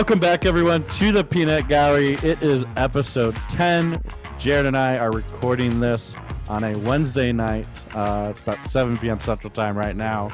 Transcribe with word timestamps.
Welcome 0.00 0.18
back, 0.18 0.46
everyone, 0.46 0.88
to 0.88 1.12
the 1.12 1.22
Peanut 1.22 1.68
Gallery. 1.68 2.14
It 2.14 2.40
is 2.42 2.64
episode 2.78 3.36
10. 3.50 3.96
Jerod 4.38 4.64
and 4.64 4.74
I 4.74 4.96
are 4.96 5.10
recording 5.10 5.78
this 5.78 6.16
on 6.48 6.64
a 6.64 6.74
Wednesday 6.78 7.32
night. 7.32 7.68
Uh, 7.94 8.28
it's 8.30 8.40
about 8.40 8.64
7 8.64 8.96
p.m. 8.96 9.20
Central 9.20 9.50
Time 9.50 9.76
right 9.76 9.94
now. 9.94 10.32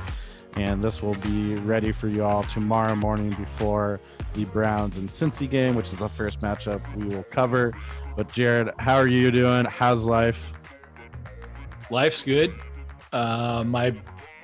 And 0.55 0.85
this 0.85 1.03
will 1.03 1.17
be 1.17 1.57
ready 1.57 1.91
for 1.91 2.07
you 2.07 2.23
all 2.23 2.45
tomorrow 2.45 2.95
morning 2.95 3.31
before 3.31 4.01
the 4.35 4.45
Browns 4.45 4.99
and 4.99 5.09
Cincy 5.09 5.51
game, 5.51 5.75
which 5.75 5.89
is 5.89 5.97
the 5.97 6.09
first 6.09 6.41
matchup 6.41 6.81
we 6.95 7.09
will 7.09 7.25
cover. 7.25 7.73
But, 8.17 8.29
Jerod, 8.29 8.73
how 8.79 8.95
are 8.95 9.09
you 9.09 9.33
doing? 9.33 9.65
How's 9.65 10.05
life? 10.05 10.53
Life's 11.91 12.23
good. 12.23 12.55
Uh, 13.13 13.65
my 13.67 13.97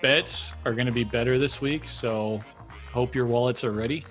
bets 0.03 0.55
are 0.65 0.73
going 0.73 0.87
to 0.87 0.93
be 0.93 1.05
better 1.05 1.39
this 1.39 1.61
week. 1.61 1.87
So, 1.87 2.41
hope 2.93 3.15
your 3.15 3.27
wallets 3.27 3.63
are 3.63 3.71
ready. 3.71 4.05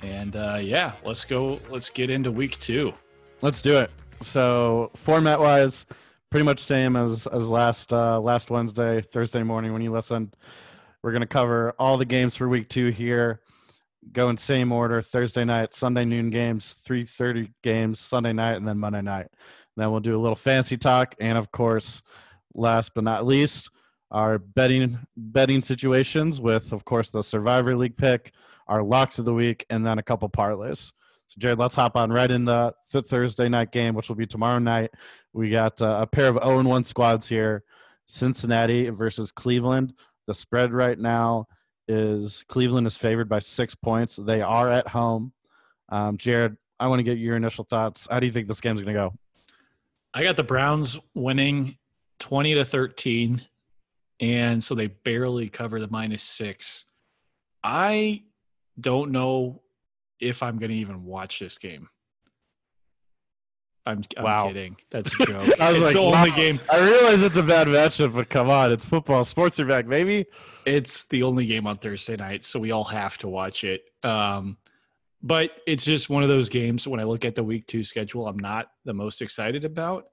And 0.00 0.36
uh, 0.36 0.58
yeah, 0.60 0.92
let's 1.04 1.24
go. 1.24 1.60
Let's 1.68 1.90
get 1.90 2.10
into 2.10 2.30
week 2.30 2.58
two. 2.60 2.92
Let's 3.40 3.62
do 3.62 3.78
it. 3.78 3.90
So 4.20 4.90
format 4.96 5.40
wise, 5.40 5.86
pretty 6.30 6.44
much 6.44 6.60
same 6.60 6.96
as 6.96 7.26
as 7.26 7.50
last 7.50 7.92
uh, 7.92 8.20
last 8.20 8.50
Wednesday, 8.50 9.00
Thursday 9.00 9.42
morning 9.42 9.72
when 9.72 9.82
you 9.82 9.92
listened. 9.92 10.36
We're 11.02 11.12
gonna 11.12 11.26
cover 11.26 11.74
all 11.78 11.96
the 11.96 12.04
games 12.04 12.36
for 12.36 12.48
week 12.48 12.68
two 12.68 12.88
here. 12.88 13.40
Go 14.12 14.28
in 14.28 14.36
same 14.36 14.72
order: 14.72 15.02
Thursday 15.02 15.44
night, 15.44 15.74
Sunday 15.74 16.04
noon 16.04 16.30
games, 16.30 16.74
three 16.84 17.04
thirty 17.04 17.52
games, 17.62 18.00
Sunday 18.00 18.32
night, 18.32 18.56
and 18.56 18.66
then 18.66 18.78
Monday 18.78 19.02
night. 19.02 19.28
then 19.76 19.90
we'll 19.90 20.00
do 20.00 20.16
a 20.16 20.20
little 20.20 20.36
fancy 20.36 20.76
talk, 20.76 21.14
and 21.20 21.38
of 21.38 21.50
course, 21.52 22.02
last 22.54 22.92
but 22.94 23.04
not 23.04 23.26
least, 23.26 23.70
our 24.10 24.38
betting 24.38 24.98
betting 25.16 25.62
situations 25.62 26.40
with, 26.40 26.72
of 26.72 26.84
course, 26.84 27.10
the 27.10 27.22
Survivor 27.22 27.76
League 27.76 27.96
pick, 27.96 28.32
our 28.68 28.82
locks 28.82 29.18
of 29.18 29.24
the 29.24 29.34
week, 29.34 29.64
and 29.70 29.84
then 29.84 29.98
a 29.98 30.02
couple 30.02 30.28
parlays. 30.28 30.92
So, 31.28 31.40
Jerod, 31.40 31.58
let's 31.58 31.74
hop 31.74 31.96
on 31.96 32.10
right 32.10 32.30
in 32.30 32.44
the 32.44 32.72
Thursday 32.90 33.48
night 33.48 33.70
game, 33.70 33.94
which 33.94 34.08
will 34.08 34.16
be 34.16 34.26
tomorrow 34.26 34.58
night. 34.58 34.90
We 35.32 35.50
got 35.50 35.80
uh, 35.82 35.98
a 36.02 36.06
pair 36.06 36.28
of 36.28 36.42
0 36.42 36.62
1 36.62 36.84
squads 36.84 37.28
here 37.28 37.64
Cincinnati 38.06 38.88
versus 38.88 39.30
Cleveland. 39.30 39.94
The 40.26 40.34
spread 40.34 40.72
right 40.72 40.98
now 40.98 41.46
is 41.86 42.44
Cleveland 42.48 42.86
is 42.86 42.96
favored 42.96 43.28
by 43.28 43.38
six 43.38 43.74
points. 43.74 44.16
They 44.16 44.42
are 44.42 44.70
at 44.70 44.88
home. 44.88 45.32
Um, 45.90 46.18
Jerod, 46.18 46.56
I 46.80 46.88
want 46.88 47.00
to 47.00 47.04
get 47.04 47.18
your 47.18 47.36
initial 47.36 47.64
thoughts. 47.64 48.06
How 48.10 48.20
do 48.20 48.26
you 48.26 48.32
think 48.32 48.48
this 48.48 48.60
game's 48.60 48.80
going 48.80 48.94
to 48.94 49.00
go? 49.00 49.14
I 50.14 50.22
got 50.22 50.36
the 50.36 50.42
Browns 50.42 50.98
winning 51.14 51.76
20 52.20 52.54
to 52.54 52.64
13, 52.64 53.42
and 54.20 54.62
so 54.62 54.74
they 54.74 54.88
barely 54.88 55.48
cover 55.48 55.80
the 55.80 55.88
minus 55.88 56.22
six. 56.22 56.84
I 57.62 58.22
don't 58.80 59.10
know 59.10 59.62
if 60.20 60.42
I'm 60.42 60.58
going 60.58 60.70
to 60.70 60.76
even 60.76 61.04
watch 61.04 61.38
this 61.38 61.58
game. 61.58 61.88
I'm, 63.86 64.02
I'm 64.18 64.24
wow. 64.24 64.48
kidding. 64.48 64.76
That's 64.90 65.12
a 65.14 65.16
joke. 65.26 65.60
I 65.60 65.72
was 65.72 65.80
it's 65.80 65.84
like, 65.86 65.92
the 65.94 66.00
only 66.00 66.30
wow. 66.30 66.36
game. 66.36 66.60
I 66.70 66.80
realize 66.80 67.22
it's 67.22 67.36
a 67.38 67.42
bad 67.42 67.68
matchup, 67.68 68.14
but 68.14 68.28
come 68.28 68.50
on, 68.50 68.70
it's 68.70 68.84
football. 68.84 69.24
Sports 69.24 69.58
are 69.60 69.64
back, 69.64 69.86
maybe. 69.86 70.26
It's 70.66 71.04
the 71.04 71.22
only 71.22 71.46
game 71.46 71.66
on 71.66 71.78
Thursday 71.78 72.16
night, 72.16 72.44
so 72.44 72.60
we 72.60 72.70
all 72.70 72.84
have 72.84 73.16
to 73.18 73.28
watch 73.28 73.64
it. 73.64 73.84
Um, 74.02 74.58
but 75.22 75.50
it's 75.66 75.84
just 75.84 76.10
one 76.10 76.22
of 76.22 76.28
those 76.28 76.50
games. 76.50 76.86
When 76.86 77.00
I 77.00 77.04
look 77.04 77.24
at 77.24 77.34
the 77.34 77.42
week 77.42 77.66
two 77.66 77.82
schedule, 77.82 78.28
I'm 78.28 78.38
not 78.38 78.68
the 78.84 78.94
most 78.94 79.22
excited 79.22 79.64
about. 79.64 80.04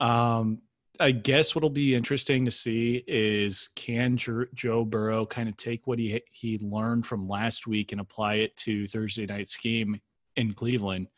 Um, 0.00 0.62
I 1.00 1.12
guess 1.12 1.54
what'll 1.54 1.70
be 1.70 1.94
interesting 1.94 2.44
to 2.44 2.50
see 2.50 3.02
is 3.06 3.70
can 3.74 4.18
Joe 4.18 4.84
Burrow 4.84 5.24
kind 5.24 5.48
of 5.48 5.56
take 5.56 5.86
what 5.86 5.98
he 5.98 6.20
he 6.30 6.58
learned 6.58 7.06
from 7.06 7.26
last 7.26 7.66
week 7.66 7.92
and 7.92 8.02
apply 8.02 8.34
it 8.34 8.54
to 8.58 8.86
Thursday 8.86 9.24
night's 9.24 9.56
game 9.56 9.98
in 10.36 10.52
Cleveland. 10.52 11.08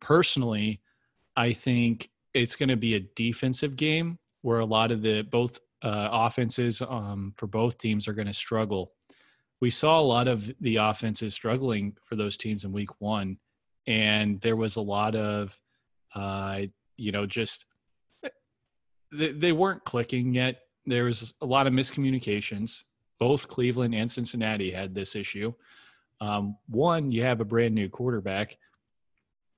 Personally, 0.00 0.80
I 1.36 1.52
think 1.52 2.08
it's 2.32 2.56
going 2.56 2.70
to 2.70 2.76
be 2.76 2.94
a 2.94 3.00
defensive 3.00 3.76
game 3.76 4.18
where 4.40 4.60
a 4.60 4.64
lot 4.64 4.90
of 4.90 5.02
the 5.02 5.20
both 5.22 5.60
uh, 5.82 6.08
offenses 6.10 6.80
um, 6.80 7.34
for 7.36 7.46
both 7.46 7.76
teams 7.76 8.08
are 8.08 8.14
going 8.14 8.26
to 8.26 8.32
struggle. 8.32 8.92
We 9.60 9.68
saw 9.68 10.00
a 10.00 10.02
lot 10.02 10.26
of 10.26 10.50
the 10.60 10.76
offenses 10.76 11.34
struggling 11.34 11.96
for 12.02 12.16
those 12.16 12.38
teams 12.38 12.64
in 12.64 12.72
Week 12.72 12.98
One, 12.98 13.38
and 13.86 14.40
there 14.40 14.56
was 14.56 14.76
a 14.76 14.80
lot 14.80 15.14
of, 15.14 15.58
uh, 16.14 16.62
you 16.96 17.12
know, 17.12 17.26
just 17.26 17.66
they, 19.12 19.32
they 19.32 19.52
weren't 19.52 19.84
clicking 19.84 20.34
yet. 20.34 20.60
There 20.86 21.04
was 21.04 21.34
a 21.40 21.46
lot 21.46 21.66
of 21.66 21.72
miscommunications. 21.72 22.82
Both 23.18 23.48
Cleveland 23.48 23.94
and 23.94 24.10
Cincinnati 24.10 24.70
had 24.70 24.94
this 24.94 25.16
issue. 25.16 25.52
Um, 26.20 26.56
one, 26.68 27.12
you 27.12 27.22
have 27.22 27.40
a 27.40 27.44
brand 27.44 27.74
new 27.74 27.88
quarterback 27.88 28.56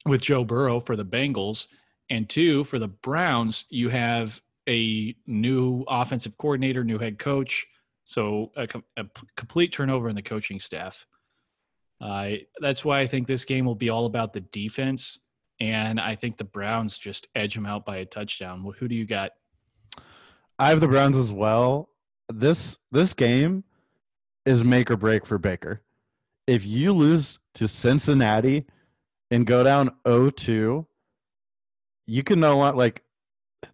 with 0.07 0.23
Joe 0.23 0.45
Burrow 0.45 0.81
for 0.81 0.97
the 0.97 1.05
Bengals, 1.05 1.67
and 2.09 2.29
two, 2.29 2.65
for 2.65 2.79
the 2.79 2.89
Browns, 2.89 3.67
you 3.71 3.89
have 3.89 4.41
a 4.69 5.15
new 5.27 5.85
offensive 5.89 6.37
coordinator, 6.39 6.85
new 6.85 6.99
head 6.99 7.19
coach. 7.19 7.67
So 8.05 8.51
a, 8.57 8.67
a 8.97 9.05
complete 9.37 9.73
turnover 9.73 10.09
in 10.09 10.17
the 10.17 10.23
coaching 10.23 10.59
staff. 10.59 11.07
Uh, 12.01 12.33
that's 12.61 12.85
why 12.85 13.01
I 13.01 13.07
think 13.07 13.27
this 13.27 13.45
game 13.45 13.65
will 13.65 13.75
be 13.75 13.91
all 13.91 14.07
about 14.07 14.33
the 14.33 14.41
defense, 14.41 15.19
and 15.61 16.01
I 16.01 16.15
think 16.17 16.37
the 16.37 16.45
Browns 16.45 16.99
just 16.99 17.29
edge 17.35 17.55
them 17.55 17.67
out 17.67 17.85
by 17.85 17.99
a 17.99 18.07
touchdown. 18.07 18.65
Who 18.79 18.89
do 18.89 18.95
you 18.95 19.07
got? 19.07 19.33
I 20.61 20.69
have 20.69 20.81
the 20.81 20.89
Browns 20.89 21.17
as 21.17 21.33
well. 21.33 21.89
This 22.29 22.79
this 22.93 23.15
game 23.15 23.65
is 24.45 24.63
make 24.63 24.91
or 24.91 24.97
break 24.99 25.25
for 25.25 25.39
Baker. 25.39 25.81
If 26.47 26.67
you 26.67 26.93
lose 26.93 27.39
to 27.55 27.67
Cincinnati 27.67 28.67
and 29.31 29.47
go 29.47 29.65
down 29.65 29.91
0-2, 30.05 30.85
you 32.07 32.23
can 32.23 32.41
know 32.41 32.59
what 32.59 32.77
like 32.77 33.03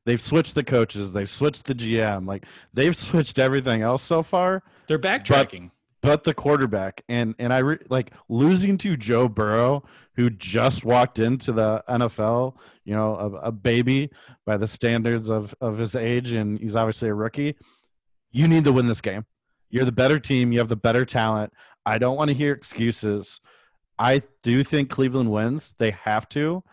they've 0.04 0.20
switched 0.20 0.54
the 0.54 0.62
coaches, 0.62 1.12
they've 1.12 1.28
switched 1.28 1.64
the 1.64 1.74
GM, 1.74 2.24
like 2.24 2.44
they've 2.72 2.96
switched 2.96 3.40
everything 3.40 3.82
else 3.82 4.04
so 4.04 4.22
far. 4.22 4.62
They're 4.86 4.96
backtracking. 4.96 5.72
But, 6.06 6.24
the 6.24 6.34
quarterback 6.34 7.02
and 7.08 7.34
and 7.38 7.52
I 7.52 7.58
re, 7.58 7.78
like 7.88 8.12
losing 8.28 8.78
to 8.78 8.96
Joe 8.96 9.28
Burrow 9.28 9.84
who 10.16 10.30
just 10.30 10.84
walked 10.84 11.18
into 11.18 11.52
the 11.52 11.84
NFL, 11.88 12.54
you 12.84 12.94
know, 12.94 13.16
a, 13.16 13.48
a, 13.48 13.52
baby 13.52 14.10
by 14.46 14.56
the 14.56 14.66
standards 14.66 15.28
of, 15.28 15.54
of 15.60 15.76
his 15.76 15.94
age, 15.94 16.32
and 16.32 16.58
he's 16.58 16.74
obviously 16.74 17.10
a 17.10 17.14
rookie. 17.14 17.54
You 18.32 18.48
need 18.48 18.64
to 18.64 18.72
win 18.72 18.86
this 18.88 19.02
game. 19.02 19.26
You're 19.68 19.84
the 19.84 19.92
better 19.92 20.18
team. 20.18 20.52
You 20.52 20.58
have 20.60 20.68
the 20.68 20.76
better 20.76 21.04
talent. 21.04 21.52
I 21.84 21.98
don't 21.98 22.16
want 22.16 22.30
to 22.30 22.34
hear 22.34 22.52
excuses. 22.52 23.40
I 23.98 24.22
do 24.42 24.64
think 24.64 24.88
Cleveland 24.88 25.30
wins. 25.30 25.74
They 25.78 25.90
have 25.90 26.28
to. 26.30 26.64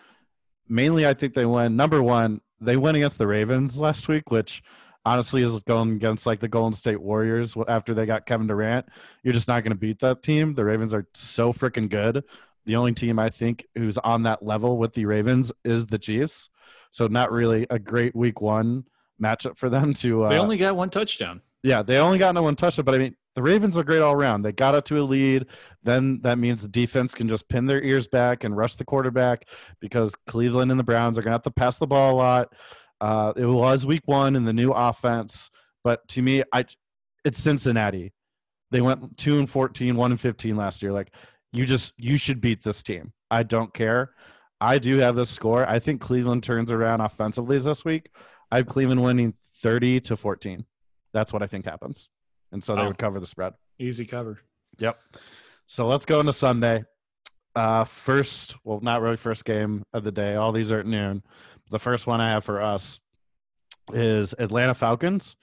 Mainly, 0.69 1.05
I 1.05 1.13
think 1.13 1.33
they 1.33 1.45
win. 1.45 1.75
Number 1.75 2.01
one, 2.01 2.39
they 2.61 2.77
win 2.77 2.95
against 2.95 3.17
the 3.17 3.27
Ravens 3.27 3.77
last 3.77 4.07
week, 4.07 4.31
which 4.31 4.63
honestly 5.05 5.43
is 5.43 5.59
going 5.61 5.93
against 5.93 6.25
like 6.25 6.39
the 6.39 6.47
Golden 6.47 6.73
State 6.73 7.01
Warriors 7.01 7.55
after 7.67 7.93
they 7.93 8.05
got 8.05 8.25
Kevin 8.25 8.47
Durant. 8.47 8.87
You're 9.23 9.33
just 9.33 9.47
not 9.47 9.63
going 9.63 9.71
to 9.71 9.77
beat 9.77 9.99
that 9.99 10.23
team. 10.23 10.53
The 10.53 10.65
Ravens 10.65 10.93
are 10.93 11.07
so 11.13 11.53
freaking 11.53 11.89
good. 11.89 12.23
The 12.65 12.75
only 12.75 12.93
team 12.93 13.19
I 13.19 13.29
think 13.29 13.67
who's 13.75 13.97
on 13.97 14.23
that 14.23 14.43
level 14.43 14.77
with 14.77 14.93
the 14.93 15.05
Ravens 15.05 15.51
is 15.63 15.85
the 15.85 15.99
Chiefs. 15.99 16.49
So 16.91 17.07
not 17.07 17.31
really 17.31 17.67
a 17.69 17.79
great 17.79 18.15
week 18.15 18.39
one 18.39 18.85
matchup 19.21 19.57
for 19.57 19.69
them 19.69 19.93
to. 19.95 20.25
Uh, 20.25 20.29
they 20.29 20.37
only 20.37 20.57
got 20.57 20.75
one 20.75 20.89
touchdown. 20.89 21.41
Yeah, 21.63 21.81
they 21.81 21.97
only 21.97 22.17
got 22.17 22.35
no 22.35 22.43
one 22.43 22.55
touchdown, 22.55 22.85
but 22.85 22.95
I 22.95 22.99
mean 22.99 23.15
the 23.35 23.41
Ravens 23.41 23.77
are 23.77 23.83
great 23.83 24.01
all 24.01 24.13
around. 24.13 24.43
They 24.43 24.51
got 24.51 24.75
up 24.75 24.85
to 24.85 24.99
a 24.99 25.01
lead. 25.01 25.47
Then 25.81 26.21
that 26.21 26.37
means 26.37 26.61
the 26.61 26.67
defense 26.67 27.13
can 27.13 27.27
just 27.27 27.49
pin 27.49 27.65
their 27.65 27.81
ears 27.81 28.07
back 28.07 28.43
and 28.43 28.55
rush 28.55 28.75
the 28.75 28.85
quarterback 28.85 29.47
because 29.79 30.15
Cleveland 30.27 30.71
and 30.71 30.79
the 30.79 30.83
Browns 30.83 31.17
are 31.17 31.21
going 31.21 31.31
to 31.31 31.35
have 31.35 31.43
to 31.43 31.51
pass 31.51 31.77
the 31.77 31.87
ball 31.87 32.13
a 32.13 32.15
lot. 32.15 32.53
Uh, 33.03 33.33
it 33.35 33.45
was 33.45 33.85
week 33.85 34.03
one 34.05 34.33
in 34.33 34.45
the 34.45 34.53
new 34.53 34.71
offense, 34.71 35.49
but 35.83 36.07
to 36.07 36.21
me, 36.21 36.41
I 36.53 36.63
it's 37.25 37.37
Cincinnati. 37.37 38.13
They 38.71 38.79
went 38.79 39.17
two 39.17 39.39
and 39.39 39.49
14, 39.49 39.97
one 39.97 40.11
and 40.11 40.21
15 40.21 40.55
last 40.55 40.81
year. 40.81 40.93
Like 40.93 41.13
you 41.51 41.65
just 41.65 41.93
you 41.97 42.15
should 42.17 42.39
beat 42.39 42.63
this 42.63 42.81
team. 42.81 43.11
I 43.29 43.43
don't 43.43 43.73
care. 43.73 44.11
I 44.61 44.79
do 44.79 44.99
have 44.99 45.17
this 45.17 45.29
score. 45.29 45.67
I 45.67 45.79
think 45.79 45.99
Cleveland 45.99 46.43
turns 46.43 46.71
around 46.71 47.01
offensively 47.01 47.57
this 47.57 47.83
week. 47.83 48.09
I 48.49 48.57
have 48.57 48.67
Cleveland 48.67 49.03
winning 49.03 49.33
30 49.55 49.99
to 49.99 50.15
14. 50.15 50.63
That's 51.11 51.33
what 51.33 51.43
I 51.43 51.47
think 51.47 51.65
happens. 51.65 52.07
And 52.53 52.63
so 52.63 52.73
they 52.73 52.83
oh. 52.83 52.87
would 52.87 52.97
cover 52.97 53.19
the 53.19 53.27
spread. 53.27 53.51
Easy 53.79 54.05
cover. 54.05 54.39
Yep. 54.79 54.97
So 55.67 55.87
let's 55.87 56.05
go 56.05 56.21
into 56.21 56.31
Sunday. 56.31 56.85
Uh, 57.55 57.83
first, 57.83 58.55
well, 58.63 58.79
not 58.81 59.01
really 59.01 59.17
first 59.17 59.45
game 59.45 59.83
of 59.93 60.03
the 60.03 60.11
day. 60.11 60.35
All 60.35 60.51
these 60.51 60.71
are 60.71 60.79
at 60.79 60.85
noon. 60.85 61.23
The 61.69 61.79
first 61.79 62.07
one 62.07 62.19
I 62.19 62.31
have 62.31 62.43
for 62.43 62.61
us 62.61 62.99
is 63.91 64.33
Atlanta 64.39 64.73
Falcons 64.73 65.35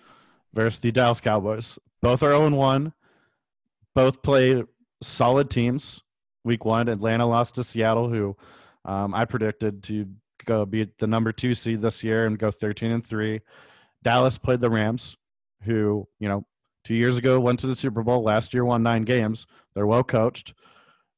versus 0.53 0.81
the 0.81 0.91
Dallas 0.91 1.21
Cowboys. 1.21 1.79
Both 2.03 2.23
are 2.23 2.31
0 2.31 2.51
1. 2.51 2.93
Both 3.95 4.23
play 4.23 4.65
solid 5.03 5.51
teams. 5.51 6.03
Week 6.43 6.65
one, 6.65 6.89
Atlanta 6.89 7.27
lost 7.27 7.57
to 7.57 7.65
Seattle, 7.65 8.09
who 8.09 8.35
um, 8.85 9.15
I 9.15 9.27
predicted 9.27 9.83
to 9.85 10.07
go 10.47 10.65
be 10.65 10.89
the 10.99 11.07
number 11.07 11.33
two 11.33 11.53
seed 11.53 11.83
this 11.83 12.03
year 12.03 12.27
and 12.27 12.39
go 12.39 12.51
13 12.51 12.91
and 12.91 13.07
three. 13.07 13.41
Dallas 14.03 14.39
played 14.39 14.61
the 14.61 14.71
Rams, 14.71 15.17
who, 15.65 16.09
you 16.19 16.29
know, 16.29 16.47
two 16.85 16.95
years 16.95 17.19
ago 17.19 17.39
went 17.39 17.61
to 17.61 17.67
the 17.67 17.77
Super 17.77 18.03
Bowl. 18.03 18.23
Last 18.23 18.55
year 18.55 18.65
won 18.65 18.83
nine 18.83 19.03
games. 19.03 19.47
They're 19.75 19.87
well 19.87 20.03
coached. 20.03 20.55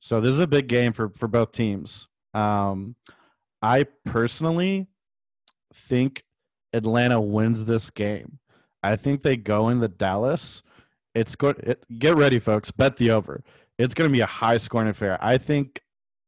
So 0.02 0.20
this 0.20 0.32
is 0.32 0.40
a 0.40 0.48
big 0.48 0.66
game 0.66 0.92
for 0.92 1.10
for 1.10 1.28
both 1.28 1.52
teams. 1.52 2.08
Um, 2.34 2.96
I 3.62 3.86
personally 4.04 4.88
think 5.72 6.24
Atlanta 6.72 7.20
wins 7.20 7.66
this 7.66 7.88
game. 7.90 8.40
I 8.82 8.96
think 8.96 9.22
they 9.22 9.36
go 9.36 9.68
into 9.68 9.86
Dallas. 9.86 10.64
It's 11.14 11.36
good. 11.36 11.58
It, 11.60 11.84
get 12.00 12.16
ready, 12.16 12.40
folks. 12.40 12.72
Bet 12.72 12.96
the 12.96 13.12
over. 13.12 13.44
It's 13.78 13.94
going 13.94 14.10
to 14.10 14.12
be 14.12 14.20
a 14.20 14.26
high 14.26 14.56
scoring 14.56 14.88
affair. 14.88 15.18
I 15.20 15.38
think 15.38 15.80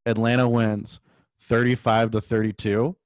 Atlanta 0.07 0.49
wins 0.49 1.01
35 1.41 2.13
to 2.13 2.21
32. 2.21 2.97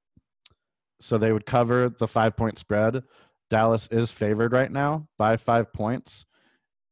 So 1.00 1.16
they 1.16 1.32
would 1.32 1.46
cover 1.46 1.88
the 1.88 2.06
five 2.06 2.36
point 2.36 2.58
spread. 2.58 3.04
Dallas 3.48 3.88
is 3.90 4.10
favored 4.10 4.52
right 4.52 4.70
now 4.70 5.08
by 5.16 5.38
five 5.38 5.72
points. 5.72 6.26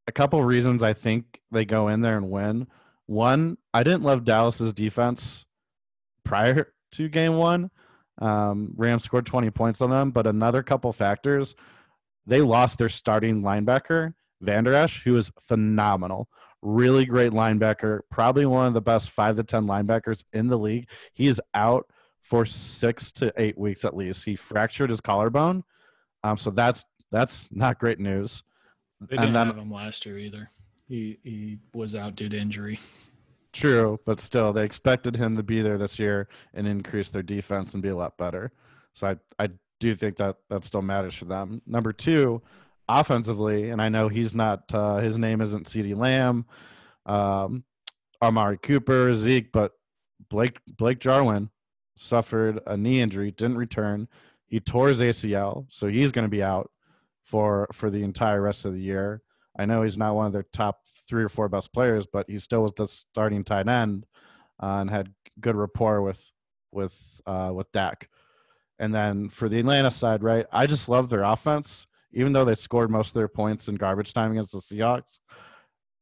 A 0.06 0.12
couple 0.12 0.42
reasons 0.42 0.82
I 0.82 0.94
think 0.94 1.42
they 1.50 1.66
go 1.66 1.88
in 1.88 2.00
there 2.00 2.16
and 2.16 2.30
win. 2.30 2.68
One, 3.06 3.56
I 3.72 3.82
didn't 3.82 4.02
love 4.02 4.24
Dallas's 4.24 4.72
defense 4.72 5.44
prior 6.24 6.72
to 6.92 7.08
game 7.08 7.36
one. 7.36 7.70
Um, 8.18 8.72
Rams 8.76 9.04
scored 9.04 9.26
20 9.26 9.50
points 9.50 9.80
on 9.80 9.90
them, 9.90 10.10
but 10.10 10.26
another 10.26 10.62
couple 10.62 10.92
factors, 10.92 11.54
they 12.26 12.40
lost 12.40 12.78
their 12.78 12.88
starting 12.88 13.42
linebacker, 13.42 14.14
Vander 14.40 14.74
Esch, 14.74 15.02
who 15.04 15.16
is 15.16 15.30
phenomenal. 15.40 16.28
Really 16.62 17.04
great 17.04 17.32
linebacker, 17.32 18.00
probably 18.10 18.46
one 18.46 18.66
of 18.66 18.74
the 18.74 18.80
best 18.80 19.10
five 19.10 19.36
to 19.36 19.44
10 19.44 19.66
linebackers 19.66 20.24
in 20.32 20.48
the 20.48 20.58
league. 20.58 20.88
He 21.12 21.26
is 21.26 21.40
out 21.54 21.86
for 22.22 22.44
six 22.44 23.12
to 23.12 23.32
eight 23.36 23.56
weeks 23.56 23.84
at 23.84 23.96
least. 23.96 24.24
He 24.24 24.34
fractured 24.34 24.90
his 24.90 25.00
collarbone. 25.00 25.62
Um, 26.24 26.36
so 26.36 26.50
that's 26.50 26.84
that's 27.12 27.48
not 27.52 27.78
great 27.78 28.00
news. 28.00 28.42
They 29.00 29.16
didn't 29.16 29.34
then, 29.34 29.46
have 29.46 29.58
him 29.58 29.70
last 29.70 30.06
year 30.06 30.18
either. 30.18 30.50
He 30.88 31.18
he 31.22 31.58
was 31.74 31.94
out 31.94 32.16
due 32.16 32.28
to 32.28 32.38
injury. 32.38 32.78
True, 33.52 33.98
but 34.04 34.20
still, 34.20 34.52
they 34.52 34.64
expected 34.64 35.16
him 35.16 35.36
to 35.36 35.42
be 35.42 35.62
there 35.62 35.78
this 35.78 35.98
year 35.98 36.28
and 36.52 36.66
increase 36.66 37.10
their 37.10 37.22
defense 37.22 37.72
and 37.74 37.82
be 37.82 37.88
a 37.88 37.96
lot 37.96 38.18
better. 38.18 38.52
So 38.94 39.08
I 39.08 39.44
I 39.44 39.48
do 39.80 39.94
think 39.94 40.16
that 40.16 40.36
that 40.50 40.64
still 40.64 40.82
matters 40.82 41.14
for 41.14 41.24
them. 41.24 41.62
Number 41.66 41.92
two, 41.92 42.42
offensively, 42.88 43.70
and 43.70 43.80
I 43.80 43.88
know 43.88 44.08
he's 44.08 44.34
not 44.34 44.72
uh, 44.72 44.98
his 44.98 45.18
name 45.18 45.40
isn't 45.40 45.66
CeeDee 45.66 45.96
Lamb, 45.96 46.46
um, 47.06 47.64
Amari 48.22 48.58
Cooper, 48.58 49.14
Zeke, 49.14 49.50
but 49.52 49.72
Blake 50.28 50.58
Blake 50.66 51.00
Jarwin 51.00 51.50
suffered 51.96 52.60
a 52.66 52.76
knee 52.76 53.00
injury, 53.00 53.30
didn't 53.30 53.58
return. 53.58 54.08
He 54.46 54.60
tore 54.60 54.88
his 54.88 55.00
ACL, 55.00 55.66
so 55.68 55.88
he's 55.88 56.12
going 56.12 56.24
to 56.24 56.30
be 56.30 56.42
out 56.42 56.70
for 57.22 57.68
for 57.72 57.90
the 57.90 58.02
entire 58.02 58.40
rest 58.40 58.64
of 58.64 58.72
the 58.72 58.80
year. 58.80 59.22
I 59.58 59.64
know 59.64 59.82
he's 59.82 59.98
not 59.98 60.14
one 60.14 60.26
of 60.26 60.32
their 60.32 60.46
top 60.52 60.80
three 61.08 61.24
or 61.24 61.28
four 61.28 61.48
best 61.48 61.72
players, 61.72 62.06
but 62.06 62.28
he 62.28 62.38
still 62.38 62.62
was 62.62 62.72
the 62.76 62.86
starting 62.86 63.44
tight 63.44 63.68
end 63.68 64.06
uh, 64.62 64.78
and 64.80 64.90
had 64.90 65.12
good 65.40 65.56
rapport 65.56 66.02
with 66.02 66.30
with 66.72 67.20
uh, 67.26 67.50
with 67.54 67.70
Dak. 67.72 68.08
And 68.78 68.94
then 68.94 69.30
for 69.30 69.48
the 69.48 69.58
Atlanta 69.58 69.90
side, 69.90 70.22
right? 70.22 70.46
I 70.52 70.66
just 70.66 70.88
love 70.88 71.08
their 71.08 71.22
offense, 71.22 71.86
even 72.12 72.32
though 72.32 72.44
they 72.44 72.54
scored 72.54 72.90
most 72.90 73.08
of 73.08 73.14
their 73.14 73.28
points 73.28 73.68
in 73.68 73.76
garbage 73.76 74.12
time 74.12 74.32
against 74.32 74.52
the 74.52 74.58
Seahawks. 74.58 75.20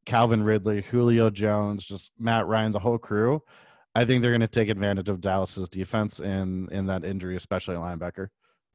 Calvin 0.04 0.42
Ridley, 0.42 0.82
Julio 0.82 1.30
Jones, 1.30 1.84
just 1.84 2.10
Matt 2.18 2.46
Ryan, 2.46 2.72
the 2.72 2.78
whole 2.78 2.98
crew. 2.98 3.42
I 3.94 4.04
think 4.04 4.20
they're 4.20 4.32
going 4.32 4.40
to 4.40 4.48
take 4.48 4.68
advantage 4.68 5.08
of 5.08 5.20
Dallas's 5.20 5.68
defense 5.68 6.18
in 6.18 6.68
in 6.72 6.86
that 6.86 7.04
injury, 7.04 7.36
especially 7.36 7.76
linebacker. 7.76 8.28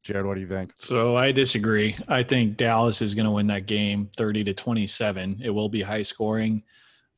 Jerod, 0.06 0.25
what 0.25 0.36
do 0.36 0.42
you 0.42 0.48
think? 0.48 0.74
So 0.78 1.18
I 1.18 1.31
disagree. 1.31 1.96
I 2.07 2.24
think 2.24 2.57
Dallas 2.57 3.01
is 3.01 3.13
going 3.13 3.25
to 3.25 3.31
win 3.31 3.48
that 3.48 3.66
game 3.66 4.10
30 4.18 4.46
to 4.46 4.54
27. 4.54 5.42
It 5.44 5.50
will 5.50 5.69
be 5.69 5.81
high 5.81 6.04
scoring. 6.04 6.63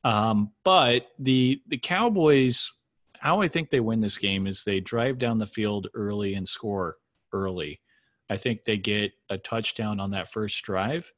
Um, 0.04 0.50
but 0.64 1.06
the 1.18 1.62
the 1.68 1.78
Cowboys, 1.78 2.72
how 3.18 3.40
I 3.40 3.48
think 3.48 3.70
they 3.70 3.80
win 3.80 4.00
this 4.00 4.18
game 4.18 4.46
is 4.46 4.64
they 4.64 4.80
drive 4.80 5.18
down 5.18 5.38
the 5.38 5.46
field 5.46 5.88
early 5.94 6.34
and 6.34 6.48
score 6.48 6.96
early. 7.32 7.80
I 8.28 8.36
think 8.36 8.64
they 8.64 8.78
get 8.78 9.12
a 9.30 9.38
touchdown 9.38 10.00
on 10.00 10.10
that 10.10 10.32
first 10.32 10.62
drive, 10.64 11.12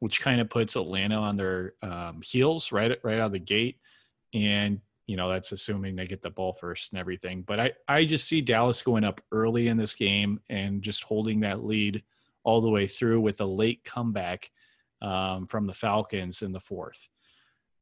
which 0.00 0.20
kind 0.20 0.40
of 0.40 0.50
puts 0.50 0.76
Atlanta 0.76 1.16
on 1.16 1.36
their 1.36 1.74
um, 1.82 2.22
heels 2.24 2.72
right 2.72 2.98
right 3.04 3.20
out 3.20 3.26
of 3.26 3.32
the 3.32 3.38
gate, 3.38 3.78
and 4.32 4.80
you 5.06 5.16
know 5.16 5.28
that's 5.28 5.52
assuming 5.52 5.94
they 5.94 6.06
get 6.06 6.22
the 6.22 6.30
ball 6.30 6.52
first 6.52 6.92
and 6.92 6.98
everything 6.98 7.42
but 7.42 7.60
i 7.60 7.72
i 7.88 8.04
just 8.04 8.26
see 8.26 8.40
dallas 8.40 8.80
going 8.80 9.04
up 9.04 9.20
early 9.32 9.68
in 9.68 9.76
this 9.76 9.94
game 9.94 10.40
and 10.48 10.82
just 10.82 11.04
holding 11.04 11.40
that 11.40 11.64
lead 11.64 12.02
all 12.44 12.60
the 12.60 12.70
way 12.70 12.86
through 12.86 13.20
with 13.20 13.40
a 13.40 13.44
late 13.44 13.82
comeback 13.84 14.50
um, 15.02 15.46
from 15.46 15.66
the 15.66 15.72
falcons 15.72 16.42
in 16.42 16.52
the 16.52 16.60
fourth. 16.60 17.08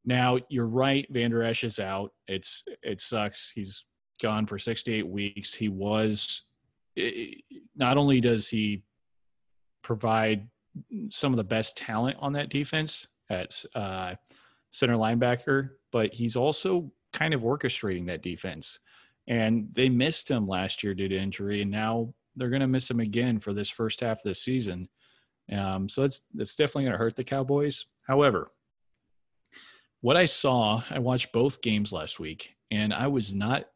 Now 0.05 0.39
you're 0.49 0.67
right 0.67 1.07
vander 1.11 1.43
esch 1.43 1.65
is 1.65 1.79
out. 1.79 2.13
It's 2.27 2.65
it 2.83 3.01
sucks. 3.01 3.51
He's 3.55 3.85
gone 4.21 4.47
for 4.47 4.59
68 4.59 5.07
weeks. 5.07 5.55
He 5.55 5.69
was 5.69 6.43
not 7.77 7.97
only 7.97 8.21
does 8.21 8.49
he 8.49 8.83
provide 9.83 10.49
some 11.11 11.33
of 11.33 11.37
the 11.37 11.45
best 11.45 11.77
talent 11.77 12.17
on 12.21 12.33
that 12.33 12.49
defense 12.49 13.07
at 13.31 13.65
uh, 13.75 14.15
center 14.71 14.97
linebacker 14.97 15.71
but 15.91 16.13
he's 16.13 16.37
also 16.37 16.91
kind 17.13 17.35
of 17.35 17.43
orchestrating 17.43 18.07
that 18.07 18.23
defense. 18.23 18.79
And 19.29 19.69
they 19.75 19.89
missed 19.89 20.31
him 20.31 20.49
last 20.49 20.83
year 20.83 20.95
due 20.95 21.09
to 21.09 21.17
injury, 21.17 21.63
and 21.63 21.71
now 21.71 22.13
they're 22.37 22.51
going 22.51 22.61
to 22.61 22.67
miss 22.67 22.91
him 22.91 23.01
again 23.01 23.39
for 23.39 23.53
this 23.53 23.69
first 23.69 24.01
half 24.01 24.19
of 24.19 24.25
the 24.25 24.35
season. 24.35 24.89
Um, 25.51 25.89
so 25.89 26.03
that's 26.03 26.23
that's 26.35 26.55
definitely 26.55 26.85
going 26.85 26.93
to 26.93 26.99
hurt 26.99 27.17
the 27.17 27.25
Cowboys. 27.25 27.87
However, 28.07 28.51
what 30.01 30.17
I 30.17 30.25
saw, 30.25 30.83
I 30.91 30.99
watched 30.99 31.33
both 31.33 31.63
games 31.63 31.93
last 31.93 32.19
week, 32.19 32.57
and 32.71 32.93
I 32.93 33.07
was 33.07 33.35
not 33.35 33.67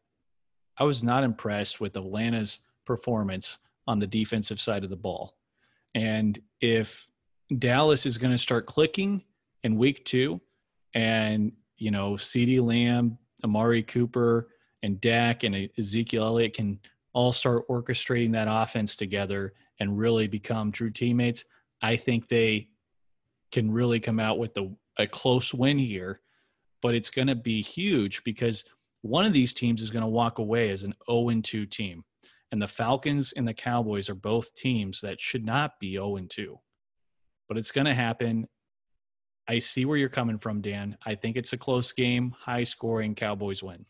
I 0.77 0.83
was 0.83 1.03
not 1.03 1.23
impressed 1.23 1.79
with 1.79 1.97
Atlanta's 1.97 2.59
performance 2.85 3.59
on 3.87 3.99
the 3.99 4.07
defensive 4.07 4.59
side 4.59 4.83
of 4.83 4.89
the 4.89 4.95
ball. 4.95 5.35
And 5.95 6.39
if 6.61 7.09
Dallas 7.57 8.05
is 8.05 8.17
going 8.17 8.33
to 8.33 8.37
start 8.37 8.65
clicking 8.65 9.23
in 9.63 9.77
week 9.77 10.05
two, 10.05 10.41
and 10.93 11.53
you 11.77 11.91
know, 11.91 12.13
CeeDee 12.13 12.61
Lamb 12.61 13.17
Amari 13.43 13.83
Cooper 13.83 14.47
and 14.83 14.99
Dak 15.01 15.43
and 15.43 15.69
Ezekiel 15.77 16.23
Elliott 16.23 16.53
can 16.53 16.79
all 17.13 17.31
start 17.31 17.67
orchestrating 17.67 18.31
that 18.33 18.47
offense 18.47 18.95
together 18.95 19.53
and 19.79 19.97
really 19.97 20.27
become 20.27 20.71
true 20.71 20.91
teammates, 20.91 21.45
I 21.81 21.95
think 21.95 22.27
they 22.27 22.69
can 23.51 23.71
really 23.71 23.99
come 23.99 24.19
out 24.19 24.39
with 24.39 24.57
a 24.97 25.07
close 25.07 25.53
win 25.53 25.77
here. 25.77 26.21
But 26.81 26.93
it's 26.93 27.09
going 27.09 27.27
to 27.27 27.35
be 27.35 27.61
huge 27.61 28.23
because 28.23 28.63
one 29.01 29.25
of 29.25 29.33
these 29.33 29.53
teams 29.53 29.81
is 29.81 29.89
going 29.89 30.03
to 30.03 30.07
walk 30.07 30.37
away 30.37 30.69
as 30.69 30.83
an 30.83 30.93
0 31.09 31.41
2 31.41 31.65
team. 31.65 32.03
And 32.51 32.61
the 32.61 32.67
Falcons 32.67 33.33
and 33.35 33.47
the 33.47 33.53
Cowboys 33.53 34.09
are 34.09 34.15
both 34.15 34.53
teams 34.53 35.01
that 35.01 35.19
should 35.19 35.43
not 35.43 35.79
be 35.79 35.93
0 35.93 36.19
2. 36.29 36.59
But 37.47 37.57
it's 37.57 37.71
going 37.71 37.85
to 37.85 37.95
happen. 37.95 38.47
I 39.47 39.59
see 39.59 39.85
where 39.85 39.97
you're 39.97 40.09
coming 40.09 40.37
from, 40.37 40.61
Dan. 40.61 40.97
I 41.05 41.15
think 41.15 41.37
it's 41.37 41.53
a 41.53 41.57
close 41.57 41.91
game, 41.91 42.35
high 42.37 42.63
scoring 42.63 43.15
Cowboys 43.15 43.63
win. 43.63 43.85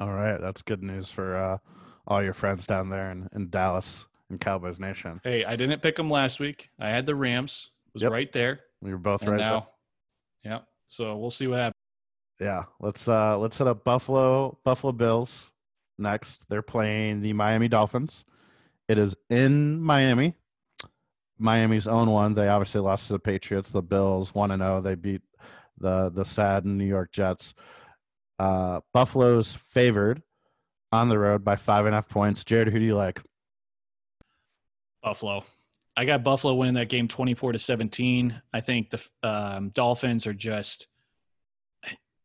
All 0.00 0.12
right. 0.12 0.40
That's 0.40 0.62
good 0.62 0.82
news 0.82 1.08
for 1.08 1.36
uh, 1.36 1.58
all 2.06 2.22
your 2.22 2.34
friends 2.34 2.66
down 2.66 2.88
there 2.88 3.10
in, 3.10 3.28
in 3.34 3.50
Dallas 3.50 4.06
and 4.30 4.40
Cowboys 4.40 4.78
Nation. 4.78 5.20
Hey, 5.24 5.44
I 5.44 5.56
didn't 5.56 5.82
pick 5.82 5.96
them 5.96 6.10
last 6.10 6.40
week. 6.40 6.70
I 6.78 6.88
had 6.88 7.06
the 7.06 7.14
Rams, 7.14 7.70
was 7.92 8.02
yep. 8.02 8.12
right 8.12 8.32
there. 8.32 8.60
We 8.80 8.92
were 8.92 8.98
both 8.98 9.22
and 9.22 9.32
right 9.32 9.40
now. 9.40 9.68
There. 10.42 10.52
Yeah. 10.52 10.58
So 10.86 11.16
we'll 11.16 11.30
see 11.30 11.46
what 11.46 11.58
happens. 11.58 11.74
Yeah. 12.40 12.64
Let's 12.80 13.08
uh 13.08 13.38
let's 13.38 13.58
hit 13.58 13.66
up 13.66 13.84
Buffalo 13.84 14.58
Buffalo 14.64 14.92
Bills 14.92 15.52
next. 15.98 16.48
They're 16.48 16.62
playing 16.62 17.22
the 17.22 17.32
Miami 17.32 17.68
Dolphins. 17.68 18.24
It 18.88 18.98
is 18.98 19.14
in 19.30 19.80
Miami. 19.80 20.36
Miami's 21.38 21.86
own 21.86 22.10
one. 22.10 22.34
They 22.34 22.48
obviously 22.48 22.80
lost 22.80 23.08
to 23.08 23.14
the 23.14 23.18
Patriots. 23.18 23.70
The 23.70 23.82
Bills 23.82 24.34
one 24.34 24.50
and 24.50 24.60
zero. 24.60 24.78
Oh. 24.78 24.80
They 24.80 24.94
beat 24.94 25.22
the 25.78 26.10
the 26.10 26.24
sad 26.24 26.64
New 26.64 26.84
York 26.84 27.12
Jets. 27.12 27.54
Uh, 28.38 28.80
Buffalo's 28.92 29.54
favored 29.54 30.22
on 30.92 31.08
the 31.08 31.18
road 31.18 31.44
by 31.44 31.56
five 31.56 31.86
and 31.86 31.94
a 31.94 31.96
half 31.96 32.08
points. 32.08 32.44
Jerod, 32.44 32.70
who 32.70 32.78
do 32.78 32.84
you 32.84 32.96
like? 32.96 33.20
Buffalo. 35.02 35.44
I 35.96 36.04
got 36.04 36.24
Buffalo 36.24 36.54
winning 36.54 36.74
that 36.74 36.88
game 36.88 37.06
24 37.06 37.52
to 37.52 37.58
17. 37.58 38.40
I 38.52 38.60
think 38.60 38.90
the 38.90 39.28
um, 39.28 39.70
Dolphins 39.70 40.26
are 40.26 40.34
just, 40.34 40.88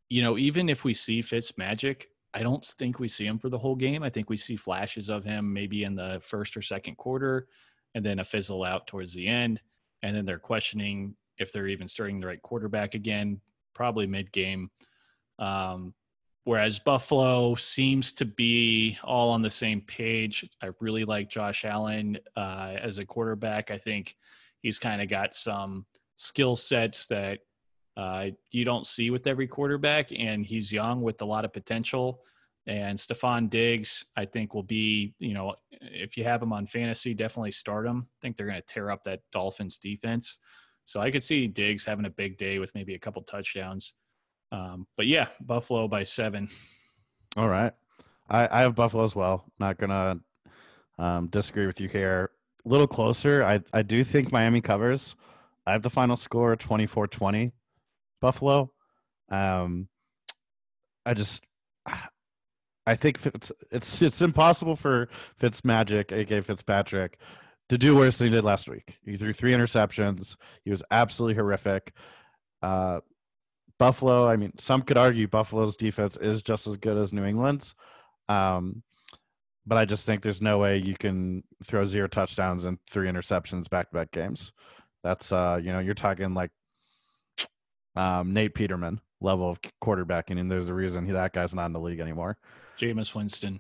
you 0.10 0.24
know, 0.24 0.39
even 0.39 0.70
if 0.70 0.84
we 0.84 0.96
see 0.96 1.22
Fitz 1.22 1.56
magic, 1.58 2.10
I 2.34 2.42
don't 2.42 2.66
think 2.66 3.00
we 3.00 3.08
see 3.08 3.28
him 3.28 3.38
for 3.38 3.50
the 3.50 3.60
whole 3.60 3.75
game. 3.75 4.01
I 4.01 4.10
think 4.10 4.30
we 4.30 4.38
see 4.38 4.56
flashes 4.56 5.10
of 5.10 5.24
him 5.24 5.54
maybe 5.54 5.84
in 5.84 5.96
the 5.96 6.20
first 6.24 6.58
or 6.58 6.63
second 6.63 6.98
quarter 6.98 7.48
and 7.96 8.05
then 8.05 8.19
a 8.19 8.25
fizzle 8.25 8.63
out 8.63 8.88
towards 8.88 9.13
the 9.13 9.27
end. 9.27 9.62
And 10.03 10.15
then 10.15 10.25
they're 10.25 10.39
questioning 10.39 11.15
if 11.38 11.51
they're 11.51 11.67
even 11.67 11.88
starting 11.88 12.19
the 12.19 12.27
right 12.27 12.41
quarterback 12.41 12.93
again, 12.93 13.39
probably 13.74 14.08
mid 14.08 14.31
game. 14.31 14.69
Um, 15.39 15.93
whereas 16.43 16.79
Buffalo 16.79 17.55
seems 17.55 18.12
to 18.13 18.25
be 18.25 18.98
all 19.03 19.29
on 19.29 19.41
the 19.41 19.50
same 19.50 19.81
page. 19.81 20.48
I 20.62 20.69
really 20.79 21.05
like 21.05 21.29
Josh 21.29 21.65
Allen 21.65 22.17
uh, 22.36 22.75
as 22.81 23.00
a 23.00 23.05
quarterback. 23.05 23.72
I 23.72 23.77
think 23.77 24.15
he's 24.62 24.79
kind 24.79 25.01
of 25.01 25.10
got 25.10 25.34
some 25.34 25.86
skill 26.15 26.55
sets 26.55 27.05
that 27.08 27.39
uh, 27.98 28.27
you 28.51 28.65
don't 28.65 28.88
see 28.88 29.10
with 29.10 29.27
every 29.27 29.48
quarterback, 29.48 30.10
and 30.17 30.46
he's 30.46 30.72
young 30.72 31.01
with 31.01 31.22
a 31.22 31.25
lot 31.25 31.46
of 31.46 31.53
potential. 31.53 32.22
And 32.69 32.99
Stefon 32.99 33.49
Diggs, 33.49 34.05
I 34.15 34.25
think, 34.25 34.53
will 34.53 34.61
be, 34.61 35.15
you 35.17 35.33
know, 35.33 35.55
if 35.71 36.15
you 36.15 36.23
have 36.23 36.39
him 36.39 36.53
on 36.53 36.67
fantasy, 36.67 37.15
definitely 37.15 37.49
start 37.49 37.88
him. 37.88 38.05
I 38.07 38.17
think 38.21 38.38
they're 38.38 38.45
going 38.45 38.61
to 38.61 38.73
tear 38.73 38.91
up 38.91 39.03
that 39.05 39.21
Dolphins 39.31 39.79
defense. 39.79 40.38
So 40.85 40.99
I 40.99 41.09
could 41.09 41.23
see 41.23 41.47
Diggs 41.47 41.83
having 41.83 42.05
a 42.05 42.11
big 42.11 42.38
day 42.38 42.59
with 42.59 42.75
maybe 42.75 42.93
a 42.93 42.99
couple 42.99 43.23
touchdowns. 43.23 43.95
Um, 44.51 44.85
but 44.97 45.07
yeah, 45.07 45.29
Buffalo 45.41 45.88
by 45.88 46.03
seven. 46.03 46.47
All 47.35 47.49
right. 47.49 47.73
I, 48.29 48.47
I 48.51 48.61
have 48.61 48.75
Buffalo 48.75 49.03
as 49.03 49.15
well. 49.15 49.45
Not 49.59 49.79
going 49.79 49.89
to 49.89 51.03
um, 51.03 51.27
disagree 51.27 51.65
with 51.65 51.81
you 51.81 51.89
here. 51.89 52.29
A 52.63 52.69
little 52.69 52.88
closer. 52.88 53.43
I, 53.43 53.61
I 53.73 53.81
do 53.81 54.03
think 54.03 54.31
Miami 54.31 54.61
covers. 54.61 55.15
I 55.65 55.71
have 55.71 55.81
the 55.81 55.89
final 55.89 56.15
score 56.15 56.55
24 56.55 57.07
20 57.07 57.51
Buffalo. 58.21 58.71
Um, 59.31 59.88
I 61.03 61.15
just, 61.15 61.43
I 62.89 62.96
think 62.96 63.24
it's 63.24 63.51
it's 63.69 64.01
it's 64.01 64.22
impossible 64.22 64.75
for 64.75 65.10
Fitz 65.38 65.63
Magic, 65.63 66.12
aka 66.12 66.41
Fitzpatrick, 66.41 67.19
to 67.69 67.77
do 67.77 67.96
worse 67.96 68.17
than 68.17 68.29
he 68.29 68.31
did 68.31 68.43
last 68.43 68.67
week. 68.67 68.98
He 69.05 69.15
threw 69.15 69.31
three 69.31 69.51
interceptions. 69.51 70.36
He 70.63 70.72
was 70.72 70.81
absolutely 70.89 71.36
horrific. 71.36 71.93
Uh, 72.63 73.01
Buffalo, 73.77 74.27
I 74.27 74.38
mean, 74.38 74.53
some 74.58 74.81
could 74.81 74.98
argue 74.98 75.27
Buffalo's 75.27 75.77
defense 75.77 76.17
is 76.17 76.41
just 76.41 76.65
as 76.65 76.77
good 76.77 76.98
as 76.98 77.13
New 77.13 77.25
England's. 77.25 77.75
Um, 78.27 78.81
but 79.67 79.77
I 79.77 79.86
just 79.86 80.08
think 80.08 80.24
there's 80.24 80.41
no 80.41 80.58
way 80.58 80.77
you 80.77 80.96
can 80.96 81.43
throw 81.63 81.86
zero 81.86 82.08
touchdowns 82.08 82.65
and 82.65 82.79
three 82.89 83.08
interceptions 83.08 83.69
back 83.69 83.91
to 83.91 83.98
back 83.98 84.12
games. 84.12 84.51
That's 85.03 85.31
uh, 85.31 85.60
you 85.62 85.72
know, 85.72 85.79
you're 85.79 85.93
talking 85.93 86.34
like 86.34 86.50
um, 87.96 88.34
Nate 88.34 88.55
Peterman 88.55 89.00
level 89.21 89.49
of 89.49 89.59
quarterbacking, 89.83 90.39
and 90.39 90.51
there's 90.51 90.69
a 90.69 90.73
reason 90.73 91.05
he, 91.05 91.11
that 91.11 91.33
guy's 91.33 91.53
not 91.55 91.65
in 91.67 91.73
the 91.73 91.79
league 91.79 91.99
anymore. 91.99 92.38
Jameis 92.79 93.13
Winston. 93.15 93.59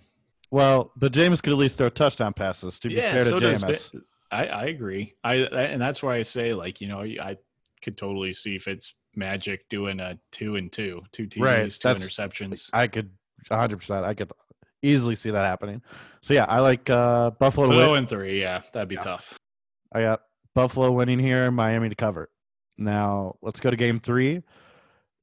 Well, 0.51 0.91
but 0.95 1.11
Jameis 1.13 1.43
could 1.43 1.53
at 1.53 1.59
least 1.59 1.77
throw 1.77 1.89
touchdown 1.89 2.33
passes. 2.33 2.79
To 2.79 2.87
be 2.89 2.95
Yeah, 2.95 3.11
fair 3.11 3.19
to 3.25 3.29
so 3.29 3.39
does 3.39 3.63
Jameis, 3.63 4.01
I, 4.31 4.45
I 4.47 4.63
agree. 4.65 5.13
I 5.23 5.35
and 5.35 5.81
that's 5.81 6.01
why 6.01 6.15
I 6.15 6.21
say 6.23 6.53
like 6.53 6.81
you 6.81 6.87
know 6.87 7.01
I 7.01 7.37
could 7.81 7.97
totally 7.97 8.33
see 8.33 8.57
Fitz 8.59 8.93
Magic 9.15 9.67
doing 9.69 9.99
a 9.99 10.17
two 10.31 10.55
and 10.55 10.71
two, 10.71 11.01
two 11.11 11.27
TDs, 11.27 11.41
Right, 11.43 11.71
two 11.71 11.79
that's- 11.87 12.03
interceptions. 12.05 12.69
I 12.73 12.87
could 12.87 13.11
100. 13.47 13.77
percent 13.77 14.05
I 14.05 14.13
could 14.13 14.31
easily 14.81 15.15
see 15.15 15.31
that 15.31 15.45
happening. 15.45 15.81
So 16.21 16.33
yeah, 16.33 16.45
I 16.45 16.59
like 16.59 16.89
uh, 16.89 17.31
Buffalo 17.31 17.71
to 17.71 17.81
Oh, 17.83 17.93
and 17.95 18.07
three, 18.07 18.39
yeah, 18.41 18.61
that'd 18.73 18.87
be 18.89 18.95
Yeah. 18.95 19.01
tough. 19.01 19.37
I 19.93 20.01
got 20.01 20.21
Buffalo 20.55 20.91
winning 20.91 21.19
here, 21.19 21.51
Miami 21.51 21.89
to 21.89 21.95
cover. 21.95 22.29
Now 22.77 23.35
let's 23.41 23.59
go 23.59 23.69
to 23.71 23.75
game 23.75 23.99
three. 23.99 24.41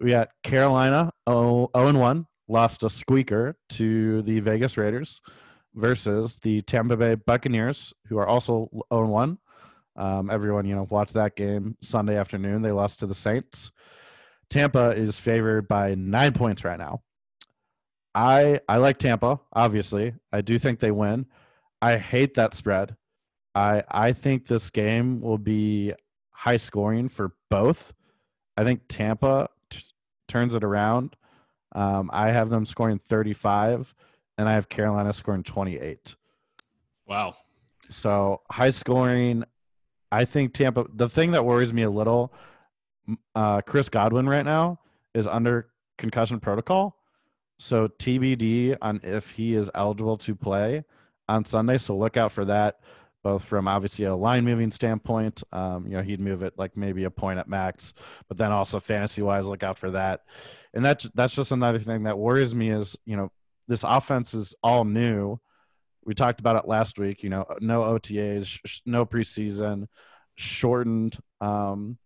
We 0.00 0.10
got 0.10 0.28
Carolina 0.42 1.12
0 1.28 1.70
and 1.74 1.98
1, 1.98 2.26
lost 2.48 2.82
a 2.82 2.90
squeaker 2.90 3.56
to 3.70 4.22
the 4.22 4.40
Vegas 4.40 4.76
Raiders 4.76 5.20
versus 5.74 6.36
the 6.36 6.62
Tampa 6.62 6.96
Bay 6.96 7.14
Buccaneers, 7.14 7.94
who 8.08 8.18
are 8.18 8.26
also 8.26 8.68
0 8.90 9.04
and 9.04 9.10
1. 9.10 9.38
Um, 9.96 10.30
everyone, 10.30 10.66
you 10.66 10.74
know, 10.74 10.86
watched 10.90 11.14
that 11.14 11.36
game 11.36 11.76
Sunday 11.80 12.18
afternoon. 12.18 12.62
They 12.62 12.72
lost 12.72 13.00
to 13.00 13.06
the 13.06 13.14
Saints. 13.14 13.72
Tampa 14.50 14.90
is 14.90 15.18
favored 15.18 15.66
by 15.66 15.94
nine 15.94 16.32
points 16.32 16.64
right 16.64 16.78
now. 16.78 17.02
I 18.14 18.60
I 18.68 18.78
like 18.78 18.98
Tampa, 18.98 19.40
obviously. 19.52 20.14
I 20.32 20.40
do 20.40 20.58
think 20.58 20.80
they 20.80 20.90
win. 20.90 21.26
I 21.82 21.96
hate 21.96 22.34
that 22.34 22.54
spread. 22.54 22.96
I 23.54 23.82
I 23.90 24.12
think 24.12 24.46
this 24.46 24.70
game 24.70 25.20
will 25.20 25.38
be 25.38 25.92
high 26.30 26.56
scoring 26.56 27.08
for 27.08 27.34
both. 27.50 27.92
I 28.56 28.64
think 28.64 28.82
Tampa 28.88 29.48
turns 30.28 30.54
it 30.54 30.64
around. 30.64 31.16
Um, 31.74 32.10
I 32.12 32.30
have 32.30 32.50
them 32.50 32.64
scoring 32.64 33.00
35, 33.08 33.94
and 34.38 34.48
I 34.48 34.52
have 34.52 34.68
Carolina 34.68 35.12
scoring 35.12 35.42
28. 35.42 36.14
Wow. 37.06 37.36
So 37.90 38.42
high 38.50 38.70
scoring. 38.70 39.44
I 40.10 40.24
think 40.24 40.54
Tampa. 40.54 40.86
The 40.92 41.08
thing 41.08 41.32
that 41.32 41.44
worries 41.44 41.72
me 41.72 41.82
a 41.82 41.90
little, 41.90 42.32
uh, 43.34 43.60
Chris 43.62 43.88
Godwin 43.88 44.28
right 44.28 44.44
now 44.44 44.80
is 45.14 45.26
under 45.26 45.68
concussion 45.98 46.40
protocol. 46.40 46.96
So 47.58 47.88
TBD 47.88 48.76
on 48.82 49.00
if 49.02 49.30
he 49.30 49.54
is 49.54 49.70
eligible 49.74 50.18
to 50.18 50.34
play 50.34 50.84
on 51.28 51.44
Sunday. 51.44 51.78
So 51.78 51.96
look 51.96 52.16
out 52.16 52.32
for 52.32 52.44
that, 52.44 52.80
both 53.26 53.44
from 53.44 53.66
obviously 53.66 54.04
a 54.04 54.14
line 54.14 54.44
moving 54.44 54.70
standpoint. 54.70 55.42
Um, 55.50 55.84
you 55.88 55.96
know, 55.96 56.02
he'd 56.02 56.20
move 56.20 56.44
it 56.44 56.54
like 56.56 56.76
maybe 56.76 57.02
a 57.02 57.10
point 57.10 57.40
at 57.40 57.48
max, 57.48 57.92
but 58.28 58.38
then 58.38 58.52
also 58.52 58.78
fantasy 58.78 59.20
wise, 59.20 59.46
look 59.46 59.64
out 59.64 59.78
for 59.78 59.90
that. 59.90 60.20
And 60.72 60.84
that's 60.84 61.08
that's 61.12 61.34
just 61.34 61.50
another 61.50 61.80
thing 61.80 62.04
that 62.04 62.16
worries 62.16 62.54
me 62.54 62.70
is 62.70 62.96
you 63.04 63.16
know 63.16 63.32
this 63.66 63.82
offense 63.82 64.32
is 64.32 64.54
all 64.62 64.84
new 64.84 65.40
we 66.04 66.14
talked 66.14 66.38
about 66.38 66.54
it 66.54 66.68
last 66.68 67.00
week 67.00 67.24
you 67.24 67.30
know 67.30 67.44
no 67.60 67.82
otas 67.82 68.46
sh- 68.64 68.80
no 68.86 69.04
preseason 69.04 69.88
shortened 70.36 71.18
um 71.40 71.98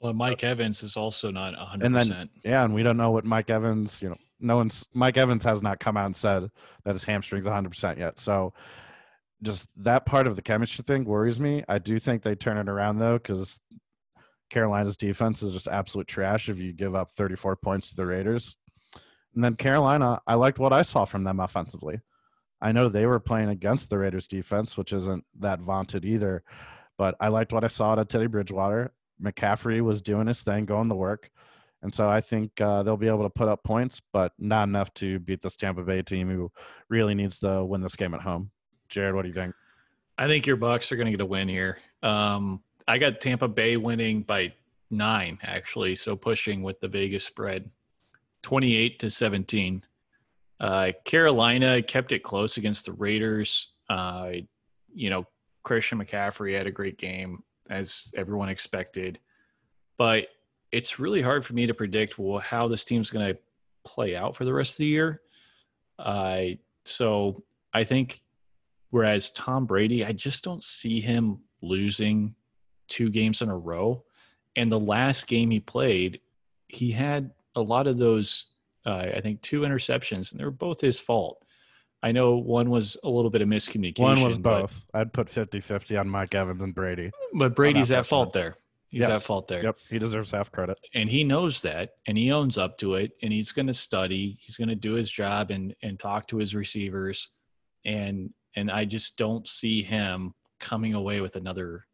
Well, 0.00 0.12
Mike 0.12 0.42
Evans 0.42 0.82
is 0.82 0.96
also 0.96 1.30
not 1.30 1.54
100%. 1.54 1.84
And 1.84 1.94
then- 1.94 2.30
yeah 2.42 2.64
and 2.64 2.74
we 2.74 2.82
don't 2.82 2.96
know 2.96 3.12
what 3.12 3.24
mike 3.24 3.50
evans 3.50 4.02
you 4.02 4.08
know 4.08 4.16
no 4.40 4.56
one's 4.56 4.88
mike 4.92 5.16
evans 5.16 5.44
has 5.44 5.62
not 5.62 5.78
come 5.78 5.96
out 5.96 6.06
and 6.06 6.16
said 6.16 6.50
that 6.84 6.94
his 6.94 7.04
hamstring's 7.04 7.46
100% 7.46 7.98
yet 7.98 8.18
so 8.18 8.52
just 9.44 9.68
that 9.76 10.06
part 10.06 10.26
of 10.26 10.36
the 10.36 10.42
chemistry 10.42 10.84
thing 10.86 11.04
worries 11.04 11.38
me 11.38 11.62
i 11.68 11.78
do 11.78 11.98
think 11.98 12.22
they 12.22 12.34
turn 12.34 12.58
it 12.58 12.68
around 12.68 12.98
though 12.98 13.18
because 13.18 13.60
carolina's 14.50 14.96
defense 14.96 15.42
is 15.42 15.52
just 15.52 15.68
absolute 15.68 16.08
trash 16.08 16.48
if 16.48 16.58
you 16.58 16.72
give 16.72 16.94
up 16.94 17.10
34 17.16 17.56
points 17.56 17.90
to 17.90 17.96
the 17.96 18.06
raiders 18.06 18.56
and 19.34 19.44
then 19.44 19.54
carolina 19.54 20.20
i 20.26 20.34
liked 20.34 20.58
what 20.58 20.72
i 20.72 20.82
saw 20.82 21.04
from 21.04 21.24
them 21.24 21.40
offensively 21.40 22.00
I 22.64 22.72
know 22.72 22.88
they 22.88 23.04
were 23.04 23.20
playing 23.20 23.50
against 23.50 23.90
the 23.90 23.98
Raiders 23.98 24.26
defense, 24.26 24.74
which 24.78 24.94
isn't 24.94 25.22
that 25.40 25.60
vaunted 25.60 26.06
either. 26.06 26.42
But 26.96 27.14
I 27.20 27.28
liked 27.28 27.52
what 27.52 27.62
I 27.62 27.68
saw 27.68 27.92
out 27.92 27.98
of 27.98 28.08
Teddy 28.08 28.26
Bridgewater. 28.26 28.94
McCaffrey 29.22 29.82
was 29.82 30.00
doing 30.00 30.28
his 30.28 30.42
thing, 30.42 30.64
going 30.64 30.88
to 30.88 30.94
work. 30.94 31.30
And 31.82 31.94
so 31.94 32.08
I 32.08 32.22
think 32.22 32.58
uh, 32.62 32.82
they'll 32.82 32.96
be 32.96 33.08
able 33.08 33.24
to 33.24 33.30
put 33.30 33.48
up 33.48 33.64
points, 33.64 34.00
but 34.14 34.32
not 34.38 34.66
enough 34.66 34.94
to 34.94 35.18
beat 35.18 35.42
this 35.42 35.56
Tampa 35.56 35.82
Bay 35.82 36.00
team 36.00 36.30
who 36.30 36.50
really 36.88 37.14
needs 37.14 37.38
to 37.40 37.62
win 37.62 37.82
this 37.82 37.96
game 37.96 38.14
at 38.14 38.22
home. 38.22 38.50
Jerod, 38.94 39.14
what 39.14 39.22
do 39.22 39.28
you 39.28 39.34
think? 39.34 39.54
I 40.16 40.28
think 40.28 40.46
your 40.46 40.56
Bucks 40.56 40.92
are 40.92 40.96
going 40.96 41.06
to 41.06 41.10
get 41.10 41.20
a 41.20 41.26
win 41.26 41.48
here. 41.48 41.78
Um, 42.02 42.62
I 42.86 42.98
got 42.98 43.20
Tampa 43.20 43.48
Bay 43.48 43.76
winning 43.76 44.22
by 44.22 44.52
nine, 44.90 45.38
actually, 45.42 45.96
so 45.96 46.14
pushing 46.16 46.62
with 46.62 46.80
the 46.80 46.88
Vegas 46.88 47.24
spread, 47.24 47.70
twenty-eight 48.42 48.98
to 49.00 49.10
seventeen. 49.10 49.82
Uh, 50.60 50.92
Carolina 51.04 51.82
kept 51.82 52.12
it 52.12 52.22
close 52.22 52.56
against 52.56 52.86
the 52.86 52.92
Raiders. 52.92 53.72
Uh, 53.90 54.32
you 54.94 55.10
know, 55.10 55.26
Christian 55.62 55.98
McCaffrey 55.98 56.56
had 56.56 56.66
a 56.66 56.70
great 56.70 56.98
game, 56.98 57.42
as 57.70 58.12
everyone 58.16 58.48
expected, 58.48 59.18
but 59.98 60.28
it's 60.70 60.98
really 60.98 61.22
hard 61.22 61.44
for 61.44 61.54
me 61.54 61.66
to 61.66 61.74
predict 61.74 62.18
well, 62.18 62.38
how 62.38 62.68
this 62.68 62.84
team's 62.84 63.10
going 63.10 63.34
to 63.34 63.40
play 63.84 64.16
out 64.16 64.36
for 64.36 64.44
the 64.44 64.52
rest 64.52 64.74
of 64.74 64.78
the 64.78 64.86
year. 64.86 65.20
Uh, 65.98 66.44
so 66.84 67.42
I 67.72 67.84
think 67.84 68.23
Whereas 68.94 69.30
Tom 69.32 69.66
Brady, 69.66 70.04
I 70.04 70.12
just 70.12 70.44
don't 70.44 70.62
see 70.62 71.00
him 71.00 71.40
losing 71.60 72.32
two 72.86 73.10
games 73.10 73.42
in 73.42 73.48
a 73.48 73.58
row. 73.58 74.04
And 74.54 74.70
the 74.70 74.78
last 74.78 75.26
game 75.26 75.50
he 75.50 75.58
played, 75.58 76.20
he 76.68 76.92
had 76.92 77.32
a 77.56 77.60
lot 77.60 77.88
of 77.88 77.98
those, 77.98 78.46
uh, 78.86 79.06
I 79.16 79.20
think, 79.20 79.42
two 79.42 79.62
interceptions, 79.62 80.30
and 80.30 80.38
they 80.38 80.44
were 80.44 80.52
both 80.52 80.80
his 80.80 81.00
fault. 81.00 81.44
I 82.04 82.12
know 82.12 82.36
one 82.36 82.70
was 82.70 82.96
a 83.02 83.08
little 83.08 83.32
bit 83.32 83.42
of 83.42 83.48
miscommunication. 83.48 83.98
One 83.98 84.22
was 84.22 84.38
but- 84.38 84.60
both. 84.60 84.84
I'd 84.94 85.12
put 85.12 85.28
50 85.28 85.58
50 85.58 85.96
on 85.96 86.08
Mike 86.08 86.36
Evans 86.36 86.62
and 86.62 86.72
Brady. 86.72 87.10
But, 87.36 87.56
Brady's 87.56 87.90
at 87.90 88.06
fault 88.06 88.32
there. 88.32 88.54
He's 88.90 89.00
Yes. 89.00 89.10
at 89.10 89.22
fault 89.22 89.48
there. 89.48 89.64
Yep. 89.64 89.76
He 89.90 89.98
deserves 89.98 90.30
half 90.30 90.52
credit. 90.52 90.78
and 90.94 91.08
he 91.08 91.24
knows 91.24 91.62
that 91.62 91.94
and 92.06 92.16
he 92.16 92.30
owns 92.30 92.58
up 92.58 92.78
to 92.78 92.94
it 92.94 93.10
and 93.24 93.32
he's 93.32 93.50
going 93.50 93.66
to 93.66 93.74
study 93.74 94.36
he's 94.40 94.56
going 94.56 94.68
to 94.68 94.76
do 94.76 94.92
his 94.92 95.10
job 95.10 95.50
and 95.50 95.74
and 95.82 95.98
talk 95.98 96.28
to 96.28 96.36
his 96.36 96.54
receivers 96.54 97.30
and 97.84 98.32
and 98.56 98.70
i 98.70 98.84
just 98.84 99.16
don't 99.16 99.48
see 99.48 99.82
him 99.82 100.34
coming 100.60 100.94
away 100.94 101.20
with 101.20 101.36
another 101.36 101.86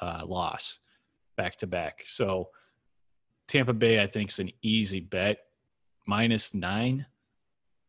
uh, 0.00 0.22
loss 0.26 0.80
back 1.36 1.56
to 1.56 1.66
back 1.66 2.02
so 2.06 2.48
tampa 3.48 3.72
bay 3.72 4.02
i 4.02 4.06
think 4.06 4.30
is 4.30 4.38
an 4.38 4.50
easy 4.62 5.00
bet 5.00 5.38
minus 6.06 6.54
nine 6.54 7.04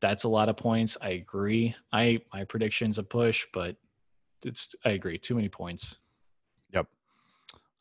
that's 0.02 0.24
a 0.24 0.30
lot 0.30 0.50
of 0.50 0.58
points 0.58 0.98
i 1.02 1.10
agree 1.10 1.76
i 1.94 2.20
my 2.34 2.44
prediction's 2.44 2.98
a 2.98 3.04
push 3.04 3.46
but 3.54 3.76
it's 4.46 4.76
i 4.86 4.90
agree 4.90 5.18
too 5.18 5.36
many 5.36 5.50
points 5.50 5.98
Yep. 6.74 6.88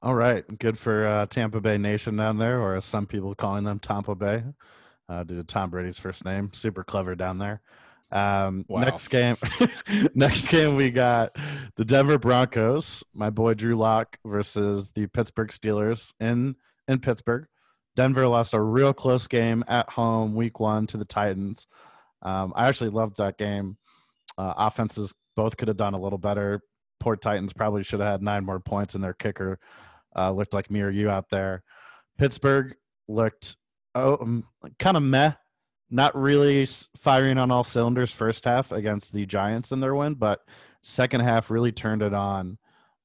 All 0.03 0.15
right. 0.15 0.59
Good 0.59 0.79
for 0.79 1.07
uh, 1.07 1.27
Tampa 1.27 1.61
Bay 1.61 1.79
Nation 1.79 2.17
down 2.17 2.39
there, 2.39 2.61
or 2.61 2.77
as 2.77 2.85
some 2.85 3.07
people 3.07 3.35
calling 3.35 3.65
them 3.65 3.79
Tampa 3.79 4.15
Bay, 4.15 4.43
uh, 5.09 5.25
due 5.25 5.37
to 5.37 5.45
Tom 5.45 5.71
Brady's 5.71 5.99
first 5.99 6.25
name. 6.25 6.51
Super 6.53 6.85
clever 6.85 7.15
down 7.15 7.39
there. 7.39 7.61
Um, 8.13 8.65
Wow. 8.69 8.81
Next 8.81 9.09
game, 9.09 9.37
next 10.15 10.49
game 10.49 10.77
we 10.77 10.91
got 10.91 11.37
the 11.77 11.85
Denver 11.85 12.19
Broncos, 12.19 13.05
my 13.15 13.31
boy 13.31 13.55
Drew 13.55 13.77
Lock 13.77 14.19
versus 14.27 14.91
the 14.93 15.07
Pittsburgh 15.07 15.51
Steelers 15.51 16.13
in 16.21 16.57
in 16.89 16.99
Pittsburgh. 17.01 17.47
Denver 17.97 18.27
lost 18.27 18.55
a 18.55 18.61
real 18.61 18.93
close 18.93 19.27
game 19.27 19.65
at 19.69 19.89
home 19.91 20.35
week 20.35 20.61
one 20.61 20.87
to 20.89 20.97
the 20.97 21.05
Titans. 21.05 21.67
Um, 22.23 22.53
I 22.57 22.69
actually 22.69 22.91
loved 22.91 23.17
that 23.17 23.39
game. 23.39 23.77
Uh, 24.39 24.55
offenses 24.57 25.15
both 25.37 25.57
could 25.57 25.69
have 25.69 25.77
done 25.77 25.95
a 25.95 26.01
little 26.01 26.19
better. 26.19 26.61
Poor 26.99 27.17
Titans 27.17 27.53
probably 27.53 27.83
should 27.83 28.01
have 28.01 28.11
had 28.11 28.23
nine 28.23 28.45
more 28.45 28.61
points, 28.61 28.95
and 28.95 29.03
their 29.03 29.15
kicker 29.15 29.59
uh, 30.17 30.31
looked 30.31 30.55
like 30.55 30.71
me 30.71 30.81
or 30.81 30.91
you 30.91 31.11
out 31.11 31.31
there. 31.31 31.63
Pittsburgh 32.19 32.75
looked 33.09 33.57
oh, 33.95 34.19
um, 34.21 34.45
kind 34.79 34.97
of 34.97 35.03
meh, 35.03 35.33
not 35.91 36.17
really 36.17 36.67
firing 36.97 37.39
on 37.39 37.51
all 37.51 37.65
cylinders 37.65 38.13
first 38.13 38.45
half 38.45 38.73
against 38.73 39.13
the 39.13 39.27
Giants 39.27 39.73
in 39.73 39.81
their 39.81 39.95
win, 39.95 40.15
but 40.15 40.41
second 40.83 41.21
half 41.21 41.51
really 41.51 41.73
turned 41.73 42.03
it 42.03 42.15
on 42.15 42.59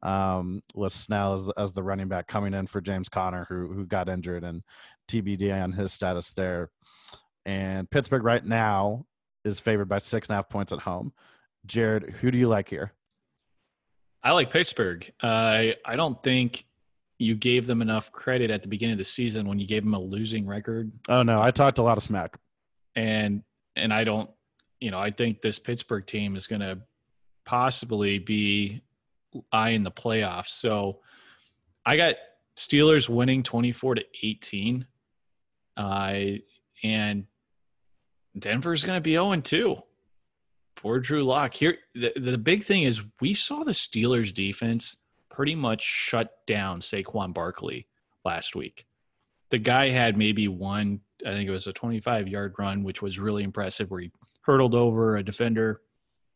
um, 0.03 0.61
with 0.75 0.93
Snell 0.93 1.33
as, 1.33 1.49
as 1.57 1.71
the 1.71 1.83
running 1.83 2.07
back 2.07 2.27
coming 2.27 2.53
in 2.53 2.67
for 2.67 2.79
James 2.79 3.09
Conner, 3.09 3.45
who 3.49 3.73
who 3.73 3.85
got 3.85 4.07
injured, 4.07 4.43
and 4.43 4.61
TBD 5.09 5.51
on 5.63 5.71
his 5.71 5.91
status 5.91 6.31
there. 6.31 6.69
And 7.45 7.89
Pittsburgh 7.89 8.23
right 8.23 8.45
now 8.45 9.05
is 9.43 9.59
favored 9.59 9.89
by 9.89 9.99
six 9.99 10.27
and 10.27 10.33
a 10.33 10.37
half 10.37 10.49
points 10.49 10.71
at 10.71 10.79
home. 10.79 11.13
Jerod, 11.67 12.11
who 12.11 12.31
do 12.31 12.37
you 12.37 12.47
like 12.47 12.69
here? 12.69 12.93
I 14.23 14.31
like 14.31 14.51
Pittsburgh. 14.51 15.11
Uh, 15.21 15.73
I 15.85 15.95
don't 15.95 16.21
think 16.23 16.65
you 17.17 17.35
gave 17.35 17.65
them 17.65 17.81
enough 17.81 18.11
credit 18.11 18.51
at 18.51 18.61
the 18.61 18.67
beginning 18.67 18.93
of 18.93 18.97
the 18.97 19.03
season 19.03 19.47
when 19.47 19.59
you 19.59 19.67
gave 19.67 19.83
them 19.83 19.93
a 19.93 19.99
losing 19.99 20.45
record. 20.45 20.91
Oh 21.07 21.23
no, 21.23 21.41
I 21.41 21.51
talked 21.51 21.77
a 21.77 21.83
lot 21.83 21.97
of 21.97 22.03
smack. 22.03 22.37
And 22.95 23.43
and 23.75 23.93
I 23.93 24.03
don't, 24.03 24.29
you 24.79 24.91
know, 24.91 24.99
I 24.99 25.11
think 25.11 25.41
this 25.41 25.59
Pittsburgh 25.59 26.05
team 26.05 26.35
is 26.35 26.47
going 26.47 26.61
to 26.61 26.79
possibly 27.45 28.19
be 28.19 28.81
eyeing 29.51 29.83
the 29.83 29.91
playoffs. 29.91 30.49
So 30.49 30.99
I 31.85 31.97
got 31.97 32.15
Steelers 32.55 33.09
winning 33.09 33.43
24 33.43 33.95
to 33.95 34.05
18. 34.23 34.85
Uh, 35.77 36.21
and 36.83 37.25
Denver's 38.37 38.83
going 38.83 38.97
to 38.97 39.01
be 39.01 39.13
0 39.13 39.35
2. 39.41 39.77
Poor 40.75 40.99
Drew 40.99 41.23
Lock. 41.23 41.53
Here, 41.53 41.77
the, 41.93 42.13
the 42.15 42.37
big 42.37 42.63
thing 42.63 42.83
is 42.83 43.01
we 43.21 43.33
saw 43.33 43.63
the 43.63 43.71
Steelers 43.71 44.33
defense 44.33 44.97
pretty 45.29 45.55
much 45.55 45.81
shut 45.81 46.45
down 46.45 46.79
Saquon 46.81 47.33
Barkley 47.33 47.87
last 48.23 48.55
week. 48.55 48.85
The 49.51 49.57
guy 49.57 49.89
had 49.89 50.17
maybe 50.17 50.47
one, 50.47 51.01
I 51.25 51.31
think 51.31 51.49
it 51.49 51.51
was 51.51 51.67
a 51.67 51.73
25 51.73 52.27
yard 52.27 52.53
run, 52.57 52.83
which 52.83 53.01
was 53.01 53.19
really 53.19 53.43
impressive, 53.43 53.89
where 53.89 54.01
he 54.01 54.11
hurdled 54.41 54.75
over 54.75 55.17
a 55.17 55.23
defender 55.23 55.81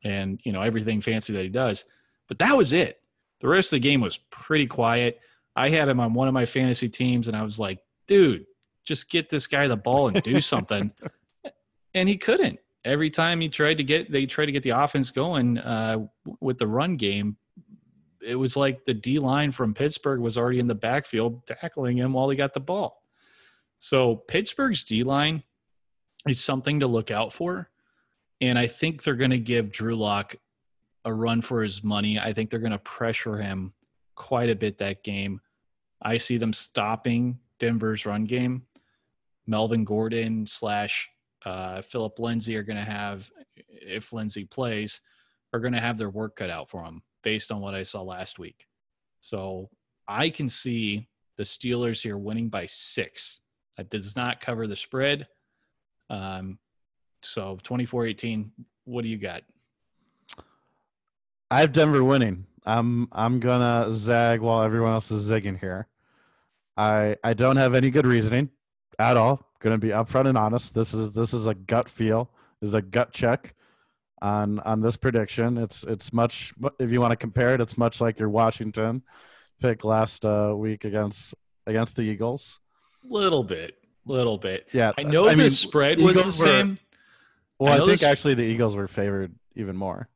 and, 0.03 0.39
you 0.43 0.51
know, 0.51 0.61
everything 0.61 1.01
fancy 1.01 1.33
that 1.33 1.43
he 1.43 1.49
does. 1.49 1.85
But 2.27 2.39
that 2.39 2.57
was 2.57 2.73
it. 2.73 3.01
The 3.39 3.47
rest 3.47 3.71
of 3.71 3.77
the 3.77 3.87
game 3.87 4.01
was 4.01 4.17
pretty 4.17 4.67
quiet. 4.67 5.19
I 5.55 5.69
had 5.69 5.87
him 5.87 5.99
on 5.99 6.13
one 6.13 6.27
of 6.27 6.33
my 6.33 6.45
fantasy 6.45 6.89
teams, 6.89 7.27
and 7.27 7.35
I 7.35 7.43
was 7.43 7.59
like, 7.59 7.79
dude, 8.07 8.45
just 8.85 9.09
get 9.09 9.29
this 9.29 9.47
guy 9.47 9.67
the 9.67 9.77
ball 9.77 10.07
and 10.07 10.21
do 10.23 10.41
something. 10.41 10.91
and 11.93 12.09
he 12.09 12.17
couldn't. 12.17 12.59
Every 12.85 13.09
time 13.09 13.41
he 13.41 13.49
tried 13.49 13.77
to 13.77 13.83
get, 13.83 14.11
they 14.11 14.25
tried 14.25 14.47
to 14.47 14.51
get 14.51 14.63
the 14.63 14.69
offense 14.71 15.11
going 15.11 15.57
uh, 15.57 16.07
with 16.39 16.57
the 16.57 16.67
run 16.67 16.95
game. 16.95 17.37
It 18.21 18.35
was 18.35 18.55
like 18.55 18.85
the 18.85 18.93
D 18.93 19.19
line 19.19 19.51
from 19.51 19.73
Pittsburgh 19.73 20.21
was 20.21 20.37
already 20.37 20.59
in 20.59 20.67
the 20.67 20.75
backfield 20.75 21.45
tackling 21.45 21.97
him 21.97 22.13
while 22.13 22.29
he 22.29 22.37
got 22.37 22.53
the 22.53 22.59
ball. 22.59 23.03
So 23.79 24.15
Pittsburgh's 24.15 24.83
D 24.83 25.03
line 25.03 25.43
is 26.27 26.41
something 26.41 26.81
to 26.81 26.87
look 26.87 27.11
out 27.11 27.33
for. 27.33 27.69
And 28.41 28.59
I 28.59 28.67
think 28.67 29.03
they're 29.03 29.15
going 29.15 29.31
to 29.31 29.39
give 29.39 29.71
Drew 29.71 29.95
Lock 29.95 30.35
a 31.05 31.13
run 31.13 31.41
for 31.41 31.63
his 31.63 31.83
money. 31.83 32.19
I 32.19 32.33
think 32.33 32.49
they're 32.49 32.59
going 32.59 32.71
to 32.71 32.77
pressure 32.77 33.37
him 33.37 33.73
quite 34.15 34.49
a 34.49 34.55
bit 34.55 34.77
that 34.77 35.03
game. 35.03 35.41
I 36.01 36.17
see 36.17 36.37
them 36.37 36.53
stopping 36.53 37.39
Denver's 37.59 38.05
run 38.05 38.25
game. 38.25 38.63
Melvin 39.47 39.83
Gordon 39.83 40.45
slash 40.45 41.09
uh, 41.45 41.81
Phillip 41.81 42.19
Lindsay 42.19 42.55
are 42.55 42.63
going 42.63 42.77
to 42.77 42.91
have, 42.91 43.29
if 43.55 44.13
Lindsay 44.13 44.45
plays, 44.45 45.01
are 45.53 45.59
going 45.59 45.73
to 45.73 45.79
have 45.79 45.97
their 45.97 46.09
work 46.09 46.35
cut 46.35 46.49
out 46.49 46.69
for 46.69 46.83
them 46.83 47.01
based 47.23 47.51
on 47.51 47.59
what 47.59 47.75
I 47.75 47.83
saw 47.83 48.01
last 48.01 48.39
week. 48.39 48.67
So 49.21 49.69
I 50.07 50.29
can 50.29 50.47
see 50.47 51.07
the 51.37 51.43
Steelers 51.43 52.01
here 52.01 52.17
winning 52.17 52.49
by 52.49 52.65
six. 52.67 53.39
That 53.79 53.89
does 53.89 54.13
not 54.17 54.41
cover 54.41 54.67
the 54.67 54.75
spread. 54.75 55.25
Um, 56.09 56.59
so 57.21 57.57
24 57.63 58.07
18, 58.07 58.51
what 58.83 59.03
do 59.03 59.07
you 59.07 59.17
got? 59.17 59.43
I 61.49 61.61
have 61.61 61.71
Denver 61.71 62.03
winning. 62.03 62.45
I'm 62.65 63.07
I'm 63.13 63.39
gonna 63.39 63.87
zag 63.93 64.41
while 64.41 64.63
everyone 64.63 64.91
else 64.91 65.11
is 65.11 65.31
zigging 65.31 65.57
here. 65.57 65.87
I 66.75 67.15
I 67.23 67.33
don't 67.33 67.55
have 67.55 67.73
any 67.73 67.89
good 67.89 68.05
reasoning 68.05 68.49
at 68.99 69.15
all. 69.15 69.47
Gonna 69.59 69.77
be 69.77 69.89
upfront 69.89 70.27
and 70.27 70.37
honest. 70.37 70.75
This 70.75 70.93
is 70.93 71.13
this 71.13 71.33
is 71.33 71.45
a 71.45 71.55
gut 71.55 71.87
feel. 71.87 72.29
This 72.59 72.71
is 72.71 72.73
a 72.73 72.81
gut 72.81 73.13
check 73.13 73.55
on 74.21 74.59
on 74.59 74.81
this 74.81 74.97
prediction. 74.97 75.57
It's 75.57 75.85
it's 75.85 76.11
much 76.11 76.53
if 76.79 76.91
you 76.91 76.99
want 76.99 77.11
to 77.11 77.15
compare 77.15 77.53
it, 77.53 77.61
it's 77.61 77.77
much 77.77 78.01
like 78.01 78.19
your 78.19 78.29
Washington 78.29 79.03
pick 79.61 79.85
last 79.85 80.25
uh, 80.25 80.53
week 80.53 80.83
against 80.83 81.33
against 81.65 81.95
the 81.95 82.01
Eagles. 82.01 82.59
Little 83.03 83.43
bit, 83.43 83.77
little 84.05 84.37
bit. 84.37 84.67
Yeah, 84.71 84.91
I 84.97 85.03
know 85.03 85.27
I 85.27 85.35
the 85.35 85.43
mean, 85.43 85.49
spread 85.49 85.99
was 85.99 86.17
Eagles 86.17 86.37
the 86.37 86.43
same. 86.43 86.79
Were, 87.59 87.65
well, 87.67 87.81
I, 87.81 87.83
I 87.83 87.87
think 87.87 88.03
actually 88.03 88.33
the 88.35 88.43
Eagles 88.43 88.75
were 88.75 88.87
favored 88.87 89.33
even 89.55 89.75
more. 89.75 90.07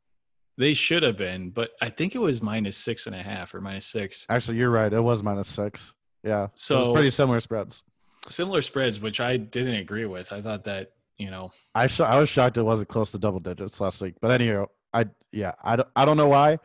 They 0.57 0.73
should 0.73 1.01
have 1.03 1.17
been, 1.17 1.49
but 1.49 1.71
I 1.81 1.89
think 1.89 2.13
it 2.13 2.19
was 2.19 2.41
minus 2.41 2.77
six 2.77 3.07
and 3.07 3.15
a 3.15 3.21
half 3.23 3.53
or 3.55 3.61
minus 3.61 3.87
six. 3.87 4.25
Actually, 4.29 4.57
you're 4.57 4.69
right. 4.69 4.93
It 4.93 5.01
was 5.01 5.23
minus 5.23 5.47
six. 5.47 5.93
Yeah. 6.23 6.47
So 6.53 6.75
it 6.75 6.79
was 6.79 6.93
pretty 6.93 7.09
similar 7.09 7.39
spreads. 7.39 7.83
Similar 8.29 8.61
spreads, 8.61 8.99
which 8.99 9.19
I 9.19 9.37
didn't 9.37 9.75
agree 9.75 10.05
with. 10.05 10.31
I 10.31 10.41
thought 10.41 10.63
that 10.65 10.91
you 11.17 11.31
know. 11.31 11.51
I 11.75 11.87
sh- 11.87 12.01
I 12.01 12.19
was 12.19 12.29
shocked 12.29 12.57
it 12.57 12.63
wasn't 12.63 12.89
close 12.89 13.11
to 13.11 13.19
double 13.19 13.39
digits 13.39 13.81
last 13.81 14.01
week. 14.01 14.15
But 14.21 14.31
anyway, 14.31 14.65
I 14.93 15.05
yeah 15.31 15.53
I 15.63 15.77
don't, 15.77 15.89
I 15.95 16.05
don't 16.05 16.17
know 16.17 16.27
why. 16.27 16.59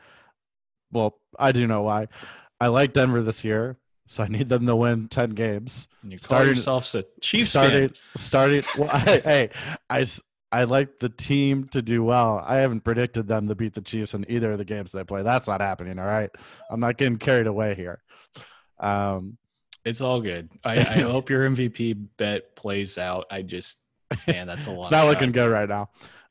Well, 0.92 1.18
I 1.38 1.52
do 1.52 1.66
know 1.66 1.82
why. 1.82 2.08
I 2.60 2.68
like 2.68 2.92
Denver 2.92 3.22
this 3.22 3.44
year, 3.44 3.76
so 4.08 4.22
I 4.22 4.28
need 4.28 4.48
them 4.48 4.66
to 4.66 4.74
win 4.74 5.08
ten 5.08 5.30
games. 5.30 5.86
And 6.02 6.10
you 6.10 6.18
call 6.18 6.24
started, 6.24 6.56
yourself 6.56 6.94
a 6.94 7.04
Chiefs 7.20 7.50
started, 7.50 7.96
fan. 7.96 8.22
Started. 8.22 8.64
Well, 8.78 8.88
I, 8.92 9.18
hey, 9.18 9.50
I 9.90 10.06
I 10.50 10.64
like 10.64 10.98
the 10.98 11.10
team 11.10 11.68
to 11.68 11.82
do 11.82 12.02
well. 12.02 12.42
I 12.44 12.56
haven't 12.56 12.80
predicted 12.80 13.28
them 13.28 13.48
to 13.48 13.54
beat 13.54 13.74
the 13.74 13.82
Chiefs 13.82 14.14
in 14.14 14.24
either 14.30 14.52
of 14.52 14.58
the 14.58 14.64
games 14.64 14.92
they 14.92 15.04
play. 15.04 15.22
That's 15.22 15.46
not 15.46 15.60
happening. 15.60 15.98
All 15.98 16.06
right, 16.06 16.30
I'm 16.70 16.80
not 16.80 16.96
getting 16.96 17.18
carried 17.18 17.46
away 17.46 17.74
here. 17.74 18.02
Um, 18.80 19.36
it's 19.84 20.00
all 20.00 20.22
good. 20.22 20.50
I, 20.64 20.78
I 20.78 20.82
hope 21.00 21.28
your 21.28 21.48
MVP 21.48 22.06
bet 22.16 22.56
plays 22.56 22.96
out. 22.96 23.26
I 23.30 23.42
just, 23.42 23.82
man, 24.26 24.46
that's 24.46 24.66
a 24.66 24.70
lot. 24.72 24.82
it's 24.82 24.90
not 24.90 25.06
looking 25.06 25.32
good 25.32 25.50
right 25.50 25.68
now. 25.68 25.90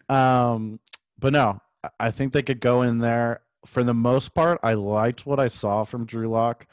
Um, 0.10 0.80
but 1.20 1.32
no, 1.32 1.62
I 2.00 2.10
think 2.10 2.34
they 2.34 2.44
could 2.44 2.60
go 2.60 2.82
in 2.82 2.98
there. 2.98 3.42
For 3.66 3.84
the 3.84 3.94
most 3.94 4.34
part, 4.34 4.60
I 4.64 4.74
liked 4.74 5.26
what 5.26 5.40
I 5.40 5.48
saw 5.48 5.84
from 5.84 6.06
Drew 6.06 6.28
Lock 6.30 6.66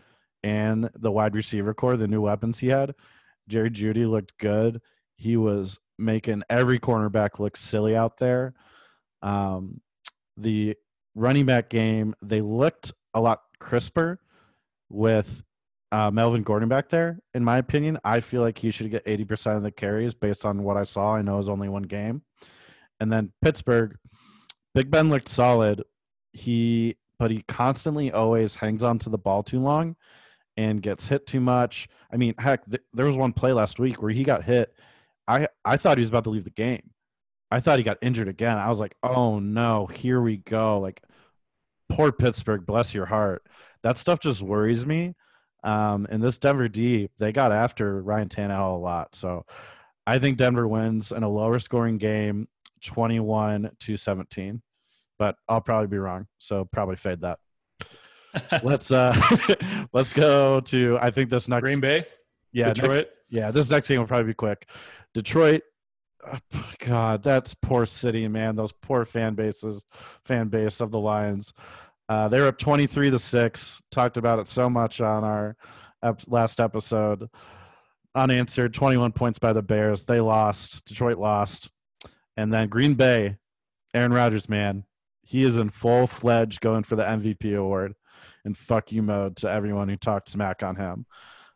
and 0.45 0.91
the 0.95 1.11
wide 1.11 1.35
receiver 1.35 1.73
corps, 1.73 1.97
the 1.97 2.07
new 2.07 2.21
weapons 2.21 2.59
he 2.59 2.69
had. 2.69 2.95
Jerry 3.49 3.71
Jeudy 3.71 4.09
looked 4.09 4.37
good. 4.37 4.83
He 5.17 5.39
was 5.39 5.79
making 5.99 6.43
every 6.51 6.79
cornerback 6.79 7.39
look 7.39 7.57
silly 7.57 7.97
out 7.97 8.19
there. 8.19 8.53
Um, 9.23 9.81
the 10.37 10.77
running 11.15 11.47
back 11.47 11.71
game, 11.71 12.15
they 12.21 12.43
looked 12.43 12.93
a 13.15 13.23
lot 13.23 13.41
crisper 13.59 14.21
with 14.91 15.43
uh, 15.91 16.11
Melvin 16.11 16.43
Gordon 16.43 16.69
back 16.69 16.91
there. 16.91 17.21
In 17.33 17.43
my 17.43 17.57
opinion, 17.57 17.99
I 18.05 18.21
feel 18.21 18.43
like 18.43 18.59
he 18.59 18.71
should 18.71 18.91
get 18.91 19.07
80% 19.07 19.57
of 19.57 19.63
the 19.63 19.71
carries 19.71 20.13
based 20.13 20.45
on 20.45 20.63
what 20.63 20.77
I 20.77 20.85
saw. 20.85 21.15
I 21.15 21.23
know 21.23 21.35
it 21.35 21.39
was 21.39 21.49
only 21.49 21.71
one 21.71 21.85
game. 21.85 22.21
And 23.01 23.11
then 23.11 23.33
Pittsburgh, 23.41 23.97
Big 24.75 24.91
Ben 24.91 25.09
looked 25.09 25.29
solid. 25.29 25.85
He, 26.35 26.97
but 27.19 27.31
he 27.31 27.43
constantly 27.49 28.13
always 28.13 28.57
hangs 28.57 28.83
on 28.83 28.99
to 28.99 29.09
the 29.09 29.17
ball 29.17 29.43
too 29.43 29.61
long 29.61 29.97
and 30.57 30.83
gets 30.83 31.09
hit 31.09 31.27
too 31.27 31.41
much. 31.41 31.89
I 32.13 32.17
mean, 32.17 32.35
heck, 32.39 32.65
th- 32.67 32.83
there 32.93 33.07
was 33.07 33.17
one 33.17 33.33
play 33.33 33.53
last 33.53 33.79
week 33.79 34.01
where 34.01 34.13
he 34.13 34.25
got 34.25 34.45
hit 34.45 34.75
I 35.27 35.49
I 35.65 35.77
thought 35.77 35.99
he 35.99 36.03
was 36.03 36.09
about 36.09 36.25
to 36.25 36.31
leave 36.31 36.45
the 36.45 36.51
game. 36.51 36.91
I 37.51 37.61
thought 37.61 37.79
he 37.79 37.85
got 37.85 37.99
injured 38.03 38.29
again. 38.29 38.59
I 38.59 38.69
was 38.69 38.81
like, 38.81 38.97
oh 39.03 39.39
no, 39.39 39.87
here 39.87 40.21
we 40.21 40.39
go. 40.39 40.81
Like, 40.81 41.03
poor 41.89 42.13
Pittsburgh, 42.13 42.67
bless 42.67 42.95
your 42.95 43.07
heart. 43.07 43.47
That 43.83 43.99
stuff 43.99 44.21
just 44.21 44.43
worries 44.43 44.87
me. 44.87 45.15
Um, 45.63 46.07
and 46.11 46.23
this 46.23 46.39
Denver 46.39 46.69
D, 46.69 47.09
they 47.19 47.33
got 47.33 47.53
after 47.53 48.03
Ryan 48.03 48.29
Tannehill 48.29 48.77
a 48.77 48.79
lot. 48.79 49.15
So 49.15 49.47
I 50.07 50.19
think 50.19 50.37
Denver 50.37 50.69
wins 50.69 51.13
in 51.13 51.23
a 51.23 51.29
lower 51.29 51.59
scoring 51.59 51.99
game, 51.99 52.49
21 52.85 53.71
to 53.81 53.97
17. 53.97 54.63
But 55.19 55.37
I'll 55.49 55.61
probably 55.61 55.87
be 55.87 55.99
wrong. 55.99 56.27
So 56.39 56.67
probably 56.71 56.97
fade 56.97 57.21
that. 57.23 57.39
Let's 58.63 58.91
uh 58.91 59.15
let's 59.93 60.13
go 60.13 60.61
to 60.61 60.99
I 61.01 61.11
think 61.11 61.31
this 61.31 61.49
next 61.49 61.63
Green 61.63 61.81
Bay. 61.81 62.05
Yeah, 62.53 62.73
Detroit. 62.73 62.95
Next, 62.95 63.09
yeah, 63.29 63.51
this 63.51 63.71
next 63.71 63.89
game 63.89 64.01
will 64.01 64.07
probably 64.07 64.29
be 64.29 64.35
quick. 64.35 64.69
Detroit, 65.13 65.63
oh, 66.27 66.39
God, 66.79 67.23
that's 67.23 67.55
poor 67.55 67.85
city, 67.87 68.29
man. 68.29 68.57
Those 68.57 68.73
poor 68.73 69.05
fan 69.05 69.35
bases, 69.35 69.85
fan 70.25 70.49
base 70.49 70.81
of 70.81 70.91
the 70.91 70.99
Lions. 70.99 71.53
Uh, 72.09 72.29
they 72.29 72.39
were 72.41 72.49
up 72.49 72.59
23 72.59 73.11
to 73.11 73.19
6. 73.19 73.83
Talked 73.91 74.17
about 74.17 74.39
it 74.39 74.47
so 74.47 74.69
much 74.69 75.01
on 75.01 75.25
our 75.25 75.57
ep- 76.03 76.21
last 76.27 76.61
episode. 76.61 77.29
unanswered, 78.15 78.75
21 78.75 79.13
points 79.13 79.39
by 79.39 79.53
the 79.53 79.63
Bears. 79.63 80.05
They 80.05 80.21
lost. 80.21 80.85
Detroit 80.85 81.19
lost. 81.19 81.71
And 82.37 82.53
then 82.53 82.69
Green 82.69 82.95
Bay, 82.95 83.39
Aaron 83.95 84.13
Rodgers, 84.13 84.49
man, 84.49 84.85
he 85.23 85.43
is 85.43 85.57
in 85.57 85.71
full 85.71 86.07
fledged 86.07 86.61
going 86.61 86.85
for 86.85 86.97
the 86.97 87.05
MVP 87.05 87.57
award 87.57 87.95
and 88.45 88.57
fuck 88.57 88.93
you 88.93 89.03
mode 89.03 89.37
to 89.37 89.51
everyone 89.51 89.89
who 89.89 89.97
talked 89.97 90.29
smack 90.29 90.63
on 90.63 90.77
him. 90.77 91.07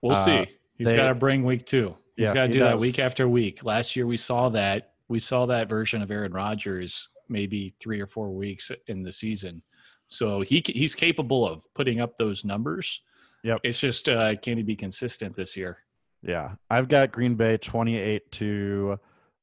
We'll 0.02 0.16
Uh, 0.16 0.24
see. 0.24 0.46
He's 0.76 0.92
got 0.92 1.08
to 1.08 1.14
bring 1.14 1.44
week 1.44 1.66
two. 1.66 1.96
He's 2.16 2.28
Yeah, 2.28 2.34
got 2.34 2.46
to 2.46 2.52
do 2.52 2.60
that 2.60 2.78
week 2.78 2.98
after 2.98 3.28
week. 3.28 3.64
Last 3.64 3.96
year 3.96 4.06
we 4.06 4.16
saw 4.16 4.48
that. 4.50 4.92
We 5.08 5.18
saw 5.18 5.46
that 5.46 5.68
version 5.68 6.02
of 6.02 6.10
Aaron 6.10 6.32
Rodgers 6.32 7.08
maybe 7.28 7.74
three 7.80 8.00
or 8.00 8.06
four 8.06 8.30
weeks 8.30 8.70
in 8.86 9.02
the 9.02 9.12
season. 9.12 9.62
So 10.06 10.40
he 10.40 10.62
he's 10.64 10.94
capable 10.94 11.46
of 11.46 11.66
putting 11.74 12.00
up 12.00 12.16
those 12.16 12.44
numbers. 12.44 13.02
Yep. 13.42 13.60
It's 13.64 13.78
just 13.78 14.08
uh, 14.08 14.36
can 14.36 14.56
he 14.56 14.62
be 14.62 14.76
consistent 14.76 15.36
this 15.36 15.56
year? 15.56 15.78
Yeah. 16.22 16.52
I've 16.70 16.88
got 16.88 17.12
Green 17.12 17.34
Bay 17.34 17.56
28 17.58 18.30
to 18.32 18.98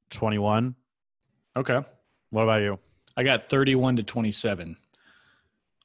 21. 0.09 0.75
Okay. 1.55 1.79
What 2.31 2.43
about 2.43 2.61
you? 2.61 2.79
I 3.17 3.23
got 3.23 3.43
31 3.43 3.97
to 3.97 4.03
27. 4.03 4.75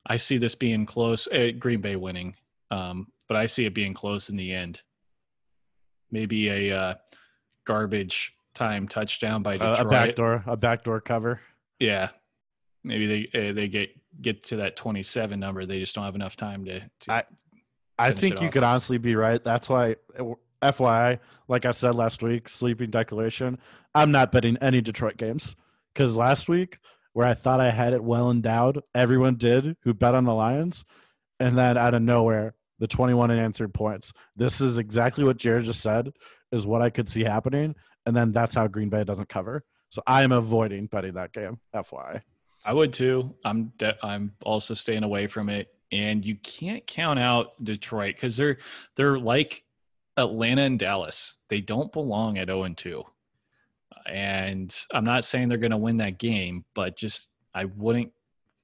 I 0.07 0.17
see 0.17 0.39
this 0.39 0.55
being 0.55 0.87
close. 0.87 1.27
Uh, 1.29 1.51
Green 1.59 1.81
Bay 1.81 1.97
winning, 1.97 2.35
um, 2.71 3.09
but 3.29 3.37
I 3.37 3.47
see 3.47 3.67
it 3.67 3.75
being 3.75 3.95
close 3.95 4.29
in 4.31 4.37
the 4.37 4.53
end. 4.53 4.83
Maybe 6.11 6.49
a 6.49 6.77
uh, 6.77 6.95
garbage 7.65 8.35
time 8.55 8.89
touchdown 8.89 9.43
by 9.43 9.57
Detroit. 9.59 9.79
a 9.81 9.85
backdoor, 9.85 10.45
a 10.47 10.57
backdoor 10.57 11.01
cover. 11.01 11.41
Yeah, 11.79 12.09
maybe 12.83 13.29
they 13.33 13.49
uh, 13.49 13.53
they 13.53 13.69
get 13.69 13.91
get 14.21 14.43
to 14.45 14.57
that 14.57 14.77
27 14.77 15.39
number. 15.39 15.65
They 15.67 15.79
just 15.79 15.95
don't 15.95 16.05
have 16.05 16.15
enough 16.17 16.37
time 16.37 16.65
to. 16.65 16.81
to 16.81 17.13
I- 17.13 17.25
I 17.99 18.13
think 18.13 18.41
you 18.41 18.47
off. 18.47 18.53
could 18.55 18.63
honestly 18.63 18.97
be 18.97 19.15
right. 19.15 19.45
That's 19.45 19.69
why, 19.69 19.97
FYI, 20.63 21.19
like 21.49 21.67
I 21.67 21.71
said 21.71 21.95
last 21.95 22.23
week, 22.23 22.49
sleeping 22.49 22.89
declaration. 22.89 23.59
I'm 23.95 24.11
not 24.11 24.33
betting 24.33 24.57
any 24.63 24.81
Detroit 24.81 25.19
games 25.19 25.55
because 25.93 26.17
last 26.17 26.49
week, 26.49 26.79
where 27.12 27.27
I 27.27 27.35
thought 27.35 27.61
I 27.61 27.70
had 27.70 27.92
it 27.92 28.03
well 28.03 28.31
endowed, 28.31 28.81
everyone 28.94 29.37
did 29.37 29.77
who 29.83 29.94
bet 29.94 30.14
on 30.14 30.25
the 30.25 30.35
Lions, 30.35 30.85
and 31.38 31.57
then 31.57 31.77
out 31.77 31.94
of 31.94 32.03
nowhere, 32.03 32.55
the 32.79 32.87
21 32.87 33.31
unanswered 33.31 33.75
points. 33.75 34.12
This 34.37 34.61
is 34.61 34.79
exactly 34.79 35.25
what 35.25 35.37
Jerod 35.37 35.64
just 35.64 35.81
said. 35.81 36.12
Is 36.53 36.66
what 36.66 36.83
I 36.83 36.90
could 36.90 37.09
see 37.09 37.23
happening, 37.23 37.77
and 38.07 38.16
then 38.16 38.33
that's 38.33 38.55
how 38.55 38.66
Green 38.66 38.88
Bay 38.88 39.05
doesn't 39.05 39.29
cover. 39.29 39.62
So 39.90 40.03
I 40.07 40.23
am 40.23 40.33
avoiding 40.33 40.87
betting 40.87 41.14
that 41.14 41.33
game. 41.33 41.61
FYI. 41.75 42.23
I 42.64 42.73
would 42.73 42.92
too. 42.92 43.35
I'm 43.44 43.73
de- 43.79 44.05
I'm 44.05 44.33
also 44.42 44.75
staying 44.75 45.05
away 45.05 45.27
from 45.29 45.49
it, 45.49 45.68
and 45.92 46.25
you 46.25 46.37
can't 46.37 46.87
count 46.87 47.18
out 47.18 47.53
Detroit 47.62 48.16
because 48.16 48.37
they're 48.37 48.59
they're 48.96 49.18
like 49.18 49.64
Atlanta 50.16 50.62
and 50.62 50.79
Dallas. 50.79 51.38
They 51.49 51.61
don't 51.61 51.92
belong 51.92 52.38
at 52.38 52.49
0 52.49 52.64
and 52.64 52.77
2. 52.77 53.03
And 54.07 54.75
I'm 54.93 55.05
not 55.05 55.25
saying 55.25 55.49
they're 55.49 55.59
going 55.59 55.71
to 55.71 55.77
win 55.77 55.99
that 55.99 56.19
game, 56.19 56.65
but 56.75 56.97
just 56.97 57.29
I 57.55 57.67
wouldn't 57.67 58.13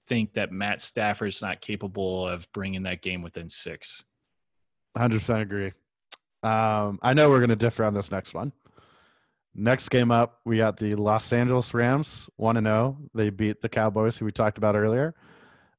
think 0.06 0.34
that 0.34 0.52
Matt 0.52 0.80
Stafford's 0.80 1.42
not 1.42 1.60
capable 1.60 2.26
of 2.28 2.50
bringing 2.52 2.84
that 2.84 3.02
game 3.02 3.22
within 3.22 3.48
six. 3.48 4.04
100% 4.96 5.42
agree. 5.42 5.72
Um, 6.42 6.98
I 7.02 7.12
know 7.14 7.28
we're 7.28 7.38
going 7.38 7.50
to 7.50 7.56
differ 7.56 7.84
on 7.84 7.94
this 7.94 8.10
next 8.10 8.34
one. 8.34 8.52
Next 9.54 9.88
game 9.88 10.10
up, 10.10 10.40
we 10.44 10.58
got 10.58 10.76
the 10.76 10.94
Los 10.94 11.32
Angeles 11.32 11.72
Rams 11.72 12.28
1 12.36 12.62
0. 12.62 12.98
They 13.14 13.30
beat 13.30 13.62
the 13.62 13.68
Cowboys, 13.68 14.18
who 14.18 14.26
we 14.26 14.32
talked 14.32 14.58
about 14.58 14.76
earlier, 14.76 15.14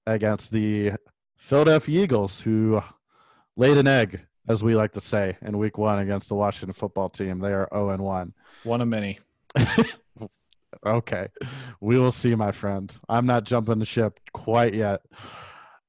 against 0.07 0.51
the 0.51 0.93
Philadelphia 1.35 2.03
Eagles, 2.03 2.41
who 2.41 2.81
laid 3.55 3.77
an 3.77 3.87
egg, 3.87 4.21
as 4.47 4.63
we 4.63 4.75
like 4.75 4.93
to 4.93 5.01
say, 5.01 5.37
in 5.43 5.59
week 5.59 5.77
one 5.77 5.99
against 5.99 6.27
the 6.27 6.35
Washington 6.35 6.73
football 6.73 7.07
team. 7.07 7.39
They 7.39 7.53
are 7.53 7.69
0 7.71 7.97
1. 7.97 8.33
One 8.63 8.81
of 8.81 8.87
many. 8.87 9.19
Okay. 10.85 11.27
We 11.81 11.99
will 11.99 12.11
see, 12.11 12.35
my 12.35 12.51
friend. 12.51 12.95
I'm 13.09 13.25
not 13.25 13.43
jumping 13.43 13.79
the 13.79 13.85
ship 13.85 14.19
quite 14.33 14.73
yet. 14.73 15.01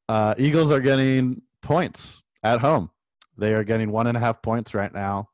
Uh, 0.08 0.34
Eagles 0.38 0.70
are 0.70 0.80
getting 0.80 1.42
points 1.62 2.22
at 2.42 2.60
home. 2.60 2.90
They 3.36 3.54
are 3.54 3.64
getting 3.64 3.92
one 3.92 4.06
and 4.06 4.16
a 4.16 4.20
half 4.20 4.42
points 4.42 4.74
right 4.74 4.92
now. 4.92 5.28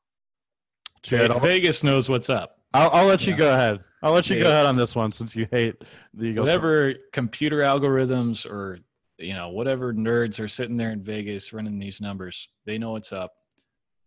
Jerod, 1.03 1.31
I'll, 1.31 1.40
Vegas 1.40 1.83
knows 1.83 2.09
what's 2.09 2.29
up. 2.29 2.59
I'll, 2.73 2.90
I'll 2.90 3.07
let 3.07 3.27
you 3.27 3.37
go 3.37 3.53
ahead. 3.53 3.81
I'll 4.03 4.12
let 4.12 4.29
you 4.29 4.38
go 4.38 4.51
ahead 4.51 4.66
on 4.66 4.77
this 4.77 4.94
one 4.94 5.12
since 5.12 5.35
you 5.35 5.47
hate 5.51 5.77
the 6.12 6.27
Eagles. 6.27 6.47
whatever 6.47 6.94
computer 7.12 7.61
algorithms 7.61 8.44
or 8.44 8.79
you 9.18 9.33
know 9.33 9.49
whatever 9.51 9.94
nerds 9.94 10.40
are 10.40 10.49
sitting 10.49 10.77
there 10.77 10.90
in 10.90 11.03
Vegas 11.03 11.53
running 11.53 11.79
these 11.79 12.01
numbers, 12.01 12.49
they 12.66 12.77
know 12.77 12.92
what's 12.92 13.12
up. 13.12 13.33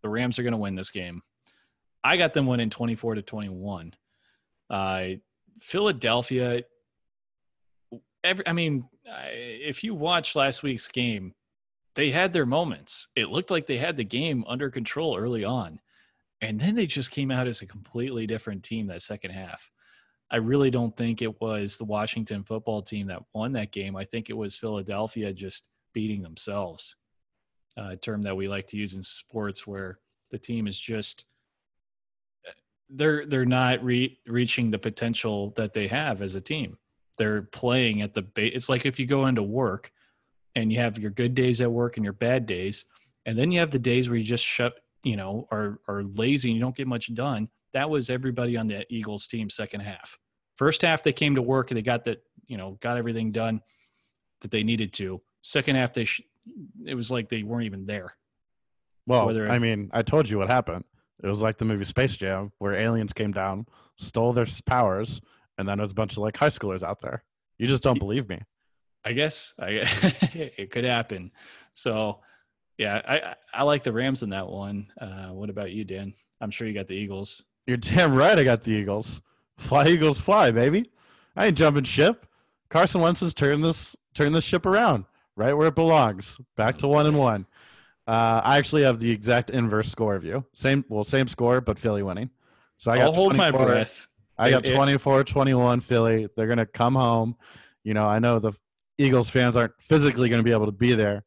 The 0.04 0.10
Rams 0.10 0.38
are 0.38 0.44
going 0.44 0.52
to 0.52 0.58
win 0.58 0.76
this 0.76 0.92
game. 0.92 1.22
I 2.04 2.18
got 2.18 2.34
them 2.34 2.46
winning 2.46 2.70
24 2.70 3.16
to 3.16 3.22
21. 3.22 3.94
Uh, 4.70 5.08
Philadelphia. 5.60 6.64
Every, 8.24 8.48
I 8.48 8.54
mean, 8.54 8.86
if 9.06 9.84
you 9.84 9.96
watch 9.96 10.36
last 10.36 10.64
week's 10.64 10.88
game, 10.88 11.34
they 11.96 12.12
had 12.12 12.34
their 12.34 12.46
moments. 12.46 13.08
It 13.16 13.30
looked 13.30 13.52
like 13.52 13.66
they 13.66 13.78
had 13.78 13.98
the 13.98 14.04
game 14.04 14.44
under 14.48 14.70
control 14.70 15.18
early 15.18 15.44
on, 15.44 15.80
and 16.42 16.60
then 16.60 16.76
they 16.76 16.86
just 16.86 17.12
came 17.12 17.32
out 17.32 17.48
as 17.48 17.62
a 17.62 17.68
completely 17.68 18.28
different 18.28 18.64
team 18.64 18.88
that 18.88 19.02
second 19.02 19.32
half. 19.32 19.72
I 20.30 20.38
really 20.38 20.70
don't 20.70 20.96
think 20.98 21.22
it 21.22 21.42
was 21.42 21.78
the 21.78 21.86
Washington 21.86 22.44
football 22.44 22.82
team 22.82 23.08
that 23.08 23.24
won 23.34 23.54
that 23.54 23.72
game. 23.72 23.96
I 23.96 24.04
think 24.04 24.30
it 24.30 24.38
was 24.38 24.58
Philadelphia 24.58 25.32
just 25.32 25.70
beating 25.94 26.22
themselves. 26.22 26.96
Uh, 27.78 27.90
a 27.92 27.96
term 27.96 28.22
that 28.24 28.36
we 28.36 28.48
like 28.48 28.68
to 28.68 28.78
use 28.78 28.94
in 28.96 29.04
sports, 29.04 29.66
where 29.66 30.00
the 30.32 30.38
team 30.38 30.68
is 30.68 30.80
just 30.80 31.26
they're 32.90 33.26
they're 33.26 33.46
not 33.46 33.84
re- 33.84 34.18
reaching 34.28 34.72
the 34.72 34.80
potential 34.80 35.52
that 35.58 35.74
they 35.74 35.88
have 35.88 36.22
as 36.22 36.36
a 36.36 36.42
team. 36.42 36.78
They're 37.18 37.42
playing 37.44 38.02
at 38.02 38.14
the 38.14 38.22
base. 38.22 38.54
It's 38.56 38.70
like 38.70 38.86
if 38.86 39.00
you 39.00 39.06
go 39.06 39.26
into 39.28 39.44
work 39.44 39.92
and 40.56 40.72
you 40.72 40.80
have 40.80 40.98
your 40.98 41.12
good 41.12 41.36
days 41.36 41.62
at 41.62 41.72
work 41.72 41.98
and 41.98 42.04
your 42.04 42.14
bad 42.14 42.46
days, 42.46 42.86
and 43.26 43.38
then 43.38 43.52
you 43.52 43.60
have 43.60 43.72
the 43.72 43.80
days 43.80 44.08
where 44.10 44.18
you 44.18 44.24
just 44.24 44.46
shut, 44.46 44.76
you 45.04 45.16
know, 45.18 45.48
are 45.52 45.80
are 45.88 46.04
lazy 46.04 46.50
and 46.50 46.56
you 46.58 46.62
don't 46.62 46.76
get 46.76 46.88
much 46.88 47.14
done. 47.14 47.50
That 47.74 47.90
was 47.90 48.10
everybody 48.10 48.56
on 48.58 48.68
the 48.68 48.86
Eagles 48.94 49.28
team 49.28 49.50
second 49.50 49.82
half. 49.82 50.18
First 50.56 50.82
half 50.82 51.04
they 51.04 51.14
came 51.14 51.36
to 51.36 51.42
work 51.42 51.70
and 51.72 51.78
they 51.78 51.82
got 51.82 52.04
that, 52.06 52.24
you 52.48 52.58
know, 52.58 52.78
got 52.82 52.98
everything 52.98 53.32
done 53.32 53.62
that 54.42 54.52
they 54.52 54.64
needed 54.64 54.94
to. 54.94 55.22
Second 55.42 55.76
half 55.76 55.94
they 55.94 56.06
sh- 56.06 56.22
it 56.86 56.96
was 56.96 57.12
like 57.12 57.28
they 57.30 57.44
weren't 57.44 57.66
even 57.66 57.86
there. 57.86 58.14
well, 59.06 59.26
whether- 59.26 59.50
I 59.50 59.60
mean, 59.60 59.90
I 59.94 60.02
told 60.02 60.30
you 60.30 60.38
what 60.38 60.50
happened. 60.50 60.86
It 61.24 61.28
was 61.28 61.42
like 61.42 61.58
the 61.58 61.66
movie 61.66 61.84
Space 61.84 62.16
Jam, 62.18 62.52
where 62.60 62.74
aliens 62.74 63.14
came 63.14 63.32
down, 63.32 63.66
stole 63.98 64.34
their 64.34 64.46
powers, 64.66 65.20
and 65.58 65.68
then 65.68 65.78
there's 65.80 65.92
a 65.92 65.96
bunch 65.96 66.14
of 66.14 66.20
like 66.20 66.38
high 66.38 66.50
schoolers 66.50 66.84
out 66.84 67.02
there. 67.02 67.24
You 67.58 67.68
just 67.68 67.84
don't 67.84 67.98
believe 68.00 68.30
me. 68.30 68.40
I 69.04 69.14
guess 69.14 69.54
I, 69.60 69.70
it 70.34 70.70
could 70.72 70.84
happen. 70.84 71.32
So, 71.74 72.20
yeah, 72.78 73.02
I 73.08 73.36
I- 73.54 73.64
like 73.64 73.84
the 73.84 73.92
Rams 73.94 74.22
in 74.24 74.30
that 74.32 74.48
one. 74.48 74.92
Uh, 75.00 75.30
what 75.30 75.50
about 75.50 75.72
you, 75.72 75.84
Dan? 75.84 76.14
I'm 76.42 76.52
sure 76.52 76.68
you 76.68 76.74
got 76.74 76.88
the 76.88 76.94
Eagles. 76.96 77.44
You're 77.66 77.78
damn 77.78 78.14
right. 78.14 78.38
I 78.38 78.44
got 78.44 78.64
the 78.64 78.72
Eagles. 78.72 79.22
Fly 79.58 79.88
Eagles, 79.88 80.20
fly, 80.20 80.52
baby. 80.52 80.92
I 81.36 81.48
ain't 81.48 81.58
jumping 81.58 81.84
ship. 81.84 82.28
Carson 82.70 83.02
Wentz 83.02 83.22
has 83.22 83.34
turned 83.34 83.64
this 83.64 83.96
turned 84.14 84.36
this 84.36 84.44
ship 84.44 84.66
around 84.66 85.06
right 85.36 85.54
where 85.54 85.68
it 85.68 85.76
belongs. 85.76 86.38
Back 86.56 86.78
to 86.80 86.88
one 86.88 87.06
and 87.08 87.18
one. 87.18 87.46
Uh, 88.08 88.42
I 88.44 88.58
actually 88.58 88.84
have 88.84 89.00
the 89.00 89.12
exact 89.12 89.50
inverse 89.50 89.92
score 89.92 90.16
of 90.16 90.24
you. 90.24 90.46
Same, 90.54 90.86
well, 90.88 91.04
same 91.04 91.28
score, 91.28 91.60
but 91.60 91.78
Philly 91.78 92.04
winning. 92.04 92.30
So 92.78 92.92
I 92.92 92.98
got 92.98 93.08
will 93.08 93.14
hold 93.14 93.36
my 93.36 93.52
breath. 93.52 94.08
I 94.38 94.50
got 94.50 94.66
It- 94.66 94.72
it- 94.72 94.76
24 94.76 95.24
21 95.24 95.82
Philly. 95.82 96.30
They're 96.36 96.46
going 96.48 96.58
to 96.60 96.66
come 96.66 96.96
home. 96.96 97.36
You 97.84 97.94
know, 97.94 98.08
I 98.08 98.20
know 98.20 98.40
the 98.40 98.54
Eagles 98.98 99.30
fans 99.30 99.58
aren't 99.58 99.74
physically 99.80 100.30
going 100.30 100.40
to 100.40 100.44
be 100.44 100.52
able 100.52 100.68
to 100.68 100.72
be 100.72 100.94
there, 100.94 101.24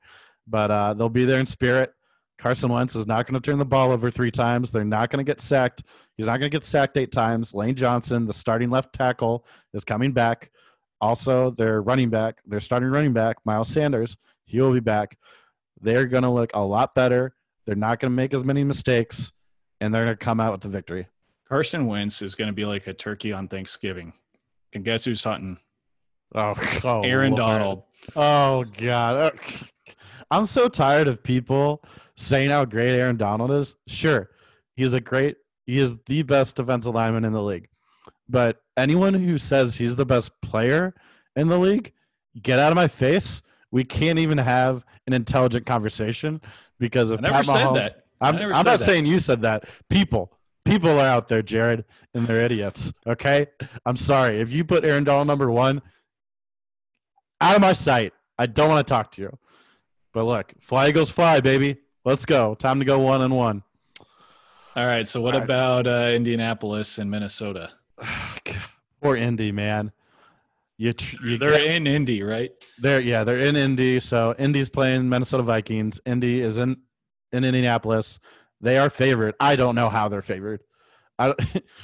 but 0.46 0.70
uh, 0.70 0.94
they'll 0.94 1.08
be 1.08 1.24
there 1.24 1.40
in 1.40 1.46
spirit. 1.46 1.92
Carson 2.38 2.70
Wentz 2.70 2.94
is 2.96 3.06
not 3.06 3.26
going 3.26 3.40
to 3.40 3.50
turn 3.50 3.58
the 3.58 3.64
ball 3.66 3.92
over 3.92 4.10
three 4.10 4.30
times. 4.30 4.72
They're 4.72 4.84
not 4.84 5.10
going 5.10 5.24
to 5.24 5.30
get 5.30 5.42
sacked. 5.42 5.82
He's 6.16 6.26
not 6.26 6.38
going 6.38 6.50
to 6.50 6.56
get 6.56 6.64
sacked 6.64 6.96
eight 6.96 7.12
times. 7.12 7.52
Lane 7.52 7.74
Johnson, 7.74 8.26
the 8.26 8.32
starting 8.32 8.70
left 8.70 8.94
tackle, 8.94 9.44
is 9.74 9.84
coming 9.84 10.12
back. 10.12 10.50
Also, 11.02 11.50
their 11.50 11.82
running 11.82 12.08
back, 12.08 12.40
their 12.46 12.60
starting 12.60 12.88
running 12.90 13.12
back, 13.12 13.36
Miles 13.44 13.68
Sanders, 13.68 14.16
he 14.46 14.58
will 14.60 14.72
be 14.72 14.80
back. 14.80 15.18
They're 15.80 16.06
going 16.06 16.22
to 16.22 16.30
look 16.30 16.50
a 16.54 16.60
lot 16.60 16.94
better. 16.94 17.34
They're 17.66 17.76
not 17.76 18.00
going 18.00 18.10
to 18.10 18.16
make 18.16 18.34
as 18.34 18.44
many 18.44 18.64
mistakes, 18.64 19.32
and 19.80 19.94
they're 19.94 20.04
going 20.04 20.16
to 20.16 20.24
come 20.24 20.40
out 20.40 20.52
with 20.52 20.60
the 20.60 20.68
victory. 20.68 21.06
Carson 21.48 21.86
Wentz 21.86 22.22
is 22.22 22.34
going 22.34 22.48
to 22.48 22.54
be 22.54 22.64
like 22.64 22.86
a 22.86 22.94
turkey 22.94 23.32
on 23.32 23.48
Thanksgiving. 23.48 24.12
And 24.72 24.84
guess 24.84 25.04
who's 25.04 25.24
hunting? 25.24 25.58
Oh, 26.34 26.54
oh 26.84 27.02
Aaron 27.02 27.34
Lord. 27.34 27.38
Donald. 27.38 27.82
Oh 28.16 28.64
God, 28.64 29.38
I'm 30.30 30.46
so 30.46 30.68
tired 30.68 31.08
of 31.08 31.22
people 31.22 31.82
saying 32.16 32.50
how 32.50 32.64
great 32.64 32.96
Aaron 32.96 33.16
Donald 33.16 33.50
is. 33.50 33.74
Sure, 33.86 34.30
he's 34.76 34.92
a 34.92 35.00
great, 35.00 35.36
he 35.66 35.78
is 35.78 35.96
the 36.06 36.22
best 36.22 36.56
defensive 36.56 36.94
lineman 36.94 37.24
in 37.24 37.32
the 37.32 37.42
league. 37.42 37.68
But 38.28 38.62
anyone 38.76 39.14
who 39.14 39.38
says 39.38 39.74
he's 39.74 39.96
the 39.96 40.06
best 40.06 40.30
player 40.40 40.94
in 41.34 41.48
the 41.48 41.58
league, 41.58 41.92
get 42.40 42.60
out 42.60 42.70
of 42.70 42.76
my 42.76 42.88
face. 42.88 43.42
We 43.72 43.84
can't 43.84 44.18
even 44.18 44.38
have 44.38 44.84
an 45.10 45.14
intelligent 45.14 45.66
conversation 45.66 46.40
because 46.78 47.10
I 47.10 47.14
of 47.14 47.20
never 47.20 47.34
Pat 47.34 47.46
said 47.46 47.54
Mahomes. 47.56 47.74
that. 47.74 48.04
I'm, 48.20 48.36
never 48.36 48.54
I'm 48.54 48.64
not 48.64 48.78
that. 48.78 48.84
saying 48.84 49.06
you 49.06 49.18
said 49.18 49.42
that. 49.42 49.64
People, 49.88 50.32
people 50.64 50.90
are 50.90 51.06
out 51.06 51.28
there, 51.28 51.42
Jerod, 51.42 51.84
and 52.14 52.26
they're 52.26 52.42
idiots. 52.42 52.92
Okay, 53.06 53.46
I'm 53.86 53.96
sorry 53.96 54.40
if 54.40 54.52
you 54.52 54.64
put 54.64 54.84
Aaron 54.84 55.04
Donald 55.04 55.26
number 55.26 55.50
one. 55.50 55.82
Out 57.40 57.54
of 57.56 57.60
my 57.62 57.72
sight. 57.72 58.12
I 58.38 58.46
don't 58.46 58.68
want 58.68 58.86
to 58.86 58.90
talk 58.90 59.10
to 59.12 59.22
you. 59.22 59.38
But 60.12 60.24
look, 60.24 60.52
fly 60.60 60.88
Eagles 60.88 61.10
fly, 61.10 61.40
baby. 61.40 61.76
Let's 62.04 62.24
go. 62.26 62.54
Time 62.54 62.78
to 62.78 62.84
go 62.84 62.98
one 62.98 63.22
and 63.22 63.34
one. 63.34 63.62
All 64.76 64.86
right. 64.86 65.06
So 65.06 65.20
what 65.20 65.34
All 65.34 65.40
right. 65.40 65.44
about 65.44 65.86
uh, 65.86 66.10
Indianapolis 66.14 66.98
and 66.98 67.10
Minnesota? 67.10 67.70
Poor 69.02 69.16
Indy, 69.16 69.52
man. 69.52 69.92
You, 70.80 70.94
tr- 70.94 71.26
you 71.26 71.36
They're 71.36 71.50
get- 71.50 71.76
in 71.76 71.86
Indy, 71.86 72.22
right? 72.22 72.50
They're 72.78 73.02
yeah, 73.02 73.22
they're 73.22 73.38
in 73.40 73.54
Indy. 73.54 74.00
So 74.00 74.34
Indy's 74.38 74.70
playing 74.70 75.10
Minnesota 75.10 75.42
Vikings. 75.42 76.00
Indy 76.06 76.40
is 76.40 76.56
in 76.56 76.78
in 77.32 77.44
Indianapolis. 77.44 78.18
They 78.62 78.78
are 78.78 78.88
favored. 78.88 79.34
I 79.38 79.56
don't 79.56 79.74
know 79.74 79.90
how 79.90 80.08
they're 80.08 80.22
favored. 80.22 80.62
I 81.18 81.34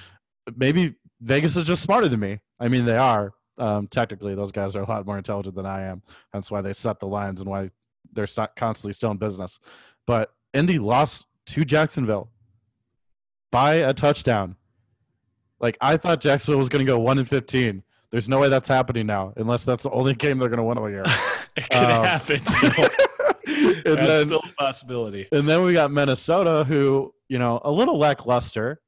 maybe 0.56 0.94
Vegas 1.20 1.56
is 1.56 1.64
just 1.64 1.82
smarter 1.82 2.08
than 2.08 2.20
me. 2.20 2.40
I 2.58 2.68
mean, 2.68 2.86
they 2.86 2.96
are. 2.96 3.34
Um, 3.58 3.86
technically, 3.86 4.34
those 4.34 4.50
guys 4.50 4.74
are 4.74 4.82
a 4.82 4.88
lot 4.88 5.04
more 5.04 5.18
intelligent 5.18 5.56
than 5.56 5.66
I 5.66 5.82
am. 5.82 6.00
That's 6.32 6.50
why 6.50 6.62
they 6.62 6.72
set 6.72 6.98
the 6.98 7.06
lines 7.06 7.42
and 7.42 7.50
why 7.50 7.70
they're 8.14 8.26
constantly 8.56 8.94
still 8.94 9.10
in 9.10 9.18
business. 9.18 9.60
But 10.06 10.32
Indy 10.54 10.78
lost 10.78 11.26
to 11.48 11.66
Jacksonville 11.66 12.30
by 13.52 13.74
a 13.74 13.92
touchdown. 13.92 14.56
Like 15.60 15.76
I 15.82 15.98
thought 15.98 16.22
Jacksonville 16.22 16.58
was 16.58 16.70
going 16.70 16.84
to 16.84 16.90
go 16.90 16.98
one 16.98 17.18
and 17.18 17.28
fifteen. 17.28 17.82
There's 18.12 18.28
no 18.28 18.40
way 18.40 18.48
that's 18.48 18.68
happening 18.68 19.06
now, 19.06 19.32
unless 19.36 19.64
that's 19.64 19.82
the 19.82 19.90
only 19.90 20.14
game 20.14 20.38
they're 20.38 20.48
going 20.48 20.58
to 20.58 20.64
win 20.64 20.78
all 20.78 20.88
year. 20.90 21.02
it 21.56 21.68
could 21.70 21.76
Um, 21.76 22.04
happen 22.04 22.40
still. 22.46 22.84
and 23.46 23.84
That's 23.84 24.06
then, 24.06 24.24
still 24.26 24.42
a 24.44 24.52
possibility. 24.62 25.28
and 25.32 25.48
then 25.48 25.62
we 25.64 25.72
got 25.72 25.90
Minnesota, 25.90 26.64
who 26.64 27.12
you 27.28 27.38
know 27.38 27.60
a 27.64 27.70
little 27.70 27.98
lackluster 27.98 28.80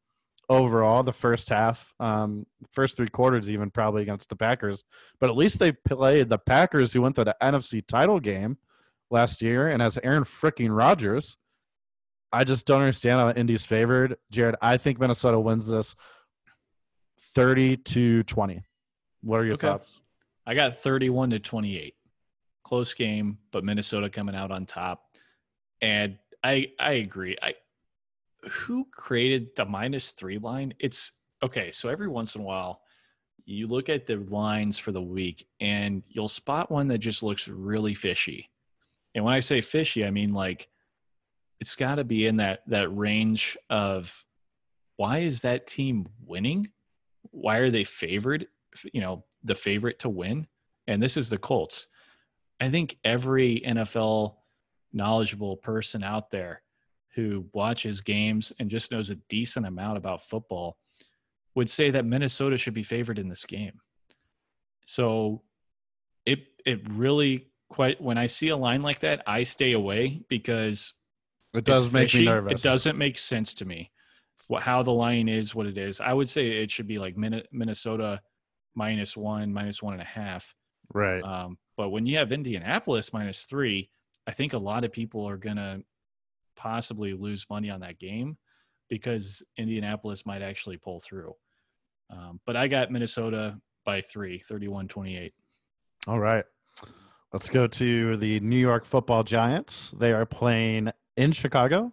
overall 0.50 1.02
the 1.02 1.12
first 1.12 1.48
half, 1.50 1.92
um, 2.00 2.46
first 2.72 2.96
three 2.96 3.08
quarters, 3.08 3.50
even 3.50 3.70
probably 3.70 4.02
against 4.02 4.28
the 4.30 4.36
Packers. 4.36 4.82
But 5.20 5.28
at 5.30 5.36
least 5.36 5.58
they 5.58 5.72
played 5.72 6.28
the 6.30 6.38
Packers, 6.38 6.92
who 6.92 7.02
went 7.02 7.16
to 7.16 7.24
the 7.24 7.36
NFC 7.42 7.86
title 7.86 8.18
game 8.20 8.56
last 9.10 9.42
year, 9.42 9.68
and 9.68 9.82
has 9.82 9.98
Aaron 10.02 10.24
freaking 10.24 10.74
Rodgers. 10.76 11.36
I 12.32 12.44
just 12.44 12.66
don't 12.66 12.80
understand 12.82 13.20
how 13.20 13.30
Indy's 13.30 13.64
favored, 13.64 14.16
Jerod. 14.32 14.54
I 14.62 14.76
think 14.76 14.98
Minnesota 15.00 15.38
wins 15.40 15.66
this 15.68 15.94
thirty 17.34 17.76
to 17.76 18.22
twenty. 18.24 18.62
What 19.22 19.40
are 19.40 19.44
your 19.44 19.54
Okay. 19.54 19.66
thoughts? 19.68 20.00
I 20.46 20.54
got 20.54 20.78
31 20.78 21.30
to 21.30 21.38
28. 21.38 21.94
Close 22.62 22.94
game, 22.94 23.38
but 23.50 23.64
Minnesota 23.64 24.08
coming 24.10 24.34
out 24.34 24.50
on 24.50 24.66
top. 24.66 25.16
And 25.80 26.18
I 26.42 26.72
I 26.78 26.92
agree. 26.92 27.36
I 27.42 27.54
who 28.48 28.86
created 28.92 29.48
the 29.56 29.64
minus 29.64 30.12
3 30.12 30.38
line? 30.38 30.74
It's 30.78 31.12
okay, 31.42 31.70
so 31.70 31.88
every 31.88 32.08
once 32.08 32.34
in 32.34 32.42
a 32.42 32.44
while 32.44 32.82
you 33.44 33.66
look 33.66 33.88
at 33.88 34.04
the 34.06 34.16
lines 34.16 34.78
for 34.78 34.92
the 34.92 35.00
week 35.00 35.46
and 35.58 36.02
you'll 36.08 36.28
spot 36.28 36.70
one 36.70 36.86
that 36.88 36.98
just 36.98 37.22
looks 37.22 37.48
really 37.48 37.94
fishy. 37.94 38.50
And 39.14 39.24
when 39.24 39.32
I 39.32 39.40
say 39.40 39.62
fishy, 39.62 40.04
I 40.04 40.10
mean 40.10 40.34
like 40.34 40.68
it's 41.60 41.74
got 41.74 41.96
to 41.96 42.04
be 42.04 42.26
in 42.26 42.36
that 42.36 42.60
that 42.68 42.88
range 42.94 43.56
of 43.70 44.24
why 44.96 45.18
is 45.18 45.40
that 45.40 45.66
team 45.66 46.08
winning? 46.24 46.70
Why 47.30 47.56
are 47.58 47.70
they 47.70 47.84
favored? 47.84 48.48
You 48.92 49.00
know, 49.00 49.24
the 49.44 49.54
favorite 49.54 49.98
to 50.00 50.08
win. 50.08 50.46
And 50.86 51.02
this 51.02 51.16
is 51.16 51.30
the 51.30 51.38
Colts. 51.38 51.88
I 52.60 52.70
think 52.70 52.96
every 53.04 53.62
NFL 53.66 54.36
knowledgeable 54.92 55.56
person 55.56 56.02
out 56.02 56.30
there 56.30 56.62
who 57.14 57.46
watches 57.52 58.00
games 58.00 58.52
and 58.58 58.70
just 58.70 58.90
knows 58.90 59.10
a 59.10 59.16
decent 59.28 59.66
amount 59.66 59.98
about 59.98 60.26
football 60.28 60.76
would 61.54 61.68
say 61.68 61.90
that 61.90 62.04
Minnesota 62.04 62.56
should 62.56 62.74
be 62.74 62.82
favored 62.82 63.18
in 63.18 63.28
this 63.28 63.44
game. 63.44 63.80
So 64.86 65.42
it 66.24 66.40
it 66.64 66.80
really 66.90 67.48
quite 67.68 68.00
when 68.00 68.16
I 68.18 68.26
see 68.26 68.48
a 68.48 68.56
line 68.56 68.82
like 68.82 69.00
that, 69.00 69.22
I 69.26 69.42
stay 69.42 69.72
away 69.72 70.22
because 70.28 70.94
It 71.52 71.64
does 71.64 71.92
make 71.92 72.10
fishy. 72.10 72.20
me 72.20 72.26
nervous. 72.26 72.60
It 72.60 72.62
doesn't 72.62 72.96
make 72.96 73.18
sense 73.18 73.54
to 73.54 73.64
me. 73.64 73.90
What 74.48 74.62
how 74.62 74.82
the 74.82 74.92
line 74.92 75.28
is, 75.28 75.54
what 75.54 75.66
it 75.66 75.76
is. 75.76 76.00
I 76.00 76.12
would 76.12 76.28
say 76.28 76.62
it 76.62 76.70
should 76.70 76.86
be 76.88 76.98
like 76.98 77.16
Minnesota 77.16 78.20
minus 78.74 79.16
one, 79.16 79.52
minus 79.52 79.82
one 79.82 79.94
and 79.94 80.02
a 80.02 80.06
half. 80.06 80.54
right. 80.92 81.22
Um, 81.22 81.58
but 81.76 81.90
when 81.90 82.06
you 82.06 82.18
have 82.18 82.32
Indianapolis 82.32 83.12
minus 83.12 83.44
three, 83.44 83.90
I 84.26 84.32
think 84.32 84.52
a 84.52 84.58
lot 84.58 84.84
of 84.84 84.92
people 84.92 85.28
are 85.28 85.36
gonna 85.36 85.80
possibly 86.56 87.12
lose 87.12 87.46
money 87.48 87.70
on 87.70 87.80
that 87.80 87.98
game 87.98 88.36
because 88.88 89.42
Indianapolis 89.56 90.26
might 90.26 90.42
actually 90.42 90.76
pull 90.76 91.00
through. 91.00 91.34
Um, 92.10 92.40
but 92.46 92.56
I 92.56 92.68
got 92.68 92.90
Minnesota 92.90 93.58
by 93.84 94.00
three, 94.00 94.42
31-28. 94.50 95.32
All 96.06 96.18
right. 96.18 96.44
Let's 97.32 97.50
go 97.50 97.66
to 97.66 98.16
the 98.16 98.40
New 98.40 98.56
York 98.56 98.86
football 98.86 99.22
giants. 99.22 99.92
They 99.98 100.12
are 100.12 100.24
playing 100.24 100.90
in 101.16 101.32
Chicago 101.32 101.92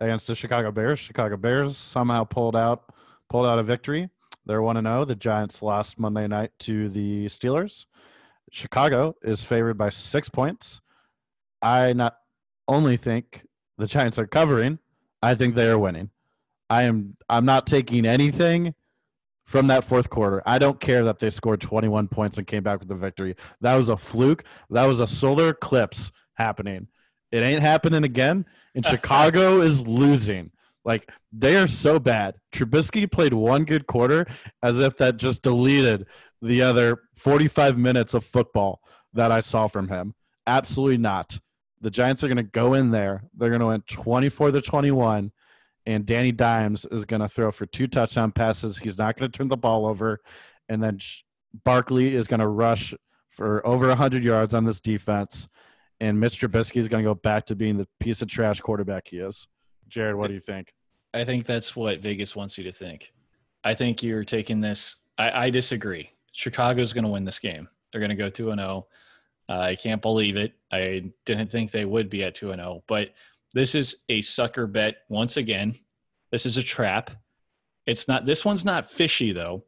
against 0.00 0.26
the 0.26 0.34
Chicago 0.34 0.72
Bears. 0.72 0.98
Chicago 0.98 1.36
Bears 1.36 1.76
somehow 1.76 2.24
pulled 2.24 2.56
out 2.56 2.92
pulled 3.30 3.46
out 3.46 3.58
a 3.58 3.62
victory. 3.62 4.10
They're 4.46 4.62
1 4.62 4.82
0. 4.82 5.04
The 5.04 5.14
Giants 5.14 5.62
lost 5.62 5.98
Monday 5.98 6.26
night 6.26 6.52
to 6.60 6.88
the 6.88 7.26
Steelers. 7.26 7.86
Chicago 8.50 9.16
is 9.22 9.40
favored 9.40 9.78
by 9.78 9.90
six 9.90 10.28
points. 10.28 10.80
I 11.62 11.92
not 11.92 12.16
only 12.68 12.96
think 12.96 13.46
the 13.78 13.86
Giants 13.86 14.18
are 14.18 14.26
covering, 14.26 14.78
I 15.22 15.34
think 15.34 15.54
they 15.54 15.68
are 15.68 15.78
winning. 15.78 16.10
I 16.68 16.82
am 16.82 17.16
I'm 17.28 17.44
not 17.44 17.66
taking 17.66 18.06
anything 18.06 18.74
from 19.46 19.66
that 19.68 19.84
fourth 19.84 20.10
quarter. 20.10 20.42
I 20.46 20.58
don't 20.58 20.80
care 20.80 21.04
that 21.04 21.18
they 21.18 21.30
scored 21.30 21.60
21 21.60 22.08
points 22.08 22.38
and 22.38 22.46
came 22.46 22.62
back 22.62 22.80
with 22.80 22.88
the 22.88 22.94
victory. 22.94 23.36
That 23.60 23.76
was 23.76 23.88
a 23.88 23.96
fluke. 23.96 24.44
That 24.70 24.86
was 24.86 25.00
a 25.00 25.06
solar 25.06 25.50
eclipse 25.50 26.12
happening. 26.34 26.88
It 27.30 27.42
ain't 27.42 27.60
happening 27.60 28.04
again. 28.04 28.46
And 28.74 28.84
Chicago 28.86 29.60
is 29.60 29.86
losing. 29.86 30.50
Like 30.84 31.10
they 31.32 31.56
are 31.56 31.66
so 31.66 31.98
bad. 31.98 32.36
Trubisky 32.52 33.10
played 33.10 33.32
one 33.32 33.64
good 33.64 33.86
quarter 33.86 34.26
as 34.62 34.80
if 34.80 34.96
that 34.98 35.16
just 35.16 35.42
deleted 35.42 36.06
the 36.42 36.62
other 36.62 37.02
45 37.16 37.78
minutes 37.78 38.14
of 38.14 38.24
football 38.24 38.80
that 39.14 39.32
I 39.32 39.40
saw 39.40 39.66
from 39.66 39.88
him. 39.88 40.14
Absolutely 40.46 40.98
not. 40.98 41.38
The 41.80 41.90
Giants 41.90 42.22
are 42.22 42.28
going 42.28 42.36
to 42.36 42.42
go 42.42 42.74
in 42.74 42.90
there. 42.90 43.24
They're 43.36 43.48
going 43.48 43.60
to 43.60 43.66
win 43.66 43.82
24 43.88 44.52
to 44.52 44.60
21 44.60 45.32
and 45.86 46.06
Danny 46.06 46.32
Dimes 46.32 46.86
is 46.90 47.04
going 47.04 47.20
to 47.20 47.28
throw 47.28 47.50
for 47.50 47.66
two 47.66 47.86
touchdown 47.86 48.32
passes. 48.32 48.78
He's 48.78 48.98
not 48.98 49.16
going 49.16 49.30
to 49.30 49.36
turn 49.36 49.48
the 49.48 49.56
ball 49.56 49.86
over, 49.86 50.20
and 50.68 50.82
then 50.82 50.98
Barkley 51.64 52.14
is 52.14 52.26
going 52.26 52.40
to 52.40 52.48
rush 52.48 52.94
for 53.28 53.66
over 53.66 53.88
100 53.88 54.24
yards 54.24 54.54
on 54.54 54.64
this 54.64 54.80
defense, 54.80 55.48
and 56.00 56.18
Mitch 56.18 56.40
Trubisky 56.40 56.76
is 56.76 56.88
going 56.88 57.02
to 57.02 57.10
go 57.10 57.14
back 57.14 57.46
to 57.46 57.56
being 57.56 57.76
the 57.76 57.88
piece 58.00 58.22
of 58.22 58.28
trash 58.28 58.60
quarterback 58.60 59.08
he 59.08 59.18
is. 59.18 59.46
Jerod, 59.94 60.16
what 60.16 60.28
do 60.28 60.34
you 60.34 60.40
think? 60.40 60.74
I 61.12 61.24
think 61.24 61.46
that's 61.46 61.76
what 61.76 62.00
Vegas 62.00 62.34
wants 62.34 62.58
you 62.58 62.64
to 62.64 62.72
think. 62.72 63.12
I 63.62 63.74
think 63.74 64.02
you're 64.02 64.24
taking 64.24 64.60
this. 64.60 64.96
I, 65.16 65.46
I 65.46 65.50
disagree. 65.50 66.10
Chicago's 66.32 66.92
going 66.92 67.04
to 67.04 67.10
win 67.10 67.24
this 67.24 67.38
game. 67.38 67.68
They're 67.92 68.00
going 68.00 68.10
to 68.10 68.16
go 68.16 68.28
2 68.28 68.54
0. 68.54 68.86
I 69.48 69.76
can't 69.76 70.02
believe 70.02 70.36
it. 70.36 70.54
I 70.72 71.10
didn't 71.24 71.50
think 71.50 71.70
they 71.70 71.84
would 71.84 72.10
be 72.10 72.24
at 72.24 72.34
2 72.34 72.52
0, 72.52 72.82
but 72.88 73.10
this 73.52 73.74
is 73.74 73.98
a 74.08 74.20
sucker 74.22 74.66
bet 74.66 74.96
once 75.08 75.36
again. 75.36 75.78
This 76.32 76.44
is 76.44 76.56
a 76.56 76.62
trap. 76.62 77.10
It's 77.86 78.08
not, 78.08 78.26
this 78.26 78.44
one's 78.44 78.64
not 78.64 78.90
fishy 78.90 79.32
though. 79.32 79.64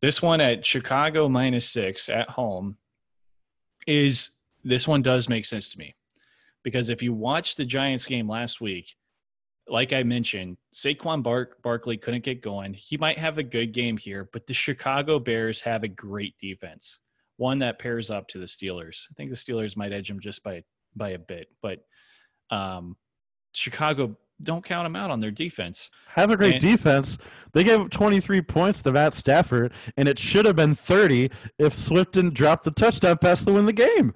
This 0.00 0.22
one 0.22 0.40
at 0.40 0.64
Chicago 0.64 1.28
minus 1.28 1.68
six 1.68 2.08
at 2.08 2.28
home 2.28 2.76
is, 3.86 4.30
this 4.62 4.86
one 4.86 5.02
does 5.02 5.28
make 5.28 5.44
sense 5.44 5.68
to 5.70 5.78
me 5.78 5.94
because 6.62 6.90
if 6.90 7.02
you 7.02 7.12
watch 7.12 7.56
the 7.56 7.64
Giants 7.64 8.06
game 8.06 8.28
last 8.28 8.60
week, 8.60 8.94
like 9.68 9.92
I 9.92 10.02
mentioned, 10.02 10.56
Saquon 10.74 11.22
Bark 11.22 11.62
Barkley 11.62 11.96
couldn't 11.96 12.24
get 12.24 12.42
going. 12.42 12.72
He 12.74 12.96
might 12.96 13.18
have 13.18 13.38
a 13.38 13.42
good 13.42 13.72
game 13.72 13.96
here, 13.96 14.28
but 14.32 14.46
the 14.46 14.54
Chicago 14.54 15.18
Bears 15.18 15.60
have 15.62 15.82
a 15.82 15.88
great 15.88 16.38
defense, 16.38 17.00
one 17.36 17.58
that 17.60 17.78
pairs 17.78 18.10
up 18.10 18.28
to 18.28 18.38
the 18.38 18.46
Steelers. 18.46 19.06
I 19.10 19.14
think 19.16 19.30
the 19.30 19.36
Steelers 19.36 19.76
might 19.76 19.92
edge 19.92 20.08
them 20.08 20.20
just 20.20 20.42
by 20.42 20.62
by 20.94 21.10
a 21.10 21.18
bit, 21.18 21.48
but 21.62 21.80
um, 22.50 22.96
Chicago 23.52 24.16
don't 24.42 24.64
count 24.64 24.84
them 24.84 24.96
out 24.96 25.10
on 25.10 25.18
their 25.20 25.30
defense. 25.30 25.90
Have 26.08 26.30
a 26.30 26.36
great 26.36 26.54
And- 26.54 26.60
defense. 26.60 27.16
They 27.52 27.64
gave 27.64 27.80
up 27.80 27.90
23 27.90 28.42
points 28.42 28.82
to 28.82 28.92
Matt 28.92 29.14
Stafford, 29.14 29.72
and 29.96 30.08
it 30.08 30.18
should 30.18 30.44
have 30.44 30.56
been 30.56 30.74
30 30.74 31.30
if 31.58 31.76
Swift 31.76 32.12
didn't 32.12 32.34
drop 32.34 32.62
the 32.64 32.70
touchdown 32.70 33.16
pass 33.18 33.44
to 33.46 33.52
win 33.52 33.64
the 33.66 33.72
game. 33.72 34.12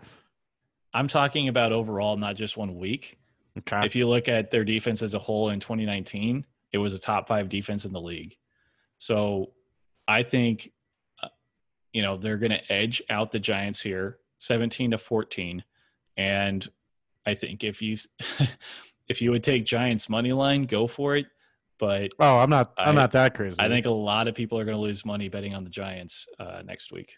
I'm 0.93 1.09
talking 1.09 1.49
about 1.49 1.73
overall, 1.73 2.17
not 2.17 2.37
just 2.37 2.57
one 2.57 2.77
week. 2.77 3.19
Okay. 3.59 3.85
If 3.85 3.97
you 3.97 4.07
look 4.09 4.29
at 4.29 4.51
their 4.51 4.65
defense 4.65 5.03
as 5.03 5.15
a 5.15 5.19
whole 5.19 5.51
in 5.51 5.61
2019, 5.61 6.47
it 6.73 6.79
was 6.79 6.95
a 6.95 7.01
top 7.01 7.27
five 7.29 7.49
defense 7.49 7.85
in 7.85 7.93
the 7.93 8.01
league. 8.01 8.37
So 8.99 9.53
I 10.07 10.23
think, 10.23 10.71
uh, 11.23 11.29
you 11.93 12.03
know, 12.03 12.17
they're 12.17 12.39
going 12.39 12.53
to 12.53 12.73
edge 12.73 13.03
out 13.11 13.31
the 13.33 13.41
Giants 13.41 13.81
here, 13.81 14.19
17 14.39 14.93
to 14.93 14.99
14. 14.99 15.65
And 16.17 16.67
I 17.27 17.35
think 17.35 17.65
if 17.65 17.83
you 17.83 17.97
if 19.09 19.21
you 19.21 19.31
would 19.33 19.43
take 19.45 19.65
Giants 19.65 20.09
money 20.09 20.33
line, 20.33 20.65
go 20.65 20.87
for 20.87 21.17
it. 21.17 21.27
But 21.79 22.11
Oh, 22.19 22.39
I'm 22.39 22.51
not. 22.51 22.73
I'm 22.77 22.91
I- 22.91 22.93
not 22.93 23.13
that 23.13 23.35
crazy. 23.35 23.57
I 23.59 23.69
think 23.69 23.87
a 23.87 23.91
lot 23.91 24.29
of 24.29 24.35
people 24.35 24.59
are 24.59 24.65
going 24.65 24.77
to 24.77 24.83
lose 24.83 25.05
money 25.05 25.29
betting 25.29 25.55
on 25.55 25.65
the 25.65 25.71
Giants 25.71 26.27
uh, 26.39 26.63
next 26.65 26.93
week. 26.93 27.15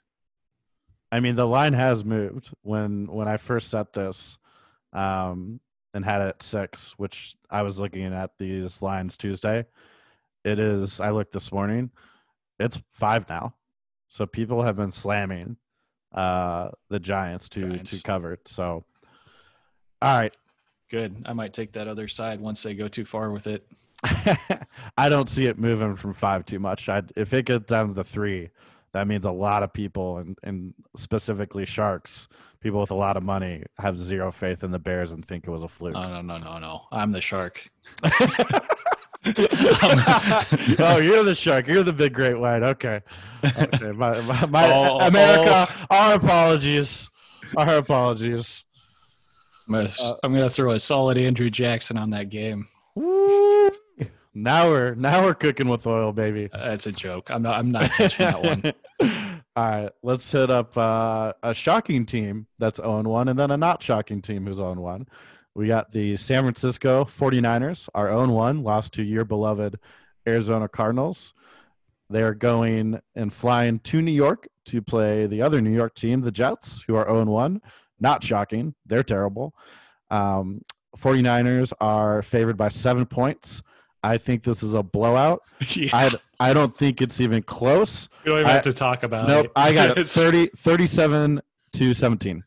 I 1.10 1.20
mean, 1.20 1.36
the 1.36 1.46
line 1.46 1.72
has 1.74 2.04
moved. 2.04 2.50
When 2.62 3.06
when 3.06 3.28
I 3.28 3.36
first 3.36 3.68
set 3.68 3.92
this, 3.92 4.38
um, 4.92 5.60
and 5.94 6.04
had 6.04 6.22
it 6.22 6.28
at 6.28 6.42
six, 6.42 6.94
which 6.96 7.36
I 7.50 7.62
was 7.62 7.78
looking 7.78 8.04
at 8.04 8.30
these 8.38 8.82
lines 8.82 9.16
Tuesday. 9.16 9.66
It 10.44 10.58
is. 10.58 11.00
I 11.00 11.10
looked 11.10 11.32
this 11.32 11.52
morning. 11.52 11.90
It's 12.58 12.80
five 12.90 13.28
now, 13.28 13.54
so 14.08 14.26
people 14.26 14.62
have 14.62 14.76
been 14.76 14.92
slamming 14.92 15.56
uh 16.12 16.68
the 16.90 17.00
Giants 17.00 17.48
to 17.50 17.68
Giants. 17.68 17.90
to 17.90 18.02
cover. 18.02 18.34
it. 18.34 18.46
So, 18.46 18.84
all 20.02 20.20
right. 20.20 20.34
Good. 20.90 21.24
I 21.24 21.32
might 21.32 21.54
take 21.54 21.72
that 21.72 21.88
other 21.88 22.08
side 22.08 22.40
once 22.40 22.62
they 22.62 22.74
go 22.74 22.86
too 22.88 23.06
far 23.06 23.30
with 23.30 23.46
it. 23.46 23.66
I 24.98 25.08
don't 25.08 25.28
see 25.28 25.46
it 25.46 25.58
moving 25.58 25.96
from 25.96 26.12
five 26.12 26.44
too 26.44 26.58
much. 26.58 26.88
I 26.88 27.02
if 27.16 27.32
it 27.32 27.46
gets 27.46 27.66
down 27.66 27.88
to 27.88 27.94
the 27.94 28.04
three, 28.04 28.50
that 28.92 29.06
means 29.08 29.24
a 29.24 29.30
lot 29.30 29.62
of 29.62 29.72
people 29.72 30.18
and 30.18 30.36
and 30.42 30.74
specifically 30.96 31.64
sharks, 31.66 32.28
people 32.60 32.80
with 32.80 32.90
a 32.90 32.94
lot 32.94 33.16
of 33.16 33.22
money, 33.22 33.64
have 33.78 33.98
zero 33.98 34.30
faith 34.32 34.62
in 34.64 34.70
the 34.70 34.78
Bears 34.78 35.12
and 35.12 35.26
think 35.26 35.46
it 35.46 35.50
was 35.50 35.62
a 35.62 35.68
fluke. 35.68 35.94
No, 35.94 36.08
no, 36.08 36.20
no, 36.20 36.36
no, 36.36 36.58
no. 36.58 36.82
I'm 36.92 37.12
the 37.12 37.20
shark. 37.20 37.70
oh, 39.24 40.98
you're 41.02 41.22
the 41.24 41.34
shark. 41.36 41.66
You're 41.66 41.82
the 41.82 41.92
big 41.92 42.12
great 42.12 42.38
white. 42.38 42.62
Okay. 42.62 43.00
Okay. 43.44 43.92
My, 43.92 44.20
my, 44.22 44.46
my 44.46 44.72
Oh, 44.74 44.98
America. 45.00 45.72
Our 45.90 46.14
apologies. 46.14 47.08
Our 47.56 47.76
apologies. 47.76 48.64
I'm 49.68 49.74
gonna, 49.74 49.90
Uh, 50.02 50.12
I'm 50.24 50.32
gonna 50.32 50.50
throw 50.50 50.72
a 50.72 50.80
solid 50.80 51.18
Andrew 51.18 51.50
Jackson 51.50 51.96
on 51.96 52.10
that 52.10 52.30
game. 52.30 52.66
Woo. 52.94 53.70
Now 54.34 54.70
we're 54.70 54.94
now 54.94 55.24
we're 55.24 55.34
cooking 55.34 55.68
with 55.68 55.86
oil, 55.86 56.12
baby. 56.12 56.48
Uh, 56.52 56.70
That's 56.70 56.86
a 56.86 56.92
joke. 56.92 57.30
I'm 57.30 57.42
not. 57.42 57.58
I'm 57.58 57.70
not 57.70 57.90
touching 57.90 58.26
that 58.26 58.42
one. 58.42 58.72
All 59.54 59.64
right, 59.64 59.90
let's 60.02 60.30
hit 60.32 60.50
up 60.50 60.76
uh, 60.78 61.34
a 61.42 61.52
shocking 61.52 62.06
team 62.06 62.46
that's 62.58 62.78
0 62.78 63.02
1 63.02 63.28
and 63.28 63.38
then 63.38 63.50
a 63.50 63.56
not 63.58 63.82
shocking 63.82 64.22
team 64.22 64.46
who's 64.46 64.56
0 64.56 64.74
1. 64.74 65.06
We 65.54 65.66
got 65.66 65.92
the 65.92 66.16
San 66.16 66.44
Francisco 66.44 67.04
49ers, 67.04 67.86
our 67.94 68.08
own 68.08 68.30
one, 68.30 68.62
lost 68.62 68.94
to 68.94 69.02
your 69.02 69.26
beloved 69.26 69.78
Arizona 70.26 70.68
Cardinals. 70.68 71.34
They 72.08 72.22
are 72.22 72.32
going 72.32 73.00
and 73.14 73.30
flying 73.30 73.80
to 73.80 74.00
New 74.00 74.12
York 74.12 74.48
to 74.66 74.80
play 74.80 75.26
the 75.26 75.42
other 75.42 75.60
New 75.60 75.74
York 75.74 75.94
team, 75.94 76.22
the 76.22 76.32
Jets, 76.32 76.82
who 76.86 76.94
are 76.94 77.04
0 77.06 77.24
1. 77.26 77.60
Not 78.00 78.24
shocking. 78.24 78.74
They're 78.86 79.02
terrible. 79.02 79.54
Um, 80.10 80.62
49ers 80.96 81.74
are 81.80 82.22
favored 82.22 82.56
by 82.56 82.70
seven 82.70 83.04
points. 83.04 83.62
I 84.02 84.18
think 84.18 84.42
this 84.42 84.62
is 84.62 84.74
a 84.74 84.82
blowout. 84.82 85.42
yeah, 85.76 85.90
I, 85.92 86.10
I 86.40 86.54
don't 86.54 86.74
think 86.74 87.00
it's 87.00 87.20
even 87.20 87.42
close. 87.42 88.08
we 88.24 88.30
don't 88.30 88.40
even 88.40 88.50
I- 88.50 88.54
have 88.54 88.62
to 88.62 88.72
talk 88.72 89.02
about 89.02 89.28
it. 89.28 89.32
Nope, 89.32 89.46
it. 89.46 89.52
I 89.56 89.72
got 89.74 89.96
it. 89.98 90.08
30, 90.08 90.50
37 90.56 91.40
to 91.74 91.94
17. 91.94 92.42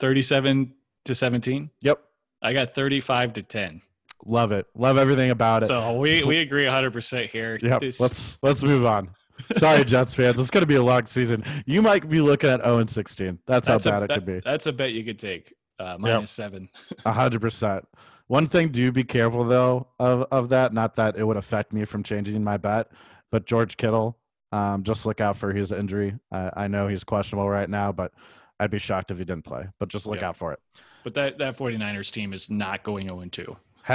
37 0.00 0.74
to 1.06 1.14
17. 1.14 1.70
Yep. 1.82 2.00
I 2.42 2.52
got 2.52 2.74
35 2.74 3.32
to 3.34 3.42
10. 3.42 3.82
Love 4.26 4.52
it. 4.52 4.66
Love 4.76 4.98
everything 4.98 5.30
about 5.30 5.62
it. 5.62 5.66
So 5.66 5.96
we, 5.98 6.22
we 6.24 6.38
agree 6.38 6.64
100% 6.64 7.30
here. 7.30 7.58
yep. 7.62 7.80
This- 7.80 8.00
Let's 8.00 8.38
let's 8.42 8.62
move 8.62 8.84
on. 8.84 9.10
Sorry, 9.56 9.84
Jets 9.86 10.14
fans. 10.14 10.38
It's 10.40 10.50
going 10.50 10.62
to 10.62 10.66
be 10.66 10.74
a 10.74 10.82
long 10.82 11.06
season. 11.06 11.44
You 11.66 11.80
might 11.82 12.08
be 12.08 12.20
looking 12.20 12.50
at 12.50 12.60
0 12.62 12.78
and 12.78 12.90
16. 12.90 13.38
That's, 13.46 13.66
that's 13.68 13.84
how 13.84 13.90
a, 13.90 13.92
bad 13.94 14.02
it 14.02 14.08
that- 14.08 14.14
could 14.14 14.26
be. 14.26 14.40
That's 14.44 14.66
a 14.66 14.72
bet 14.72 14.92
you 14.92 15.04
could 15.04 15.18
take. 15.18 15.54
Uh, 15.80 15.96
minus 15.96 16.32
seven. 16.32 16.68
A 17.06 17.12
hundred 17.12 17.40
percent. 17.40 17.84
One 18.28 18.46
thing, 18.46 18.68
do 18.68 18.92
be 18.92 19.04
careful 19.04 19.44
though 19.44 19.88
of 19.98 20.26
of 20.30 20.50
that. 20.50 20.72
Not 20.72 20.96
that 20.96 21.16
it 21.16 21.24
would 21.24 21.36
affect 21.36 21.72
me 21.72 21.84
from 21.84 22.02
changing 22.02 22.44
my 22.44 22.56
bet, 22.56 22.90
but 23.30 23.46
George 23.46 23.76
Kittle, 23.76 24.18
um, 24.52 24.82
just 24.84 25.04
look 25.06 25.20
out 25.20 25.36
for 25.36 25.52
his 25.52 25.72
injury. 25.72 26.14
I, 26.30 26.50
I 26.56 26.68
know 26.68 26.88
he's 26.88 27.04
questionable 27.04 27.48
right 27.48 27.68
now, 27.68 27.90
but 27.90 28.12
I'd 28.60 28.70
be 28.70 28.78
shocked 28.78 29.10
if 29.10 29.18
he 29.18 29.24
didn't 29.24 29.44
play. 29.44 29.66
But 29.78 29.88
just 29.88 30.06
look 30.06 30.22
out 30.22 30.36
for 30.36 30.52
it. 30.52 30.60
But 31.04 31.14
that, 31.14 31.38
that 31.38 31.56
49ers 31.56 32.10
team 32.10 32.32
is 32.32 32.50
not 32.50 32.82
going 32.82 33.06
0 33.06 33.24
2. 33.30 33.56
He- 33.86 33.94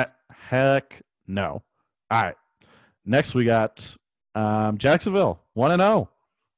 heck 0.50 1.02
no. 1.28 1.64
All 2.10 2.24
right. 2.24 2.36
Next 3.06 3.36
we 3.36 3.44
got 3.46 3.96
um, 4.36 4.78
Jacksonville, 4.78 5.42
one 5.54 5.72
and 5.72 5.82
zero. 5.82 6.10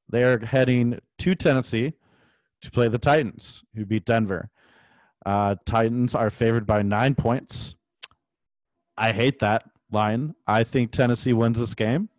They 0.09 0.23
are 0.23 0.39
heading 0.45 0.99
to 1.19 1.35
Tennessee 1.35 1.93
to 2.61 2.71
play 2.71 2.87
the 2.87 2.99
Titans, 2.99 3.63
who 3.75 3.85
beat 3.85 4.05
Denver. 4.05 4.49
Uh, 5.25 5.55
Titans 5.65 6.13
are 6.13 6.29
favored 6.29 6.65
by 6.65 6.81
nine 6.81 7.15
points. 7.15 7.75
I 8.97 9.11
hate 9.11 9.39
that 9.39 9.63
line. 9.91 10.35
I 10.47 10.63
think 10.63 10.91
Tennessee 10.91 11.33
wins 11.33 11.59
this 11.59 11.75
game. 11.75 12.09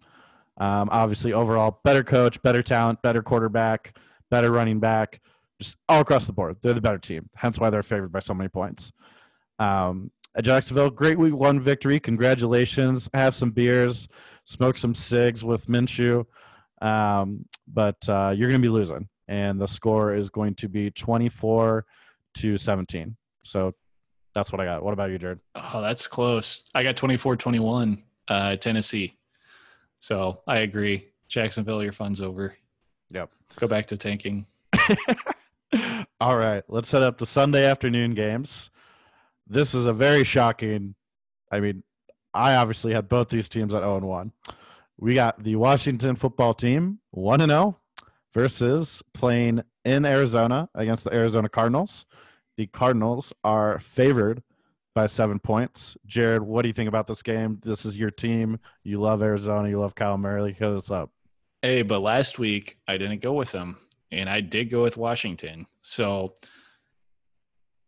Um, 0.59 0.89
obviously, 0.91 1.33
overall, 1.33 1.81
better 1.85 2.03
coach, 2.03 2.43
better 2.43 2.63
talent, 2.63 3.03
better 3.03 3.23
quarterback, 3.23 3.97
better 4.31 4.51
running 4.51 4.81
back, 4.81 5.21
just 5.61 5.77
all 5.89 6.01
across 6.01 6.27
the 6.27 6.33
board. 6.33 6.57
They're 6.63 6.75
the 6.75 6.81
better 6.81 6.99
team. 6.99 7.29
Hence 7.35 7.59
why 7.59 7.71
they're 7.71 7.83
favored 7.83 8.13
by 8.13 8.21
so 8.21 8.35
many 8.35 8.49
points. 8.49 8.93
Um, 9.59 10.11
at 10.35 10.45
Jacksonville, 10.45 10.91
great 10.91 11.19
week 11.19 11.35
one 11.35 11.61
victory. 11.61 11.99
Congratulations. 12.01 13.09
Have 13.15 13.35
some 13.35 13.51
beers, 13.51 14.09
smoke 14.45 14.77
some 14.77 14.95
cigs 14.95 15.45
with 15.45 15.67
Minshew. 15.67 16.27
Um, 16.83 17.47
but 17.67 18.07
uh, 18.09 18.35
you're 18.37 18.51
going 18.51 18.61
to 18.61 18.67
be 18.67 18.73
losing. 18.73 19.09
And 19.29 19.61
the 19.61 19.67
score 19.67 20.15
is 20.15 20.31
going 20.31 20.55
to 20.57 20.69
be 20.69 20.91
24 20.91 21.85
to 22.37 22.57
17. 22.57 23.17
So 23.45 23.75
that's 24.35 24.53
what 24.53 24.61
I 24.61 24.65
got. 24.65 24.83
What 24.83 24.93
about 24.93 25.11
you, 25.11 25.19
Jerod? 25.19 25.41
Oh, 25.55 25.81
that's 25.81 26.07
close. 26.07 26.65
I 26.75 26.83
got 26.83 26.97
24 26.97 27.37
21, 27.37 28.03
uh, 28.29 28.57
Tennessee. 28.57 29.17
So 29.99 30.41
I 30.47 30.59
agree. 30.59 31.09
Jacksonville, 31.29 31.83
your 31.83 31.93
fun's 31.93 32.21
over. 32.21 32.57
Yep. 33.11 33.31
Go 33.57 33.67
back 33.67 33.87
to 33.87 33.97
tanking. 33.97 34.47
All 36.21 36.37
right, 36.37 36.63
let's 36.69 36.89
set 36.89 37.03
up 37.03 37.19
the 37.19 37.27
Sunday 37.27 37.65
afternoon 37.65 38.15
games. 38.15 38.71
This 39.47 39.75
is 39.75 39.87
a 39.87 39.93
very 39.93 40.25
shocking. 40.25 40.95
I 41.51 41.61
mean, 41.61 41.83
I 42.35 42.57
obviously 42.57 42.93
had 42.93 43.09
both 43.09 43.29
these 43.29 43.49
teams 43.49 43.75
at 43.75 43.81
0 43.81 43.97
and 43.97 44.07
1. 44.07 44.33
We 44.99 45.15
got 45.15 45.43
the 45.43 45.57
Washington 45.57 46.17
football 46.17 46.55
team 46.55 47.01
1 47.11 47.41
and 47.41 47.51
0 47.51 47.79
versus 48.35 49.03
playing 49.15 49.63
in 49.87 50.05
Arizona 50.05 50.69
against 50.75 51.05
the 51.05 51.15
Arizona 51.15 51.49
Cardinals. 51.49 52.05
The 52.59 52.67
Cardinals 52.67 53.33
are 53.45 53.79
favored 53.79 54.43
by 54.95 55.07
seven 55.07 55.39
points. 55.39 55.97
Jerod, 56.09 56.41
what 56.41 56.63
do 56.63 56.69
you 56.69 56.73
think 56.73 56.89
about 56.89 57.07
this 57.07 57.23
game? 57.23 57.61
This 57.63 57.85
is 57.87 57.97
your 57.97 58.11
team. 58.11 58.59
You 58.83 59.01
love 59.01 59.23
Arizona. 59.23 59.69
You 59.69 59.81
love 59.81 59.95
Kyler 59.95 60.19
Murray. 60.19 60.53
Hit 60.53 60.69
us 60.69 60.91
up. 60.91 61.11
Hey, 61.63 61.83
but 61.83 62.01
last 62.01 62.39
week 62.39 62.79
I 62.89 62.97
didn't 62.97 63.23
go 63.23 63.33
with 63.33 63.53
them, 63.53 63.79
and 64.11 64.29
I 64.29 64.41
did 64.41 64.71
go 64.71 64.83
with 64.83 64.97
Washington. 64.97 65.67
So 65.83 66.35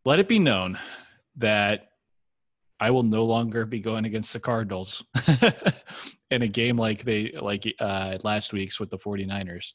let 0.04 0.20
it 0.20 0.28
be 0.28 0.38
known 0.38 0.78
that 1.36 1.88
I 2.78 2.92
will 2.92 3.02
no 3.02 3.24
longer 3.24 3.66
be 3.66 3.80
going 3.80 4.04
against 4.04 4.32
the 4.32 4.40
Cardinals 4.40 5.04
in 6.30 6.42
a 6.42 6.48
game 6.48 6.76
like 6.76 7.02
they 7.02 7.32
like 7.32 7.74
uh, 7.80 8.18
last 8.22 8.52
week's 8.52 8.78
with 8.78 8.90
the 8.90 8.98
49ers. 8.98 9.72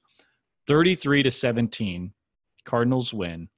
33 0.67 1.23
to 1.23 1.31
17, 1.31 2.13
Cardinals 2.65 3.13
win. 3.13 3.49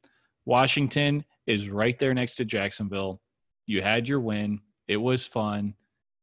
Washington 0.46 1.26
is 1.48 1.70
right 1.70 1.98
there 2.00 2.14
next 2.14 2.36
to 2.36 2.46
Jacksonville. 2.46 3.22
You 3.66 3.82
had 3.82 4.08
your 4.08 4.20
win. 4.20 4.62
It 4.88 4.98
was 4.98 5.28
fun. 5.28 5.76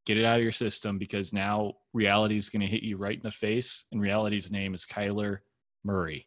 Get 0.06 0.18
it 0.18 0.24
out 0.24 0.38
of 0.38 0.42
your 0.42 0.52
system 0.52 0.98
because 0.98 1.32
now 1.32 1.74
reality 1.92 2.36
is 2.36 2.48
going 2.48 2.60
to 2.60 2.66
hit 2.66 2.82
you 2.82 2.96
right 2.96 3.16
in 3.16 3.22
the 3.22 3.30
face, 3.30 3.84
and 3.92 4.00
reality's 4.00 4.50
name 4.50 4.74
is 4.74 4.84
Kyler 4.84 5.38
Murray. 5.84 6.26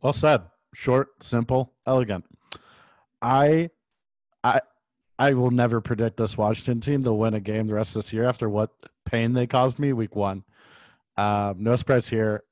Well 0.00 0.12
said. 0.12 0.42
Short, 0.74 1.22
simple, 1.22 1.72
elegant. 1.86 2.24
I, 3.22 3.70
I, 4.42 4.60
I 5.18 5.34
will 5.34 5.52
never 5.52 5.80
predict 5.80 6.16
this 6.16 6.36
Washington 6.36 6.80
team 6.80 7.04
to 7.04 7.12
win 7.12 7.34
a 7.34 7.40
game 7.40 7.68
the 7.68 7.74
rest 7.74 7.94
of 7.96 8.02
this 8.02 8.12
year 8.12 8.24
after 8.24 8.48
what 8.48 8.70
pain 9.04 9.32
they 9.32 9.46
caused 9.46 9.78
me 9.78 9.92
week 9.92 10.16
one. 10.16 10.44
Um, 11.16 11.56
no 11.58 11.76
surprise 11.76 12.08
here. 12.08 12.44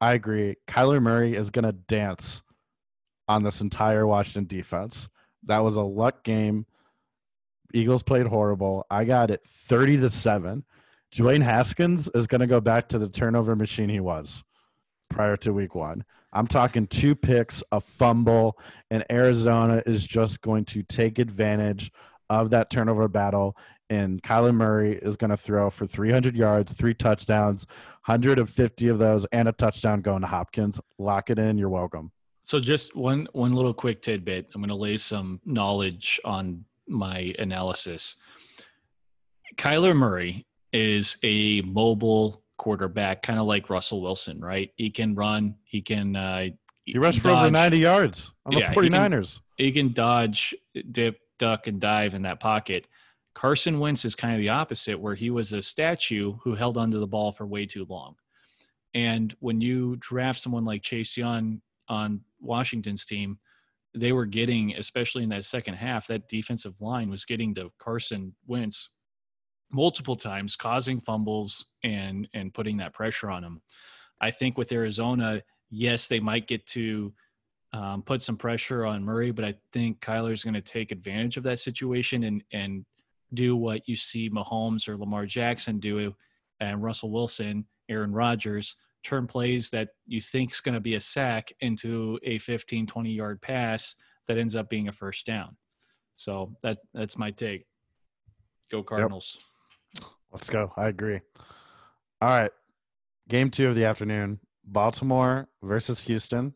I 0.00 0.14
agree. 0.14 0.56
Kyler 0.66 1.00
Murray 1.00 1.36
is 1.36 1.50
going 1.50 1.64
to 1.64 1.72
dance 1.72 2.42
on 3.28 3.42
this 3.42 3.60
entire 3.60 4.06
Washington 4.06 4.46
defense. 4.46 5.08
That 5.44 5.58
was 5.58 5.76
a 5.76 5.82
luck 5.82 6.24
game. 6.24 6.66
Eagles 7.72 8.02
played 8.02 8.26
horrible. 8.26 8.86
I 8.90 9.04
got 9.04 9.30
it 9.30 9.42
30 9.46 9.98
to 9.98 10.10
7. 10.10 10.64
Dwayne 11.12 11.42
Haskins 11.42 12.08
is 12.14 12.26
going 12.26 12.40
to 12.40 12.46
go 12.46 12.60
back 12.60 12.88
to 12.88 12.98
the 12.98 13.08
turnover 13.08 13.56
machine 13.56 13.88
he 13.88 14.00
was 14.00 14.44
prior 15.08 15.36
to 15.38 15.52
week 15.52 15.74
one. 15.74 16.04
I'm 16.32 16.46
talking 16.46 16.86
two 16.86 17.16
picks, 17.16 17.62
a 17.72 17.80
fumble, 17.80 18.58
and 18.90 19.04
Arizona 19.10 19.82
is 19.84 20.06
just 20.06 20.40
going 20.40 20.64
to 20.66 20.82
take 20.84 21.18
advantage 21.18 21.90
of 22.28 22.50
that 22.50 22.70
turnover 22.70 23.08
battle. 23.08 23.56
And 23.90 24.22
Kyler 24.22 24.54
Murray 24.54 24.98
is 25.02 25.16
going 25.16 25.30
to 25.30 25.36
throw 25.36 25.68
for 25.68 25.86
300 25.86 26.36
yards, 26.36 26.72
three 26.72 26.94
touchdowns, 26.94 27.66
150 28.06 28.88
of 28.88 28.98
those, 28.98 29.26
and 29.32 29.48
a 29.48 29.52
touchdown 29.52 30.00
going 30.00 30.22
to 30.22 30.28
Hopkins. 30.28 30.80
Lock 30.98 31.28
it 31.28 31.38
in. 31.38 31.58
You're 31.58 31.68
welcome. 31.68 32.12
So 32.44 32.58
just 32.60 32.96
one 32.96 33.28
one 33.32 33.52
little 33.52 33.74
quick 33.74 34.00
tidbit. 34.00 34.48
I'm 34.54 34.60
going 34.60 34.70
to 34.70 34.74
lay 34.74 34.96
some 34.96 35.40
knowledge 35.44 36.20
on 36.24 36.64
my 36.88 37.34
analysis. 37.38 38.16
Kyler 39.56 39.94
Murray 39.94 40.46
is 40.72 41.16
a 41.22 41.60
mobile 41.62 42.42
quarterback, 42.56 43.22
kind 43.22 43.38
of 43.38 43.46
like 43.46 43.70
Russell 43.70 44.00
Wilson, 44.00 44.40
right? 44.40 44.72
He 44.76 44.90
can 44.90 45.14
run. 45.14 45.56
He 45.64 45.82
can. 45.82 46.14
Uh, 46.14 46.48
he 46.84 46.98
rushed 46.98 47.20
for 47.20 47.30
over 47.30 47.50
90 47.50 47.78
yards 47.78 48.32
on 48.46 48.54
the 48.54 48.60
yeah, 48.60 48.74
49ers. 48.74 49.40
He 49.56 49.64
can, 49.64 49.66
he 49.66 49.72
can 49.72 49.92
dodge, 49.92 50.54
dip, 50.90 51.20
duck, 51.38 51.66
and 51.66 51.80
dive 51.80 52.14
in 52.14 52.22
that 52.22 52.40
pocket. 52.40 52.86
Carson 53.34 53.78
Wentz 53.78 54.04
is 54.04 54.14
kind 54.14 54.34
of 54.34 54.40
the 54.40 54.48
opposite, 54.48 54.98
where 54.98 55.14
he 55.14 55.30
was 55.30 55.52
a 55.52 55.62
statue 55.62 56.34
who 56.42 56.54
held 56.54 56.76
onto 56.76 56.98
the 56.98 57.06
ball 57.06 57.32
for 57.32 57.46
way 57.46 57.66
too 57.66 57.86
long. 57.88 58.16
And 58.94 59.34
when 59.40 59.60
you 59.60 59.96
draft 60.00 60.40
someone 60.40 60.64
like 60.64 60.82
Chase 60.82 61.16
Young 61.16 61.60
on 61.88 62.22
Washington's 62.40 63.04
team, 63.04 63.38
they 63.94 64.12
were 64.12 64.26
getting, 64.26 64.74
especially 64.76 65.22
in 65.22 65.28
that 65.30 65.44
second 65.44 65.74
half, 65.74 66.06
that 66.08 66.28
defensive 66.28 66.80
line 66.80 67.10
was 67.10 67.24
getting 67.24 67.54
to 67.54 67.72
Carson 67.78 68.34
Wentz 68.46 68.88
multiple 69.72 70.16
times, 70.16 70.56
causing 70.56 71.00
fumbles 71.00 71.66
and 71.82 72.28
and 72.34 72.52
putting 72.52 72.76
that 72.78 72.94
pressure 72.94 73.30
on 73.30 73.44
him. 73.44 73.62
I 74.20 74.30
think 74.30 74.58
with 74.58 74.72
Arizona, 74.72 75.42
yes, 75.70 76.08
they 76.08 76.20
might 76.20 76.46
get 76.46 76.66
to 76.68 77.12
um, 77.72 78.02
put 78.02 78.22
some 78.22 78.36
pressure 78.36 78.84
on 78.84 79.04
Murray, 79.04 79.30
but 79.30 79.44
I 79.44 79.54
think 79.72 80.00
Kyler 80.00 80.32
is 80.32 80.44
going 80.44 80.54
to 80.54 80.60
take 80.60 80.90
advantage 80.90 81.36
of 81.36 81.44
that 81.44 81.60
situation 81.60 82.24
and 82.24 82.42
and 82.52 82.84
do 83.34 83.56
what 83.56 83.88
you 83.88 83.96
see 83.96 84.30
Mahomes 84.30 84.88
or 84.88 84.96
Lamar 84.96 85.26
Jackson 85.26 85.78
do, 85.78 86.14
and 86.60 86.82
Russell 86.82 87.10
Wilson, 87.10 87.64
Aaron 87.88 88.12
Rodgers 88.12 88.76
turn 89.02 89.26
plays 89.26 89.70
that 89.70 89.88
you 90.06 90.20
think 90.20 90.52
is 90.52 90.60
going 90.60 90.74
to 90.74 90.80
be 90.80 90.94
a 90.94 91.00
sack 91.00 91.52
into 91.60 92.18
a 92.22 92.38
15, 92.38 92.86
20 92.86 93.10
yard 93.10 93.40
pass 93.40 93.96
that 94.28 94.38
ends 94.38 94.54
up 94.54 94.68
being 94.68 94.88
a 94.88 94.92
first 94.92 95.26
down. 95.26 95.56
So 96.16 96.54
that's 96.62 96.84
that's 96.92 97.16
my 97.16 97.30
take. 97.30 97.66
Go 98.70 98.82
Cardinals. 98.82 99.38
Yep. 99.94 100.04
Let's 100.32 100.50
go. 100.50 100.72
I 100.76 100.88
agree. 100.88 101.20
All 102.20 102.28
right. 102.28 102.50
Game 103.28 103.50
two 103.50 103.68
of 103.68 103.74
the 103.74 103.86
afternoon 103.86 104.38
Baltimore 104.64 105.48
versus 105.62 106.04
Houston. 106.04 106.54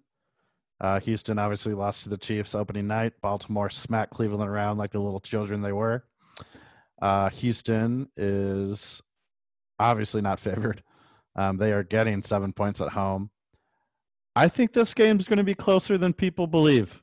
Uh, 0.80 1.00
Houston 1.00 1.38
obviously 1.38 1.72
lost 1.72 2.02
to 2.02 2.08
the 2.08 2.18
Chiefs 2.18 2.54
opening 2.54 2.86
night. 2.86 3.14
Baltimore 3.22 3.70
smacked 3.70 4.12
Cleveland 4.12 4.48
around 4.48 4.76
like 4.76 4.92
the 4.92 5.00
little 5.00 5.20
children 5.20 5.62
they 5.62 5.72
were. 5.72 6.04
Uh, 7.00 7.28
Houston 7.30 8.08
is 8.16 9.02
obviously 9.78 10.20
not 10.20 10.40
favored. 10.40 10.82
Um, 11.36 11.56
they 11.56 11.72
are 11.72 11.82
getting 11.82 12.22
seven 12.22 12.52
points 12.52 12.80
at 12.80 12.90
home. 12.90 13.30
I 14.36 14.48
think 14.48 14.72
this 14.72 14.94
game 14.94 15.18
is 15.18 15.28
going 15.28 15.38
to 15.38 15.44
be 15.44 15.54
closer 15.54 15.96
than 15.96 16.12
people 16.12 16.46
believe. 16.46 17.00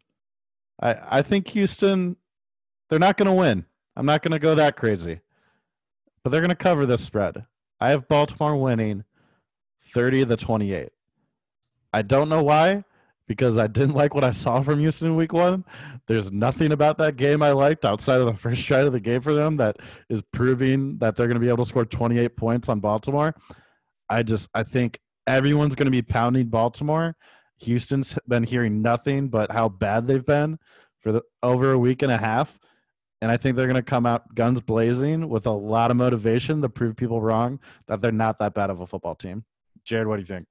I, 0.81 0.97
I 1.09 1.21
think 1.21 1.47
Houston, 1.49 2.17
they're 2.89 2.99
not 2.99 3.17
going 3.17 3.27
to 3.27 3.33
win. 3.33 3.65
I'm 3.95 4.05
not 4.05 4.21
going 4.21 4.31
to 4.31 4.39
go 4.39 4.55
that 4.55 4.75
crazy, 4.75 5.21
but 6.23 6.29
they're 6.29 6.41
going 6.41 6.49
to 6.49 6.55
cover 6.55 6.85
this 6.85 7.03
spread. 7.03 7.45
I 7.79 7.89
have 7.89 8.07
Baltimore 8.07 8.55
winning 8.55 9.03
30 9.93 10.25
to 10.25 10.37
28. 10.37 10.89
I 11.93 12.01
don't 12.01 12.29
know 12.29 12.43
why, 12.43 12.85
because 13.31 13.57
I 13.57 13.67
didn't 13.67 13.95
like 13.95 14.13
what 14.13 14.25
I 14.25 14.31
saw 14.31 14.59
from 14.59 14.81
Houston 14.81 15.07
in 15.07 15.15
week 15.15 15.31
one. 15.31 15.63
There's 16.05 16.33
nothing 16.33 16.73
about 16.73 16.97
that 16.97 17.15
game 17.15 17.41
I 17.41 17.51
liked 17.51 17.85
outside 17.85 18.19
of 18.19 18.25
the 18.25 18.33
first 18.33 18.67
drive 18.67 18.87
of 18.87 18.91
the 18.91 18.99
game 18.99 19.21
for 19.21 19.33
them 19.33 19.55
that 19.55 19.77
is 20.09 20.21
proving 20.33 20.97
that 20.97 21.15
they're 21.15 21.27
going 21.27 21.39
to 21.39 21.39
be 21.39 21.47
able 21.47 21.63
to 21.63 21.69
score 21.69 21.85
28 21.85 22.35
points 22.35 22.67
on 22.67 22.81
Baltimore. 22.81 23.33
I 24.09 24.23
just 24.23 24.49
I 24.53 24.63
think 24.63 24.99
everyone's 25.25 25.75
going 25.75 25.85
to 25.85 25.91
be 25.91 26.01
pounding 26.01 26.47
Baltimore. 26.47 27.15
Houston's 27.59 28.19
been 28.27 28.43
hearing 28.43 28.81
nothing 28.81 29.29
but 29.29 29.49
how 29.49 29.69
bad 29.69 30.07
they've 30.07 30.25
been 30.25 30.59
for 30.99 31.13
the, 31.13 31.21
over 31.41 31.71
a 31.71 31.79
week 31.79 32.01
and 32.01 32.11
a 32.11 32.17
half. 32.17 32.59
And 33.21 33.31
I 33.31 33.37
think 33.37 33.55
they're 33.55 33.65
going 33.65 33.75
to 33.75 33.81
come 33.81 34.05
out 34.05 34.35
guns 34.35 34.59
blazing 34.59 35.29
with 35.29 35.45
a 35.45 35.51
lot 35.51 35.89
of 35.89 35.95
motivation 35.95 36.61
to 36.63 36.67
prove 36.67 36.97
people 36.97 37.21
wrong 37.21 37.61
that 37.87 38.01
they're 38.01 38.11
not 38.11 38.39
that 38.39 38.53
bad 38.53 38.69
of 38.69 38.81
a 38.81 38.87
football 38.87 39.15
team. 39.15 39.45
Jerod, 39.87 40.07
what 40.07 40.17
do 40.17 40.21
you 40.21 40.25
think? 40.25 40.47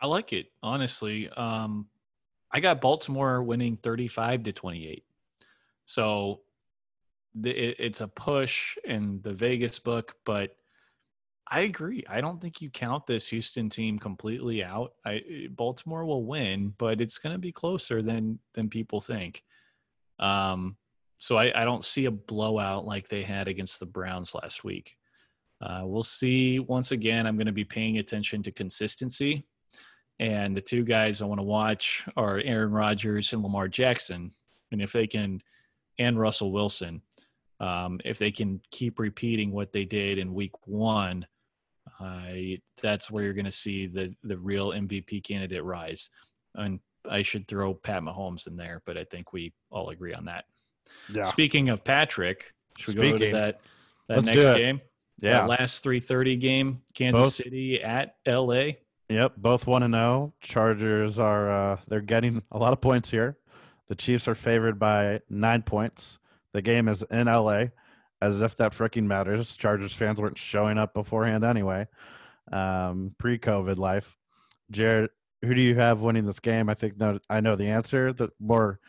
I 0.00 0.06
like 0.06 0.32
it, 0.32 0.46
honestly. 0.62 1.28
Um, 1.30 1.86
I 2.50 2.60
got 2.60 2.80
Baltimore 2.80 3.42
winning 3.42 3.76
35 3.76 4.44
to 4.44 4.52
28. 4.52 5.04
So 5.86 6.40
the, 7.34 7.50
it, 7.50 7.76
it's 7.78 8.00
a 8.00 8.08
push 8.08 8.76
in 8.84 9.20
the 9.22 9.32
Vegas 9.32 9.78
book, 9.78 10.16
but 10.24 10.56
I 11.48 11.60
agree. 11.60 12.04
I 12.08 12.20
don't 12.20 12.40
think 12.40 12.60
you 12.60 12.70
count 12.70 13.06
this 13.06 13.28
Houston 13.28 13.68
team 13.68 13.98
completely 13.98 14.64
out. 14.64 14.94
I 15.04 15.16
eh, 15.16 15.46
Baltimore 15.50 16.04
will 16.04 16.24
win, 16.24 16.74
but 16.76 17.00
it's 17.00 17.18
going 17.18 17.34
to 17.34 17.38
be 17.38 17.52
closer 17.52 18.02
than 18.02 18.38
than 18.54 18.68
people 18.68 19.00
think. 19.00 19.44
Um, 20.18 20.76
so 21.18 21.36
I, 21.36 21.62
I 21.62 21.64
don't 21.64 21.84
see 21.84 22.06
a 22.06 22.10
blowout 22.10 22.84
like 22.84 23.08
they 23.08 23.22
had 23.22 23.48
against 23.48 23.80
the 23.80 23.86
Browns 23.86 24.34
last 24.34 24.64
week. 24.64 24.96
Uh, 25.60 25.82
we'll 25.84 26.02
see. 26.02 26.58
Once 26.58 26.90
again, 26.90 27.26
I'm 27.26 27.36
going 27.36 27.46
to 27.46 27.52
be 27.52 27.64
paying 27.64 27.98
attention 27.98 28.42
to 28.42 28.50
consistency, 28.50 29.46
and 30.18 30.56
the 30.56 30.60
two 30.60 30.84
guys 30.84 31.20
I 31.20 31.26
want 31.26 31.40
to 31.40 31.44
watch 31.44 32.04
are 32.16 32.40
Aaron 32.44 32.72
Rodgers 32.72 33.32
and 33.32 33.42
Lamar 33.42 33.68
Jackson, 33.68 34.32
and 34.72 34.80
if 34.80 34.92
they 34.92 35.06
can, 35.06 35.40
and 35.98 36.18
Russell 36.18 36.52
Wilson. 36.52 37.02
Um, 37.58 38.00
if 38.04 38.18
they 38.18 38.30
can 38.30 38.60
keep 38.70 38.98
repeating 38.98 39.50
what 39.50 39.72
they 39.72 39.86
did 39.86 40.18
in 40.18 40.34
week 40.34 40.52
one, 40.66 41.26
I 42.00 42.60
that's 42.82 43.10
where 43.10 43.24
you're 43.24 43.32
going 43.32 43.46
to 43.46 43.52
see 43.52 43.86
the 43.86 44.14
the 44.24 44.36
real 44.36 44.72
MVP 44.72 45.24
candidate 45.24 45.64
rise. 45.64 46.10
And 46.54 46.80
I 47.08 47.22
should 47.22 47.48
throw 47.48 47.74
Pat 47.74 48.02
Mahomes 48.02 48.46
in 48.46 48.56
there, 48.56 48.82
but 48.84 48.96
I 48.96 49.04
think 49.04 49.32
we 49.32 49.52
all 49.70 49.90
agree 49.90 50.12
on 50.12 50.24
that. 50.26 50.44
Yeah. 51.12 51.24
Speaking 51.24 51.68
of 51.68 51.84
Patrick, 51.84 52.52
should 52.78 52.98
we 52.98 53.06
Speaking. 53.06 53.18
go 53.18 53.26
to 53.26 53.32
that 53.32 53.60
that 54.08 54.24
next 54.24 54.48
game? 54.48 54.80
Yeah. 55.20 55.32
That 55.32 55.48
last 55.48 55.84
3:30 55.84 56.40
game, 56.40 56.82
Kansas 56.94 57.22
both, 57.22 57.32
City 57.32 57.82
at 57.82 58.16
LA. 58.26 58.72
Yep, 59.08 59.34
both 59.36 59.66
1 59.66 59.82
and 59.82 59.94
0. 59.94 60.34
Chargers 60.40 61.18
are 61.18 61.50
uh 61.50 61.76
they're 61.88 62.00
getting 62.00 62.42
a 62.50 62.58
lot 62.58 62.72
of 62.72 62.80
points 62.80 63.10
here. 63.10 63.38
The 63.88 63.94
Chiefs 63.94 64.26
are 64.26 64.34
favored 64.34 64.78
by 64.78 65.20
9 65.30 65.62
points. 65.62 66.18
The 66.52 66.62
game 66.62 66.88
is 66.88 67.04
in 67.10 67.26
LA 67.26 67.66
as 68.20 68.40
if 68.40 68.56
that 68.56 68.72
freaking 68.72 69.04
matters. 69.04 69.56
Chargers 69.56 69.92
fans 69.92 70.20
weren't 70.20 70.38
showing 70.38 70.78
up 70.78 70.94
beforehand 70.94 71.44
anyway. 71.44 71.86
Um, 72.50 73.10
pre-COVID 73.18 73.76
life. 73.76 74.16
Jerod, 74.72 75.08
who 75.42 75.54
do 75.54 75.60
you 75.60 75.74
have 75.76 76.00
winning 76.00 76.26
this 76.26 76.40
game? 76.40 76.68
I 76.68 76.74
think 76.74 76.96
no, 76.96 77.18
I 77.28 77.40
know 77.40 77.56
the 77.56 77.68
answer. 77.68 78.12
The 78.12 78.30
more 78.40 78.80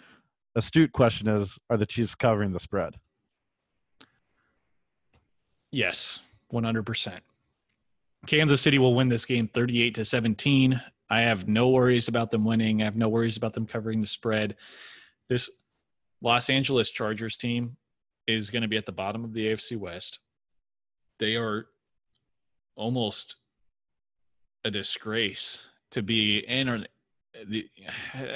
astute 0.56 0.92
question 0.92 1.28
is: 1.28 1.60
Are 1.70 1.78
the 1.78 1.86
Chiefs 1.86 2.16
covering 2.16 2.54
the 2.54 2.60
spread? 2.60 2.96
Yes, 5.72 6.22
one 6.50 6.64
hundred 6.64 6.86
percent. 6.86 7.24
Kansas 8.26 8.62
City 8.62 8.80
will 8.80 8.96
win 8.96 9.10
this 9.10 9.26
game, 9.26 9.48
thirty-eight 9.48 9.96
to 9.96 10.06
seventeen. 10.06 10.82
I 11.10 11.22
have 11.22 11.48
no 11.48 11.70
worries 11.70 12.08
about 12.08 12.32
them 12.32 12.44
winning. 12.44 12.82
I 12.82 12.86
have 12.86 12.98
no 12.98 13.10
worries 13.10 13.38
about 13.38 13.54
them 13.54 13.66
covering 13.66 14.02
the 14.02 14.08
spread. 14.08 14.56
This 15.30 15.50
Los 16.22 16.50
Angeles 16.50 16.90
Chargers 16.90 17.38
team 17.38 17.78
is 18.28 18.50
going 18.50 18.62
to 18.62 18.68
be 18.68 18.78
at 18.78 18.86
the 18.86 18.92
bottom 18.92 19.24
of 19.24 19.34
the 19.34 19.48
AFC 19.48 19.78
West. 19.78 20.20
They 21.20 21.36
are 21.36 21.68
almost 22.76 23.38
a 24.66 24.72
disgrace 24.72 25.60
to 25.92 26.02
be 26.02 26.40
in 26.40 26.68
or 26.70 26.80
the 27.48 27.70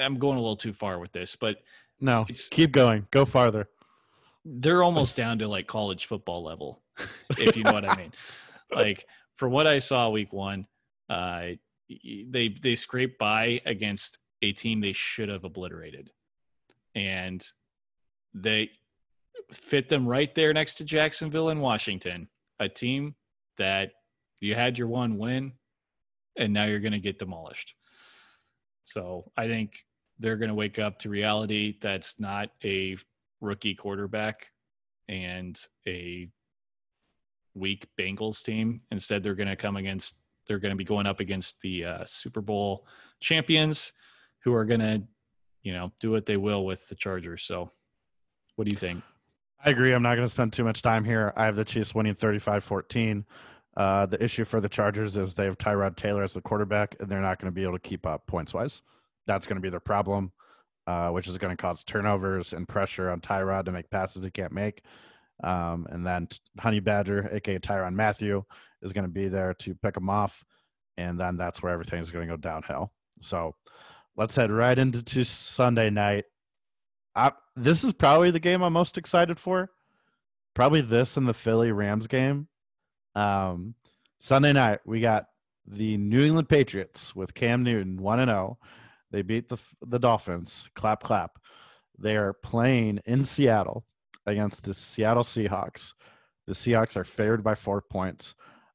I'm 0.00 0.18
going 0.18 0.38
a 0.38 0.40
little 0.40 0.56
too 0.56 0.72
far 0.72 0.98
with 0.98 1.12
this, 1.12 1.36
but 1.36 1.58
no, 2.00 2.26
keep 2.50 2.72
going. 2.72 3.06
Go 3.10 3.24
farther. 3.24 3.68
They're 4.44 4.82
almost 4.82 5.14
down 5.14 5.38
to 5.38 5.48
like 5.48 5.66
college 5.66 6.06
football 6.06 6.42
level, 6.42 6.80
if 7.38 7.56
you 7.56 7.64
know 7.64 7.72
what 7.72 7.84
I 7.84 7.96
mean. 7.96 8.12
Like 8.74 9.06
from 9.42 9.50
what 9.50 9.66
I 9.66 9.80
saw 9.80 10.08
week 10.08 10.32
1, 10.32 10.64
uh 11.10 11.46
they 11.88 12.56
they 12.62 12.76
scraped 12.76 13.18
by 13.18 13.60
against 13.66 14.18
a 14.40 14.52
team 14.52 14.80
they 14.80 14.92
should 14.92 15.28
have 15.28 15.42
obliterated. 15.42 16.12
And 16.94 17.44
they 18.32 18.70
fit 19.50 19.88
them 19.88 20.06
right 20.06 20.32
there 20.32 20.52
next 20.52 20.76
to 20.76 20.84
Jacksonville 20.84 21.48
and 21.48 21.60
Washington, 21.60 22.28
a 22.60 22.68
team 22.68 23.16
that 23.58 23.94
you 24.40 24.54
had 24.54 24.78
your 24.78 24.86
one 24.86 25.18
win 25.18 25.54
and 26.36 26.52
now 26.52 26.66
you're 26.66 26.78
going 26.78 26.92
to 26.92 27.00
get 27.00 27.18
demolished. 27.18 27.74
So 28.84 29.32
I 29.36 29.48
think 29.48 29.72
they're 30.20 30.36
going 30.36 30.50
to 30.50 30.54
wake 30.54 30.78
up 30.78 31.00
to 31.00 31.08
reality 31.08 31.78
that's 31.82 32.20
not 32.20 32.50
a 32.62 32.96
rookie 33.40 33.74
quarterback 33.74 34.52
and 35.08 35.58
a 35.88 36.28
weak 37.54 37.86
Bengals 37.98 38.42
team. 38.42 38.80
Instead, 38.90 39.22
they're 39.22 39.34
going 39.34 39.48
to 39.48 39.56
come 39.56 39.76
against, 39.76 40.16
they're 40.46 40.58
going 40.58 40.70
to 40.70 40.76
be 40.76 40.84
going 40.84 41.06
up 41.06 41.20
against 41.20 41.60
the 41.60 41.84
uh, 41.84 42.04
Super 42.06 42.40
Bowl 42.40 42.86
champions 43.20 43.92
who 44.40 44.54
are 44.54 44.64
going 44.64 44.80
to, 44.80 45.02
you 45.62 45.72
know, 45.72 45.92
do 46.00 46.10
what 46.10 46.26
they 46.26 46.36
will 46.36 46.64
with 46.64 46.88
the 46.88 46.94
Chargers. 46.94 47.44
So 47.44 47.70
what 48.56 48.68
do 48.68 48.72
you 48.72 48.78
think? 48.78 49.02
I 49.64 49.70
agree. 49.70 49.92
I'm 49.92 50.02
not 50.02 50.16
going 50.16 50.26
to 50.26 50.30
spend 50.30 50.52
too 50.52 50.64
much 50.64 50.82
time 50.82 51.04
here. 51.04 51.32
I 51.36 51.44
have 51.44 51.56
the 51.56 51.64
Chiefs 51.64 51.94
winning 51.94 52.14
35 52.14 52.64
14. 52.64 53.24
Uh, 53.76 54.06
the 54.06 54.22
issue 54.22 54.44
for 54.44 54.60
the 54.60 54.68
Chargers 54.68 55.16
is 55.16 55.34
they 55.34 55.44
have 55.44 55.56
Tyrod 55.56 55.96
Taylor 55.96 56.22
as 56.22 56.32
the 56.32 56.42
quarterback, 56.42 56.96
and 57.00 57.08
they're 57.08 57.20
not 57.20 57.38
going 57.38 57.50
to 57.50 57.54
be 57.54 57.62
able 57.62 57.74
to 57.74 57.78
keep 57.78 58.06
up 58.06 58.26
points 58.26 58.52
wise. 58.52 58.82
that's 59.26 59.46
going 59.46 59.56
to 59.56 59.62
be 59.62 59.70
their 59.70 59.80
problem, 59.80 60.32
uh, 60.86 61.08
which 61.08 61.28
is 61.28 61.38
going 61.38 61.56
to 61.56 61.60
cause 61.60 61.84
turnovers 61.84 62.52
and 62.52 62.68
pressure 62.68 63.08
on 63.08 63.20
Tyrod 63.20 63.64
to 63.66 63.72
make 63.72 63.88
passes 63.88 64.24
he 64.24 64.30
can't 64.30 64.52
make. 64.52 64.82
Um, 65.42 65.86
and 65.90 66.06
then 66.06 66.28
Honey 66.58 66.80
Badger, 66.80 67.28
aka 67.32 67.58
Tyrann 67.58 67.94
Mathieu, 67.94 68.44
is 68.80 68.92
going 68.92 69.04
to 69.04 69.10
be 69.10 69.28
there 69.28 69.54
to 69.54 69.74
pick 69.74 69.96
him 69.96 70.08
off, 70.08 70.44
and 70.96 71.18
then 71.18 71.36
that's 71.36 71.62
where 71.62 71.72
everything's 71.72 72.10
going 72.10 72.28
to 72.28 72.32
go 72.32 72.36
downhill. 72.36 72.92
So 73.20 73.54
let's 74.16 74.36
head 74.36 74.50
right 74.50 74.78
into 74.78 75.24
Sunday 75.24 75.90
night. 75.90 76.24
I, 77.14 77.32
this 77.56 77.84
is 77.84 77.92
probably 77.92 78.30
the 78.30 78.40
game 78.40 78.62
I'm 78.62 78.72
most 78.72 78.98
excited 78.98 79.38
for. 79.38 79.70
Probably 80.54 80.80
this 80.80 81.16
and 81.16 81.26
the 81.26 81.34
Philly 81.34 81.72
Rams 81.72 82.06
game. 82.06 82.48
Um, 83.14 83.74
Sunday 84.18 84.52
night 84.52 84.80
we 84.86 85.00
got 85.00 85.26
the 85.66 85.96
New 85.96 86.24
England 86.24 86.48
Patriots 86.48 87.14
with 87.14 87.34
Cam 87.34 87.62
Newton 87.62 88.00
one 88.00 88.20
and 88.20 88.28
zero. 88.28 88.58
Oh. 88.60 88.66
They 89.10 89.22
beat 89.22 89.48
the 89.48 89.58
the 89.82 89.98
Dolphins. 89.98 90.70
Clap 90.74 91.02
clap. 91.02 91.38
They 91.98 92.16
are 92.16 92.32
playing 92.32 93.00
in 93.04 93.24
Seattle 93.24 93.84
against 94.26 94.64
the 94.64 94.74
Seattle 94.74 95.22
Seahawks. 95.22 95.94
The 96.46 96.54
Seahawks 96.54 96.96
are 96.96 97.04
favored 97.04 97.44
by 97.44 97.54
four 97.54 97.80
points. 97.80 98.34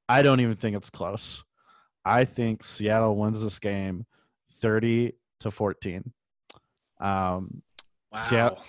I 0.10 0.22
don't 0.22 0.40
even 0.40 0.56
think 0.56 0.76
it's 0.76 0.90
close. 0.90 1.44
I 2.06 2.26
think 2.26 2.64
Seattle 2.64 3.18
wins 3.18 3.44
this 3.44 3.60
game 3.60 4.06
30 4.62 5.14
to 5.42 5.52
14. 5.52 6.14
Um, 7.00 7.62
wow. 8.12 8.20
Seattle, 8.20 8.64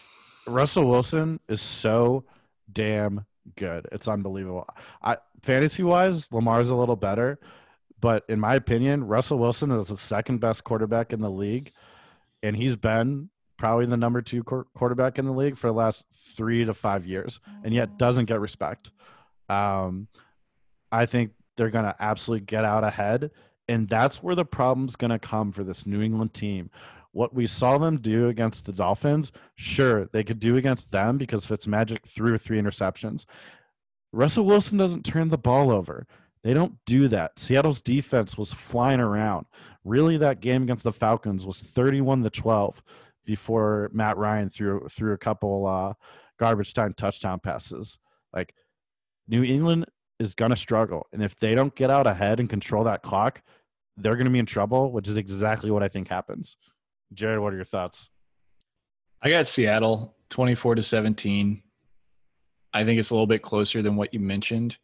Russell 0.47 0.89
Wilson 0.89 1.41
is 1.49 1.61
so 1.61 2.25
damn 2.71 3.25
good. 3.57 3.87
It's 3.93 4.09
unbelievable. 4.09 4.67
I 5.03 5.19
fantasy 5.43 5.83
wise, 5.83 6.31
Lamar's 6.33 6.71
a 6.71 6.75
little 6.75 6.97
better, 6.97 7.39
but 8.01 8.25
in 8.29 8.41
my 8.41 8.55
opinion, 8.55 9.05
Russell 9.05 9.39
Wilson 9.39 9.71
is 9.71 9.89
the 9.89 9.97
second 9.97 10.41
best 10.41 10.65
quarterback 10.65 11.13
in 11.13 11.21
the 11.21 11.31
league, 11.31 11.73
and 12.43 12.57
he's 12.57 12.77
been 12.77 13.31
probably 13.59 13.87
the 13.87 13.97
number 13.97 14.23
two 14.23 14.43
quarterback 14.43 15.19
in 15.19 15.27
the 15.27 15.33
league 15.33 15.57
for 15.57 15.67
the 15.67 15.75
last 15.75 16.05
three 16.37 16.65
to 16.65 16.73
five 16.73 17.05
years, 17.05 17.41
and 17.65 17.75
yet 17.75 17.99
doesn't 17.99 18.27
get 18.27 18.41
respect. 18.41 18.91
Um, 19.49 20.09
I 20.91 21.05
think 21.05 21.33
they're 21.57 21.71
going 21.71 21.85
to 21.85 21.97
absolutely 21.99 22.47
get 22.47 22.65
out 22.65 22.85
ahead, 22.85 23.31
and 23.69 23.89
that's 23.89 24.23
where 24.23 24.37
the 24.37 24.45
problem's 24.45 24.97
going 24.97 25.11
to 25.11 25.19
come 25.19 25.53
for 25.53 25.65
this 25.65 25.87
New 25.87 26.01
England 26.01 26.33
team. 26.33 26.71
What 27.13 27.35
we 27.35 27.47
saw 27.47 27.79
them 27.79 28.01
do 28.01 28.29
against 28.29 28.65
the 28.65 28.73
Dolphins, 28.73 29.33
sure, 29.57 30.07
they 30.13 30.23
could 30.23 30.39
do 30.39 30.57
against 30.57 30.93
them 30.93 31.19
because 31.19 31.45
Fitz 31.45 31.67
Magic 31.67 32.07
threw 32.07 32.39
three 32.39 32.61
interceptions. 32.61 33.25
Russell 34.13 34.47
Wilson 34.47 34.79
doesn't 34.79 35.05
turn 35.05 35.29
the 35.29 35.37
ball 35.37 35.71
over. 35.71 36.07
They 36.45 36.55
don't 36.55 36.77
do 36.87 37.09
that. 37.09 37.39
Seattle's 37.39 37.83
defense 37.83 38.39
was 38.39 38.53
flying 38.53 39.01
around. 39.01 39.47
Really, 39.85 40.17
that 40.19 40.41
game 40.41 40.63
against 40.63 40.85
the 40.85 40.93
Falcons 40.93 41.45
was 41.45 41.61
31 41.61 42.23
to 42.23 42.31
12 42.31 42.83
before 43.29 43.91
Matt 43.93 44.17
Ryan 44.17 44.49
threw 44.49 44.89
threw 44.89 45.13
a 45.13 45.19
couple 45.19 45.67
uh, 45.67 45.93
garbage 46.39 46.73
time 46.73 46.95
touchdown 46.95 47.39
passes. 47.39 47.99
Like 48.33 48.55
New 49.29 49.45
England 49.45 49.85
is 50.19 50.35
to 50.51 50.57
struggle, 50.57 51.07
and 51.13 51.23
if 51.23 51.39
they 51.39 51.55
don't 51.55 51.75
get 51.75 51.91
out 51.91 52.07
ahead 52.07 52.41
and 52.41 52.49
control 52.49 52.85
that 52.85 53.03
clock, 53.03 53.43
they're 53.99 54.15
to 54.25 54.33
be 54.33 54.39
in 54.39 54.47
trouble. 54.47 54.93
Which 54.93 55.09
is 55.09 55.19
exactly 55.19 55.71
what 55.71 55.83
I 55.83 55.89
think 55.89 56.09
happens. 56.09 56.57
Jerod, 57.15 57.43
what 57.43 57.53
are 57.53 57.57
your 57.57 57.67
thoughts? 57.67 58.09
I 59.21 59.29
got 59.29 59.47
Seattle 59.47 60.17
twenty 60.31 60.55
four 60.55 60.75
to 60.75 60.83
seventeen. 60.83 61.63
I 62.73 62.83
think 62.85 62.99
it's 62.99 63.11
a 63.11 63.15
little 63.15 63.27
bit 63.27 63.43
closer 63.43 63.83
than 63.83 63.95
what 63.95 64.15
you 64.15 64.21
mentioned. 64.21 64.79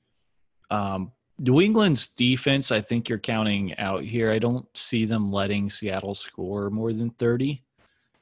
Um, 0.70 1.12
New 1.38 1.62
England's 1.62 2.09
defense, 2.09 2.70
I 2.70 2.82
think 2.82 3.09
you're 3.09 3.18
counting 3.18 3.76
out 3.78 4.05
here. 4.05 4.30
I 4.30 4.38
don't 4.38 4.66
see 4.76 5.07
them 5.07 5.30
letting 5.30 5.70
Seattle 5.70 6.14
score 6.14 6.68
more 6.70 6.92
than 6.92 7.11
30. 7.11 7.63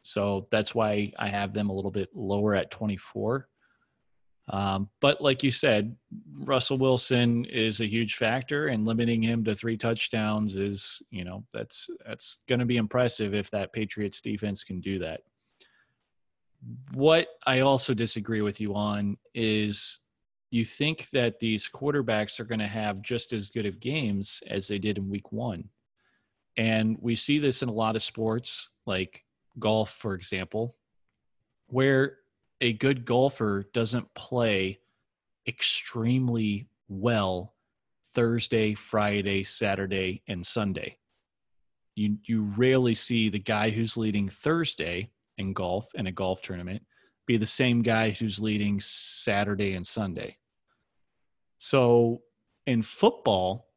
So 0.03 0.49
that's 0.51 0.75
why 0.75 1.13
I 1.19 1.29
have 1.29 1.55
them 1.55 1.71
a 1.71 1.73
little 1.73 1.91
bit 1.91 2.11
lower 2.15 2.55
at 2.55 2.71
24. 2.71 3.49
Um, 4.49 4.91
but 5.01 5.21
like 5.21 5.43
you 5.43 5.51
said, 5.51 5.97
Russell 6.41 6.77
Wilson 6.77 7.45
is 7.45 7.81
a 7.81 7.87
huge 7.87 8.17
factor, 8.17 8.67
and 8.67 8.85
limiting 8.85 9.23
him 9.23 9.45
to 9.45 9.55
three 9.55 9.77
touchdowns 9.77 10.57
is, 10.57 11.01
you 11.11 11.25
know, 11.25 11.45
that's 11.55 11.89
that's 12.05 12.39
going 12.49 12.59
to 12.59 12.67
be 12.67 12.77
impressive 12.77 13.35
if 13.35 13.51
that 13.51 13.73
Patriots 13.73 14.21
defense 14.21 14.65
can 14.65 14.81
do 14.81 14.99
that. 14.99 15.21
What 16.93 17.29
I 17.47 17.61
also 17.61 17.95
disagree 17.95 18.43
with 18.43 18.61
you 18.61 18.75
on 18.75 19.17
is 19.35 20.01
you 20.51 20.65
think 20.65 21.09
that 21.11 21.39
these 21.39 21.69
quarterbacks 21.69 22.39
are 22.39 22.45
going 22.45 22.59
to 22.59 22.67
have 22.67 23.01
just 23.01 23.33
as 23.33 23.51
good 23.51 23.65
of 23.65 23.81
games 23.81 24.43
as 24.49 24.69
they 24.69 24.79
did 24.79 24.99
in 24.99 25.09
week 25.09 25.33
one. 25.33 25.71
And 26.59 26.99
we 27.01 27.17
see 27.17 27.39
this 27.39 27.63
in 27.63 27.71
a 27.71 27.73
lot 27.73 27.97
of 27.97 28.03
sports, 28.03 28.71
like 28.87 29.25
golf, 29.59 29.91
for 29.91 30.15
example, 30.15 30.77
where 31.67 32.19
a 32.61 32.73
good 32.73 33.05
golfer 33.05 33.67
doesn't 33.73 34.13
play 34.15 34.79
extremely 35.47 36.69
well 36.89 37.55
Thursday, 38.15 38.75
Friday, 38.75 39.43
Saturday, 39.43 40.23
and 40.29 40.47
Sunday. 40.47 40.99
You 41.95 42.17
you 42.25 42.45
rarely 42.57 42.95
see 42.95 43.29
the 43.29 43.39
guy 43.39 43.71
who's 43.71 43.97
leading 43.97 44.29
Thursday 44.29 45.11
in 45.39 45.53
golf 45.53 45.89
in 45.95 46.07
a 46.07 46.13
golf 46.13 46.43
tournament 46.43 46.83
be 47.27 47.37
the 47.37 47.47
same 47.47 47.83
guy 47.83 48.11
who's 48.11 48.41
leading 48.41 48.81
Saturday 48.81 49.75
and 49.75 49.87
Sunday. 49.87 50.37
So 51.59 52.23
in 52.67 52.83
football, 52.83 53.72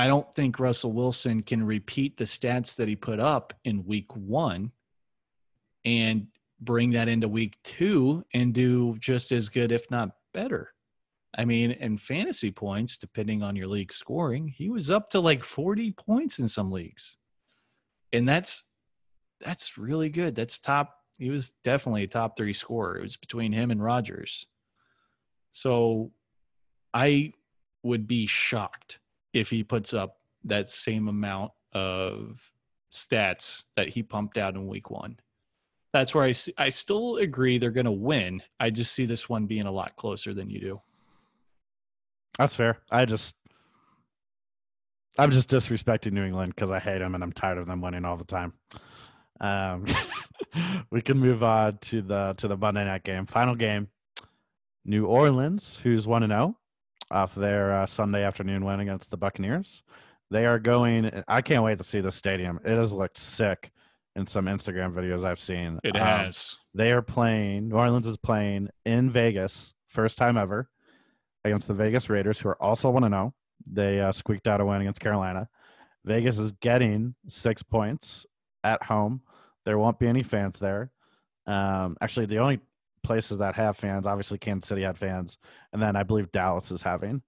I 0.00 0.06
don't 0.06 0.34
think 0.34 0.58
Russell 0.58 0.92
Wilson 0.92 1.42
can 1.42 1.62
repeat 1.62 2.16
the 2.16 2.24
stats 2.24 2.74
that 2.76 2.88
he 2.88 2.96
put 2.96 3.20
up 3.20 3.52
in 3.64 3.84
week 3.84 4.16
one 4.16 4.72
and 5.84 6.28
bring 6.58 6.92
that 6.92 7.06
into 7.06 7.28
week 7.28 7.58
two 7.64 8.24
and 8.32 8.54
do 8.54 8.96
just 8.98 9.30
as 9.30 9.50
good, 9.50 9.72
if 9.72 9.90
not 9.90 10.12
better. 10.32 10.72
I 11.36 11.44
mean, 11.44 11.72
in 11.72 11.98
fantasy 11.98 12.50
points, 12.50 12.96
depending 12.96 13.42
on 13.42 13.56
your 13.56 13.66
league 13.66 13.92
scoring, 13.92 14.48
he 14.48 14.70
was 14.70 14.90
up 14.90 15.10
to 15.10 15.20
like 15.20 15.44
40 15.44 15.90
points 15.92 16.38
in 16.38 16.48
some 16.48 16.72
leagues. 16.72 17.18
And 18.10 18.26
that's 18.26 18.62
that's 19.42 19.76
really 19.76 20.08
good. 20.08 20.34
That's 20.34 20.58
top 20.58 20.96
he 21.18 21.28
was 21.28 21.52
definitely 21.62 22.04
a 22.04 22.08
top 22.08 22.38
three 22.38 22.54
scorer. 22.54 22.96
It 22.96 23.02
was 23.02 23.18
between 23.18 23.52
him 23.52 23.70
and 23.70 23.84
Rodgers. 23.84 24.46
So 25.52 26.12
I 26.94 27.34
would 27.82 28.08
be 28.08 28.26
shocked 28.26 28.99
if 29.32 29.50
he 29.50 29.62
puts 29.62 29.94
up 29.94 30.16
that 30.44 30.68
same 30.68 31.08
amount 31.08 31.52
of 31.72 32.52
stats 32.92 33.64
that 33.76 33.88
he 33.88 34.02
pumped 34.02 34.38
out 34.38 34.54
in 34.54 34.66
week 34.66 34.90
one. 34.90 35.18
That's 35.92 36.14
where 36.14 36.24
I 36.24 36.32
see, 36.32 36.54
I 36.56 36.68
still 36.68 37.16
agree 37.16 37.58
they're 37.58 37.70
going 37.70 37.84
to 37.84 37.92
win. 37.92 38.42
I 38.58 38.70
just 38.70 38.92
see 38.92 39.06
this 39.06 39.28
one 39.28 39.46
being 39.46 39.66
a 39.66 39.72
lot 39.72 39.96
closer 39.96 40.32
than 40.34 40.50
you 40.50 40.60
do. 40.60 40.80
That's 42.38 42.54
fair. 42.54 42.78
I 42.90 43.04
just 43.04 43.34
I'm 45.18 45.30
just 45.30 45.50
disrespecting 45.50 46.12
New 46.12 46.24
England 46.24 46.54
because 46.54 46.70
I 46.70 46.78
hate 46.78 46.98
them 46.98 47.14
and 47.14 47.22
I'm 47.22 47.32
tired 47.32 47.58
of 47.58 47.66
them 47.66 47.80
winning 47.80 48.04
all 48.04 48.16
the 48.16 48.24
time. 48.24 48.54
Um, 49.40 49.84
we 50.90 51.02
can 51.02 51.18
move 51.18 51.42
on 51.42 51.78
to 51.78 52.00
the 52.00 52.34
to 52.38 52.48
the 52.48 52.56
Monday 52.56 52.84
night 52.84 53.04
game, 53.04 53.26
final 53.26 53.54
game. 53.54 53.88
New 54.84 55.06
Orleans, 55.06 55.78
who's 55.82 56.06
one 56.06 56.22
and 56.22 56.30
zero, 56.30 56.56
oh, 56.56 56.59
off 57.10 57.34
their 57.34 57.80
uh, 57.80 57.86
Sunday 57.86 58.24
afternoon 58.24 58.64
win 58.64 58.80
against 58.80 59.10
the 59.10 59.16
Buccaneers. 59.16 59.82
They 60.30 60.46
are 60.46 60.58
going. 60.58 61.22
I 61.26 61.42
can't 61.42 61.64
wait 61.64 61.78
to 61.78 61.84
see 61.84 62.00
the 62.00 62.12
stadium. 62.12 62.60
It 62.64 62.76
has 62.76 62.92
looked 62.92 63.18
sick 63.18 63.72
in 64.16 64.26
some 64.26 64.46
Instagram 64.46 64.94
videos 64.94 65.24
I've 65.24 65.40
seen. 65.40 65.78
It 65.82 65.96
um, 65.96 66.02
has. 66.02 66.56
They 66.74 66.92
are 66.92 67.02
playing. 67.02 67.68
New 67.68 67.76
Orleans 67.76 68.06
is 68.06 68.16
playing 68.16 68.68
in 68.84 69.10
Vegas, 69.10 69.74
first 69.86 70.18
time 70.18 70.36
ever, 70.36 70.68
against 71.44 71.68
the 71.68 71.74
Vegas 71.74 72.08
Raiders, 72.08 72.38
who 72.38 72.48
are 72.48 72.62
also 72.62 72.90
one 72.90 73.02
to 73.02 73.08
zero. 73.08 73.34
They 73.70 74.00
uh, 74.00 74.12
squeaked 74.12 74.46
out 74.46 74.60
a 74.60 74.64
win 74.64 74.80
against 74.80 75.00
Carolina. 75.00 75.48
Vegas 76.04 76.38
is 76.38 76.52
getting 76.52 77.14
six 77.28 77.62
points 77.62 78.24
at 78.64 78.82
home. 78.82 79.22
There 79.64 79.78
won't 79.78 79.98
be 79.98 80.06
any 80.06 80.22
fans 80.22 80.58
there. 80.58 80.90
Um, 81.46 81.96
actually, 82.00 82.26
the 82.26 82.38
only 82.38 82.60
places 83.02 83.38
that 83.38 83.54
have 83.54 83.76
fans, 83.76 84.06
obviously, 84.06 84.38
Kansas 84.38 84.68
City 84.68 84.82
had 84.82 84.98
fans, 84.98 85.38
and 85.72 85.82
then 85.82 85.96
I 85.96 86.02
believe 86.02 86.32
Dallas 86.32 86.70
is 86.70 86.82
having 86.82 87.22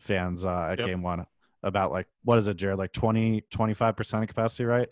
fans 0.00 0.44
uh, 0.44 0.68
at 0.72 0.78
yep. 0.78 0.86
game 0.86 1.02
one. 1.02 1.26
About 1.64 1.92
like 1.92 2.08
what 2.24 2.38
is 2.38 2.48
it, 2.48 2.56
Jerod? 2.56 2.78
Like 2.78 2.92
20, 2.92 3.44
25 3.52 3.96
percent 3.96 4.28
capacity, 4.28 4.64
right? 4.64 4.88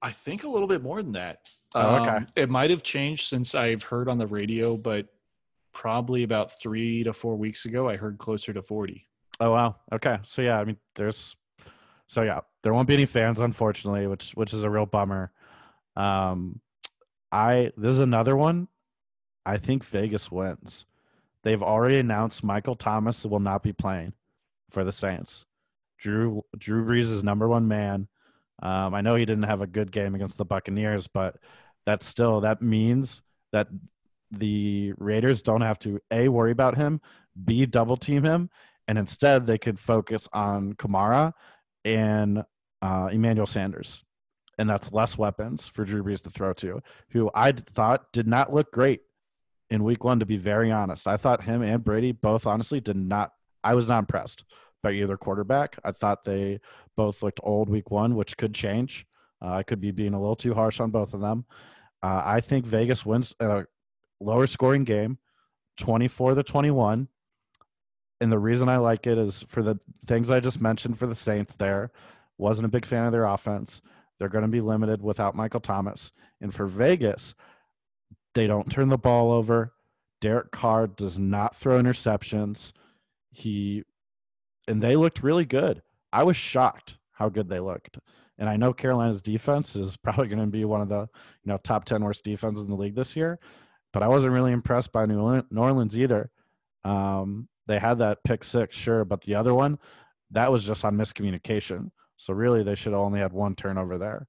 I 0.00 0.12
think 0.12 0.44
a 0.44 0.48
little 0.48 0.68
bit 0.68 0.82
more 0.82 1.02
than 1.02 1.12
that. 1.12 1.38
Oh, 1.74 1.96
okay. 1.96 2.10
Um, 2.10 2.26
it 2.36 2.48
might 2.48 2.70
have 2.70 2.82
changed 2.82 3.26
since 3.26 3.54
I've 3.54 3.82
heard 3.82 4.08
on 4.08 4.18
the 4.18 4.26
radio, 4.26 4.76
but 4.76 5.08
probably 5.72 6.22
about 6.22 6.58
three 6.60 7.02
to 7.04 7.12
four 7.12 7.36
weeks 7.36 7.64
ago, 7.64 7.88
I 7.88 7.96
heard 7.96 8.18
closer 8.18 8.52
to 8.52 8.62
40. 8.62 9.06
Oh, 9.40 9.50
wow. 9.50 9.76
Okay. 9.92 10.18
So, 10.24 10.40
yeah, 10.40 10.58
I 10.60 10.64
mean, 10.64 10.76
there's, 10.94 11.34
so 12.06 12.22
yeah, 12.22 12.40
there 12.62 12.72
won't 12.72 12.86
be 12.86 12.94
any 12.94 13.06
fans, 13.06 13.40
unfortunately, 13.40 14.06
which, 14.06 14.32
which 14.32 14.52
is 14.52 14.62
a 14.62 14.70
real 14.70 14.86
bummer. 14.86 15.32
Um, 15.96 16.60
I, 17.32 17.72
this 17.76 17.94
is 17.94 18.00
another 18.00 18.36
one. 18.36 18.68
I 19.46 19.58
think 19.58 19.84
Vegas 19.84 20.30
wins. 20.30 20.86
They've 21.42 21.62
already 21.62 21.98
announced 21.98 22.42
Michael 22.44 22.76
Thomas 22.76 23.24
will 23.26 23.40
not 23.40 23.62
be 23.62 23.72
playing 23.72 24.14
for 24.70 24.84
the 24.84 24.92
Saints. 24.92 25.44
Drew, 25.98 26.42
Drew 26.58 26.84
Brees 26.84 27.12
is 27.12 27.22
number 27.24 27.48
one 27.48 27.68
man 27.68 28.08
Um, 28.62 28.94
I 28.94 29.00
know 29.00 29.16
he 29.16 29.24
didn't 29.24 29.44
have 29.44 29.60
a 29.60 29.66
good 29.66 29.90
game 29.92 30.14
against 30.14 30.38
the 30.38 30.44
Buccaneers, 30.44 31.08
but 31.08 31.36
that's 31.86 32.06
still 32.06 32.40
that 32.42 32.62
means 32.62 33.22
that 33.52 33.68
the 34.30 34.92
Raiders 34.98 35.42
don't 35.42 35.60
have 35.60 35.78
to 35.80 36.00
a 36.10 36.28
worry 36.28 36.52
about 36.52 36.76
him, 36.76 37.00
b 37.44 37.66
double 37.66 37.96
team 37.96 38.22
him, 38.24 38.50
and 38.88 38.98
instead 38.98 39.46
they 39.46 39.58
could 39.58 39.78
focus 39.78 40.28
on 40.32 40.74
Kamara 40.74 41.32
and 41.84 42.44
uh, 42.82 43.08
Emmanuel 43.12 43.46
Sanders, 43.46 44.04
and 44.58 44.68
that's 44.70 44.92
less 44.92 45.18
weapons 45.18 45.68
for 45.68 45.84
Drew 45.84 46.02
Brees 46.02 46.22
to 46.22 46.30
throw 46.30 46.52
to, 46.54 46.80
who 47.10 47.30
I 47.34 47.52
thought 47.52 48.12
did 48.12 48.26
not 48.26 48.52
look 48.52 48.72
great 48.72 49.02
in 49.70 49.84
Week 49.84 50.04
One. 50.04 50.20
To 50.20 50.26
be 50.26 50.36
very 50.36 50.70
honest, 50.70 51.06
I 51.06 51.16
thought 51.16 51.44
him 51.44 51.62
and 51.62 51.84
Brady 51.84 52.12
both 52.12 52.46
honestly 52.46 52.80
did 52.80 52.96
not. 52.96 53.32
I 53.62 53.74
was 53.74 53.88
not 53.88 54.00
impressed 54.00 54.44
by 54.82 54.92
either 54.92 55.16
quarterback. 55.16 55.78
I 55.82 55.92
thought 55.92 56.24
they 56.24 56.60
both 56.96 57.22
looked 57.22 57.40
old 57.42 57.68
Week 57.68 57.90
One, 57.90 58.14
which 58.14 58.36
could 58.36 58.54
change. 58.54 59.06
Uh, 59.42 59.52
I 59.52 59.62
could 59.62 59.80
be 59.80 59.90
being 59.90 60.14
a 60.14 60.20
little 60.20 60.36
too 60.36 60.54
harsh 60.54 60.80
on 60.80 60.90
both 60.90 61.14
of 61.14 61.20
them. 61.20 61.44
Uh, 62.02 62.22
I 62.24 62.40
think 62.40 62.66
Vegas 62.66 63.04
wins 63.04 63.34
a 63.40 63.64
lower 64.20 64.46
scoring 64.46 64.84
game, 64.84 65.18
24 65.78 66.34
to 66.34 66.42
21. 66.42 67.08
And 68.20 68.32
the 68.32 68.38
reason 68.38 68.68
I 68.68 68.76
like 68.76 69.06
it 69.06 69.18
is 69.18 69.42
for 69.48 69.62
the 69.62 69.78
things 70.06 70.30
I 70.30 70.40
just 70.40 70.60
mentioned 70.60 70.98
for 70.98 71.06
the 71.06 71.14
Saints 71.14 71.56
there. 71.56 71.90
Wasn't 72.38 72.64
a 72.64 72.70
big 72.70 72.86
fan 72.86 73.06
of 73.06 73.12
their 73.12 73.24
offense. 73.24 73.80
They're 74.18 74.28
going 74.28 74.42
to 74.42 74.48
be 74.48 74.60
limited 74.60 75.02
without 75.02 75.34
Michael 75.34 75.60
Thomas. 75.60 76.12
And 76.40 76.54
for 76.54 76.66
Vegas, 76.66 77.34
they 78.34 78.46
don't 78.46 78.70
turn 78.70 78.88
the 78.88 78.98
ball 78.98 79.32
over. 79.32 79.72
Derek 80.20 80.50
Carr 80.50 80.86
does 80.86 81.18
not 81.18 81.56
throw 81.56 81.80
interceptions. 81.80 82.72
He 83.30 83.84
and 84.66 84.82
they 84.82 84.96
looked 84.96 85.22
really 85.22 85.44
good. 85.44 85.82
I 86.12 86.22
was 86.22 86.36
shocked 86.36 86.98
how 87.12 87.28
good 87.28 87.48
they 87.48 87.60
looked. 87.60 87.98
And 88.38 88.48
I 88.48 88.56
know 88.56 88.72
Carolina's 88.72 89.22
defense 89.22 89.76
is 89.76 89.96
probably 90.02 90.28
going 90.28 90.40
to 90.40 90.46
be 90.46 90.64
one 90.64 90.80
of 90.80 90.88
the, 90.88 91.00
you 91.00 91.46
know, 91.46 91.58
top 91.58 91.84
10 91.84 92.02
worst 92.02 92.24
defenses 92.24 92.64
in 92.64 92.70
the 92.70 92.76
league 92.76 92.94
this 92.94 93.16
year, 93.16 93.38
but 93.92 94.02
I 94.02 94.08
wasn't 94.08 94.32
really 94.32 94.52
impressed 94.52 94.92
by 94.92 95.06
New 95.06 95.44
Orleans 95.56 95.98
either. 95.98 96.30
Um, 96.84 97.48
they 97.66 97.78
had 97.78 97.98
that 97.98 98.24
pick 98.24 98.44
six, 98.44 98.76
sure, 98.76 99.04
but 99.04 99.22
the 99.22 99.36
other 99.36 99.54
one, 99.54 99.78
that 100.30 100.50
was 100.50 100.64
just 100.64 100.84
on 100.84 100.96
miscommunication. 100.96 101.90
So 102.16 102.34
really, 102.34 102.62
they 102.62 102.74
should 102.74 102.92
have 102.92 103.00
only 103.00 103.20
had 103.20 103.32
one 103.32 103.54
turnover 103.54 103.98
there. 103.98 104.26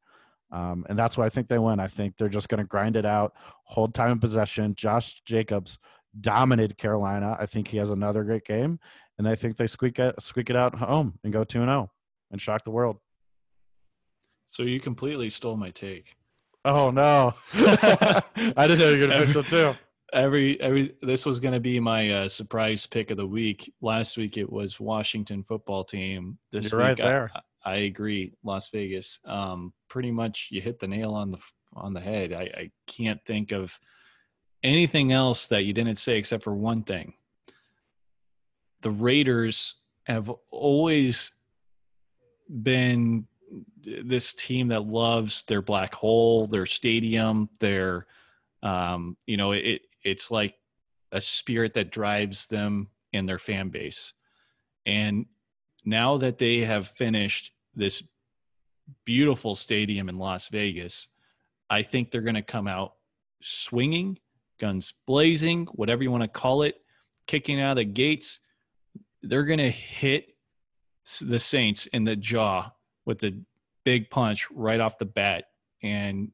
Um, 0.51 0.85
and 0.89 0.97
that's 0.97 1.17
why 1.17 1.25
I 1.25 1.29
think 1.29 1.47
they 1.47 1.59
win. 1.59 1.79
I 1.79 1.87
think 1.87 2.17
they're 2.17 2.29
just 2.29 2.49
going 2.49 2.59
to 2.59 2.67
grind 2.67 2.95
it 2.95 3.05
out, 3.05 3.33
hold 3.63 3.93
time 3.93 4.11
in 4.11 4.19
possession. 4.19 4.75
Josh 4.75 5.21
Jacobs 5.25 5.77
dominated 6.19 6.77
Carolina. 6.77 7.35
I 7.39 7.45
think 7.45 7.67
he 7.67 7.77
has 7.77 7.89
another 7.89 8.23
great 8.23 8.45
game, 8.45 8.79
and 9.17 9.27
I 9.27 9.35
think 9.35 9.57
they 9.57 9.67
squeak 9.67 9.99
it 9.99 10.15
squeak 10.21 10.49
it 10.49 10.55
out 10.55 10.75
home 10.75 11.19
and 11.23 11.33
go 11.33 11.43
two 11.43 11.61
and 11.61 11.69
zero 11.69 11.89
oh 11.89 11.91
and 12.31 12.41
shock 12.41 12.63
the 12.63 12.71
world. 12.71 12.97
So 14.47 14.63
you 14.63 14.79
completely 14.79 15.29
stole 15.29 15.57
my 15.57 15.71
take. 15.71 16.15
Oh 16.63 16.91
no! 16.91 17.33
I 17.53 18.67
didn't 18.67 18.79
know 18.79 18.89
you 18.89 18.99
were 18.99 19.07
going 19.07 19.19
to 19.19 19.25
pick 19.25 19.35
the 19.35 19.43
two. 19.43 19.75
Every 20.13 20.59
every 20.61 20.95
this 21.01 21.25
was 21.25 21.39
going 21.39 21.53
to 21.53 21.59
be 21.59 21.79
my 21.79 22.09
uh, 22.09 22.29
surprise 22.29 22.85
pick 22.85 23.11
of 23.11 23.17
the 23.17 23.27
week. 23.27 23.73
Last 23.81 24.17
week 24.17 24.37
it 24.37 24.49
was 24.49 24.79
Washington 24.79 25.43
football 25.43 25.83
team. 25.83 26.37
This 26.51 26.71
You're 26.71 26.79
week 26.79 26.87
right 26.87 26.97
there. 26.97 27.31
I, 27.35 27.41
I 27.66 27.78
agree, 27.78 28.34
Las 28.43 28.70
Vegas. 28.70 29.20
Um, 29.26 29.74
pretty 29.89 30.11
much, 30.11 30.49
you 30.51 30.61
hit 30.61 30.80
the 30.80 30.88
nail 30.88 31.13
on 31.13 31.32
the 31.32 31.39
on 31.74 31.93
the 31.93 31.99
head. 31.99 32.32
I, 32.32 32.41
I 32.41 32.72
can't 32.88 33.24
think 33.26 33.51
of 33.51 33.78
anything 34.63 35.11
else 35.11 35.47
that 35.47 35.66
you 35.66 35.74
didn't 35.74 35.97
say 35.97 36.18
except 36.18 36.43
for 36.43 36.53
one 36.53 36.84
thing. 36.84 37.13
The 38.82 38.91
Raiders 38.91 39.76
have 40.03 40.32
always 40.51 41.34
been 42.63 43.28
this 43.84 44.34
team 44.34 44.70
that 44.70 44.86
loves 44.86 45.43
their 45.43 45.61
black 45.61 45.93
hole, 45.93 46.47
their 46.47 46.66
stadium, 46.66 47.49
their 47.59 48.05
um, 48.63 49.16
you 49.28 49.38
know, 49.38 49.51
it 49.51 49.82
it's 50.03 50.32
like 50.32 50.55
a 51.11 51.22
spirit 51.22 51.74
that 51.76 51.91
drives 51.91 52.47
them 52.47 52.89
and 53.13 53.30
their 53.30 53.39
fan 53.39 53.70
base. 53.70 54.13
And 54.86 55.26
now 55.86 56.18
that 56.18 56.38
they 56.38 56.59
have 56.59 56.88
finished 56.88 57.55
this 57.76 58.03
beautiful 59.05 59.55
stadium 59.55 60.09
in 60.09 60.17
Las 60.17 60.47
Vegas, 60.49 61.07
I 61.69 61.84
think 61.84 62.11
they're 62.11 62.21
going 62.21 62.36
to 62.36 62.41
come 62.41 62.67
out 62.67 62.93
swinging, 63.41 64.19
guns 64.59 64.93
blazing, 65.05 65.65
whatever 65.73 66.03
you 66.03 66.11
want 66.11 66.23
to 66.23 66.28
call 66.28 66.61
it, 66.61 66.76
kicking 67.28 67.59
out 67.59 67.71
of 67.71 67.78
the 67.78 67.86
gates. 67.86 68.39
They're 69.21 69.43
going 69.43 69.59
to 69.59 69.71
hit 69.71 70.36
the 71.21 71.39
Saints 71.39 71.88
in 71.88 72.03
the 72.03 72.15
jaw 72.15 72.71
with 73.05 73.19
the 73.19 73.39
big 73.84 74.09
punch 74.09 74.49
right 74.51 74.80
off 74.80 74.97
the 74.97 75.05
bat. 75.05 75.45
And 75.82 76.32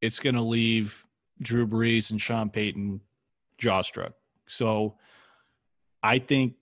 it's 0.00 0.20
going 0.20 0.34
to 0.34 0.42
leave 0.42 1.04
Drew 1.40 1.66
Brees 1.66 2.10
and 2.10 2.20
Sean 2.20 2.50
Payton 2.50 3.00
jawstruck. 3.60 4.12
So 4.46 4.96
I 6.02 6.18
think 6.18 6.54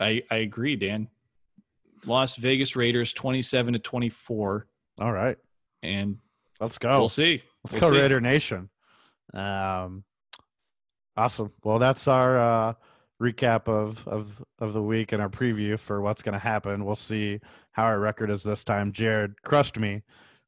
I, 0.00 0.22
I 0.30 0.36
agree, 0.36 0.76
Dan. 0.76 1.08
Las 2.06 2.36
Vegas 2.36 2.76
Raiders 2.76 3.12
27 3.12 3.74
to 3.74 3.78
24. 3.78 4.66
All 5.00 5.12
right. 5.12 5.36
And 5.82 6.18
let's 6.60 6.78
go. 6.78 6.98
We'll 6.98 7.08
see. 7.08 7.42
Let's 7.64 7.74
we'll 7.74 7.90
go 7.90 7.96
see. 7.96 8.02
Raider 8.02 8.20
Nation. 8.20 8.70
Um 9.34 10.04
awesome. 11.16 11.52
Well, 11.64 11.78
that's 11.78 12.08
our 12.08 12.38
uh 12.38 12.74
recap 13.20 13.68
of 13.68 14.06
of 14.06 14.42
of 14.58 14.72
the 14.72 14.82
week 14.82 15.12
and 15.12 15.20
our 15.20 15.28
preview 15.28 15.78
for 15.78 16.00
what's 16.00 16.22
going 16.22 16.34
to 16.34 16.38
happen. 16.38 16.84
We'll 16.84 16.94
see 16.94 17.40
how 17.72 17.84
our 17.84 17.98
record 17.98 18.30
is 18.30 18.42
this 18.42 18.64
time. 18.64 18.92
Jerod 18.92 19.34
crushed 19.44 19.78
me 19.78 20.02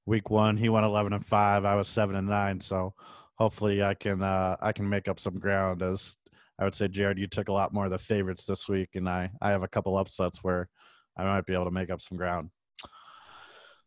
week 0.07 0.31
1. 0.31 0.57
He 0.57 0.69
went 0.69 0.87
11 0.87 1.13
and 1.13 1.25
5. 1.25 1.65
I 1.65 1.75
was 1.75 1.89
7 1.89 2.17
and 2.17 2.29
9, 2.29 2.61
so 2.61 2.95
hopefully 3.37 3.83
I 3.83 3.95
can 3.95 4.23
uh 4.23 4.57
I 4.61 4.73
can 4.73 4.89
make 4.89 5.09
up 5.09 5.19
some 5.19 5.39
ground 5.39 5.83
as 5.83 6.17
I 6.59 6.65
would 6.65 6.75
say 6.75 6.89
Jerod 6.89 7.19
you 7.19 7.27
took 7.27 7.49
a 7.49 7.53
lot 7.53 7.73
more 7.73 7.87
of 7.87 7.91
the 7.91 7.99
favorites 7.99 8.45
this 8.45 8.69
week 8.69 8.91
and 8.95 9.09
I 9.09 9.31
I 9.41 9.51
have 9.51 9.63
a 9.63 9.69
couple 9.69 9.97
upsets 9.97 10.45
where 10.45 10.69
I 11.21 11.25
might 11.25 11.47
be 11.47 11.55
able 11.55 11.67
to 11.67 11.71
make 11.71 11.91
up 11.91 12.01
some 12.01 12.17
ground. 12.17 12.51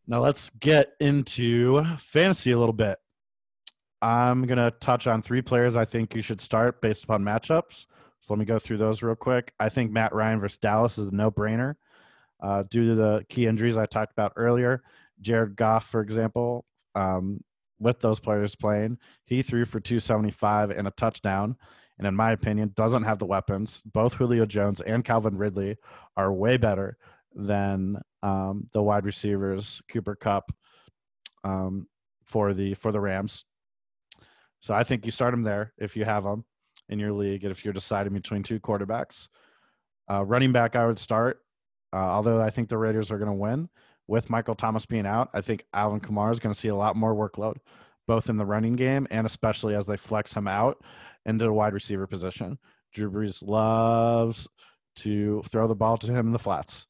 Now 0.05 0.21
let's 0.21 0.49
get 0.59 0.93
into 0.99 1.83
fantasy 1.97 2.51
a 2.51 2.59
little 2.59 2.73
bit. 2.73 2.99
I'm 4.01 4.43
going 4.43 4.57
to 4.57 4.71
touch 4.71 5.07
on 5.07 5.21
three 5.21 5.41
players 5.41 5.77
I 5.77 5.85
think 5.85 6.13
you 6.13 6.21
should 6.21 6.41
start 6.41 6.81
based 6.81 7.05
upon 7.05 7.23
matchups. 7.23 7.85
So 8.19 8.33
let 8.33 8.39
me 8.39 8.45
go 8.45 8.59
through 8.59 8.77
those 8.77 9.01
real 9.01 9.15
quick. 9.15 9.53
I 9.59 9.69
think 9.69 9.91
Matt 9.91 10.13
Ryan 10.13 10.41
versus 10.41 10.57
Dallas 10.57 10.97
is 10.97 11.07
a 11.07 11.15
no 11.15 11.31
brainer 11.31 11.75
uh, 12.41 12.63
due 12.69 12.89
to 12.89 12.95
the 12.95 13.25
key 13.29 13.47
injuries 13.47 13.77
I 13.77 13.85
talked 13.85 14.11
about 14.11 14.33
earlier. 14.35 14.83
Jared 15.21 15.55
Goff, 15.55 15.87
for 15.87 16.01
example, 16.01 16.65
um, 16.95 17.41
with 17.79 18.01
those 18.01 18.19
players 18.19 18.55
playing, 18.55 18.97
he 19.25 19.41
threw 19.41 19.65
for 19.65 19.79
275 19.79 20.71
and 20.71 20.87
a 20.87 20.91
touchdown. 20.91 21.55
And 21.97 22.07
in 22.07 22.15
my 22.15 22.31
opinion, 22.31 22.71
doesn't 22.75 23.03
have 23.03 23.19
the 23.19 23.25
weapons. 23.25 23.81
Both 23.85 24.15
Julio 24.15 24.45
Jones 24.45 24.81
and 24.81 25.05
Calvin 25.05 25.37
Ridley 25.37 25.77
are 26.17 26.33
way 26.33 26.57
better 26.57 26.97
than 27.35 28.01
um, 28.21 28.69
the 28.73 28.81
wide 28.81 29.05
receivers 29.05 29.81
Cooper 29.89 30.15
Kupp 30.15 30.51
um, 31.43 31.87
for 32.25 32.53
the 32.53 32.73
for 32.75 32.91
the 32.91 32.99
Rams. 32.99 33.45
So 34.59 34.73
I 34.73 34.83
think 34.83 35.05
you 35.05 35.11
start 35.11 35.33
them 35.33 35.43
there 35.43 35.73
if 35.77 35.95
you 35.97 36.05
have 36.05 36.23
them 36.23 36.45
in 36.89 36.99
your 36.99 37.11
league, 37.11 37.43
and 37.43 37.51
if 37.51 37.65
you're 37.65 37.73
deciding 37.73 38.13
between 38.13 38.43
two 38.43 38.59
quarterbacks. 38.59 39.27
Uh, 40.09 40.23
running 40.23 40.51
back, 40.51 40.75
I 40.75 40.85
would 40.85 40.99
start. 40.99 41.39
Uh, 41.91 41.97
although 41.97 42.41
I 42.41 42.49
think 42.49 42.69
the 42.69 42.77
Raiders 42.77 43.11
are 43.11 43.17
going 43.17 43.29
to 43.29 43.33
win 43.33 43.69
with 44.07 44.29
Michael 44.29 44.55
Thomas 44.55 44.85
being 44.85 45.05
out, 45.05 45.29
I 45.33 45.41
think 45.41 45.65
Alvin 45.73 45.99
Kamara 45.99 46.31
is 46.31 46.39
going 46.39 46.53
to 46.53 46.59
see 46.59 46.69
a 46.69 46.75
lot 46.75 46.95
more 46.95 47.13
workload, 47.13 47.57
both 48.07 48.29
in 48.29 48.37
the 48.37 48.45
running 48.45 48.75
game 48.75 49.07
and 49.11 49.25
especially 49.25 49.75
as 49.75 49.85
they 49.85 49.97
flex 49.97 50.33
him 50.33 50.47
out 50.47 50.83
into 51.25 51.45
the 51.45 51.53
wide 51.53 51.73
receiver 51.73 52.07
position. 52.07 52.57
Drew 52.93 53.11
Brees 53.11 53.45
loves 53.45 54.47
to 54.97 55.41
throw 55.49 55.67
the 55.67 55.75
ball 55.75 55.97
to 55.97 56.11
him 56.11 56.27
in 56.27 56.33
the 56.33 56.39
flats. 56.39 56.87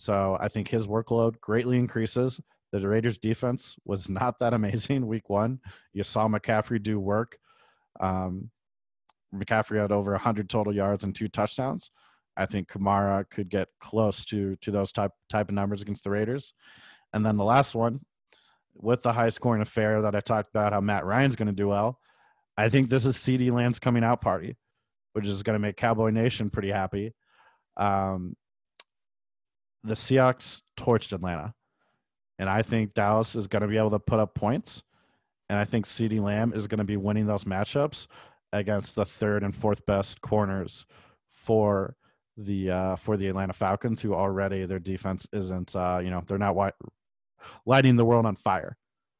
So 0.00 0.38
I 0.40 0.48
think 0.48 0.68
his 0.68 0.86
workload 0.86 1.38
greatly 1.42 1.76
increases. 1.76 2.40
The 2.72 2.88
Raiders 2.88 3.18
defense 3.18 3.76
was 3.84 4.08
not 4.08 4.38
that 4.38 4.54
amazing 4.54 5.06
week 5.06 5.28
one. 5.28 5.60
You 5.92 6.04
saw 6.04 6.26
McCaffrey 6.26 6.82
do 6.82 6.98
work. 6.98 7.36
Um, 8.00 8.48
McCaffrey 9.34 9.78
had 9.78 9.92
over 9.92 10.12
100 10.12 10.48
total 10.48 10.74
yards 10.74 11.04
and 11.04 11.14
two 11.14 11.28
touchdowns. 11.28 11.90
I 12.34 12.46
think 12.46 12.70
Kamara 12.70 13.28
could 13.28 13.50
get 13.50 13.68
close 13.78 14.24
to 14.26 14.56
to 14.62 14.70
those 14.70 14.90
type 14.90 15.12
type 15.28 15.50
of 15.50 15.54
numbers 15.54 15.82
against 15.82 16.04
the 16.04 16.10
Raiders. 16.10 16.54
And 17.12 17.26
then 17.26 17.36
the 17.36 17.44
last 17.44 17.74
one, 17.74 18.00
with 18.74 19.02
the 19.02 19.12
high 19.12 19.28
scoring 19.28 19.60
affair 19.60 20.00
that 20.00 20.16
I 20.16 20.20
talked 20.20 20.48
about, 20.48 20.72
how 20.72 20.80
Matt 20.80 21.04
Ryan's 21.04 21.36
going 21.36 21.48
to 21.48 21.52
do 21.52 21.68
well. 21.68 21.98
I 22.56 22.70
think 22.70 22.88
this 22.88 23.04
is 23.04 23.18
CeeDee 23.18 23.52
Lamb's 23.52 23.78
coming 23.78 24.04
out 24.04 24.22
party, 24.22 24.56
which 25.12 25.26
is 25.26 25.42
going 25.42 25.56
to 25.56 25.60
make 25.60 25.76
Cowboy 25.76 26.08
Nation 26.08 26.48
pretty 26.48 26.70
happy. 26.70 27.12
Um, 27.76 28.34
the 29.84 29.94
Seahawks 29.94 30.62
torched 30.76 31.12
Atlanta. 31.12 31.54
And 32.38 32.48
I 32.48 32.62
think 32.62 32.94
Dallas 32.94 33.34
is 33.36 33.48
going 33.48 33.62
to 33.62 33.68
be 33.68 33.76
able 33.76 33.90
to 33.90 33.98
put 33.98 34.18
up 34.18 34.34
points. 34.34 34.82
And 35.48 35.58
I 35.58 35.64
think 35.64 35.84
CeeDee 35.84 36.22
Lamb 36.22 36.52
is 36.54 36.66
going 36.66 36.78
to 36.78 36.84
be 36.84 36.96
winning 36.96 37.26
those 37.26 37.44
matchups 37.44 38.06
against 38.52 38.94
the 38.94 39.04
third 39.04 39.42
and 39.42 39.54
fourth 39.54 39.84
best 39.84 40.20
corners 40.20 40.86
for 41.28 41.96
the 42.36 42.70
uh, 42.70 42.96
for 42.96 43.16
the 43.16 43.26
Atlanta 43.26 43.52
Falcons, 43.52 44.00
who 44.00 44.14
already 44.14 44.64
their 44.64 44.78
defense 44.78 45.28
isn't 45.32 45.74
uh, 45.76 46.00
you 46.02 46.10
know 46.10 46.22
they're 46.26 46.38
not 46.38 46.54
wide 46.54 46.72
lighting 47.66 47.96
the 47.96 48.04
world 48.04 48.26
on 48.26 48.36
fire. 48.36 48.76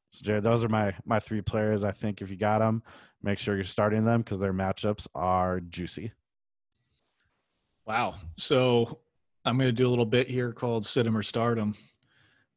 So, 0.09 0.25
Jerod, 0.25 0.43
those 0.43 0.63
are 0.63 0.69
my 0.69 0.93
my 1.05 1.19
three 1.19 1.41
players. 1.41 1.83
I 1.83 1.91
think 1.91 2.21
if 2.21 2.29
you 2.29 2.37
got 2.37 2.59
them, 2.59 2.81
make 3.21 3.37
sure 3.37 3.55
you're 3.55 3.63
starting 3.63 4.03
them 4.03 4.21
because 4.21 4.39
their 4.39 4.53
matchups 4.53 5.07
are 5.13 5.59
juicy. 5.59 6.11
Wow. 7.85 8.15
So 8.37 8.99
I'm 9.45 9.57
going 9.57 9.67
to 9.67 9.73
do 9.73 9.87
a 9.87 9.89
little 9.89 10.05
bit 10.05 10.27
here 10.27 10.51
called 10.51 10.85
Sit 10.85 11.07
'em 11.07 11.17
or 11.17 11.23
Stardom. 11.23 11.75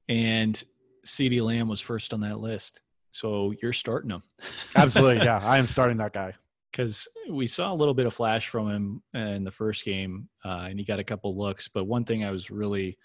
And 0.08 0.62
CeeDee 1.06 1.42
Lamb 1.42 1.68
was 1.68 1.80
first 1.80 2.12
on 2.12 2.20
that 2.20 2.40
list. 2.40 2.80
So 3.12 3.54
you're 3.62 3.72
starting 3.72 4.10
him. 4.10 4.22
Absolutely. 4.76 5.24
Yeah. 5.24 5.40
I 5.42 5.58
am 5.58 5.66
starting 5.66 5.96
that 5.98 6.12
guy. 6.12 6.34
Because 6.70 7.06
we 7.30 7.46
saw 7.46 7.72
a 7.72 7.74
little 7.74 7.94
bit 7.94 8.06
of 8.06 8.14
flash 8.14 8.48
from 8.48 8.68
him 8.68 9.02
in 9.14 9.44
the 9.44 9.50
first 9.50 9.84
game 9.84 10.28
uh, 10.44 10.66
and 10.68 10.78
he 10.78 10.84
got 10.84 10.98
a 10.98 11.04
couple 11.04 11.36
looks. 11.36 11.68
But 11.68 11.84
one 11.84 12.04
thing 12.04 12.24
I 12.24 12.32
was 12.32 12.50
really 12.50 12.98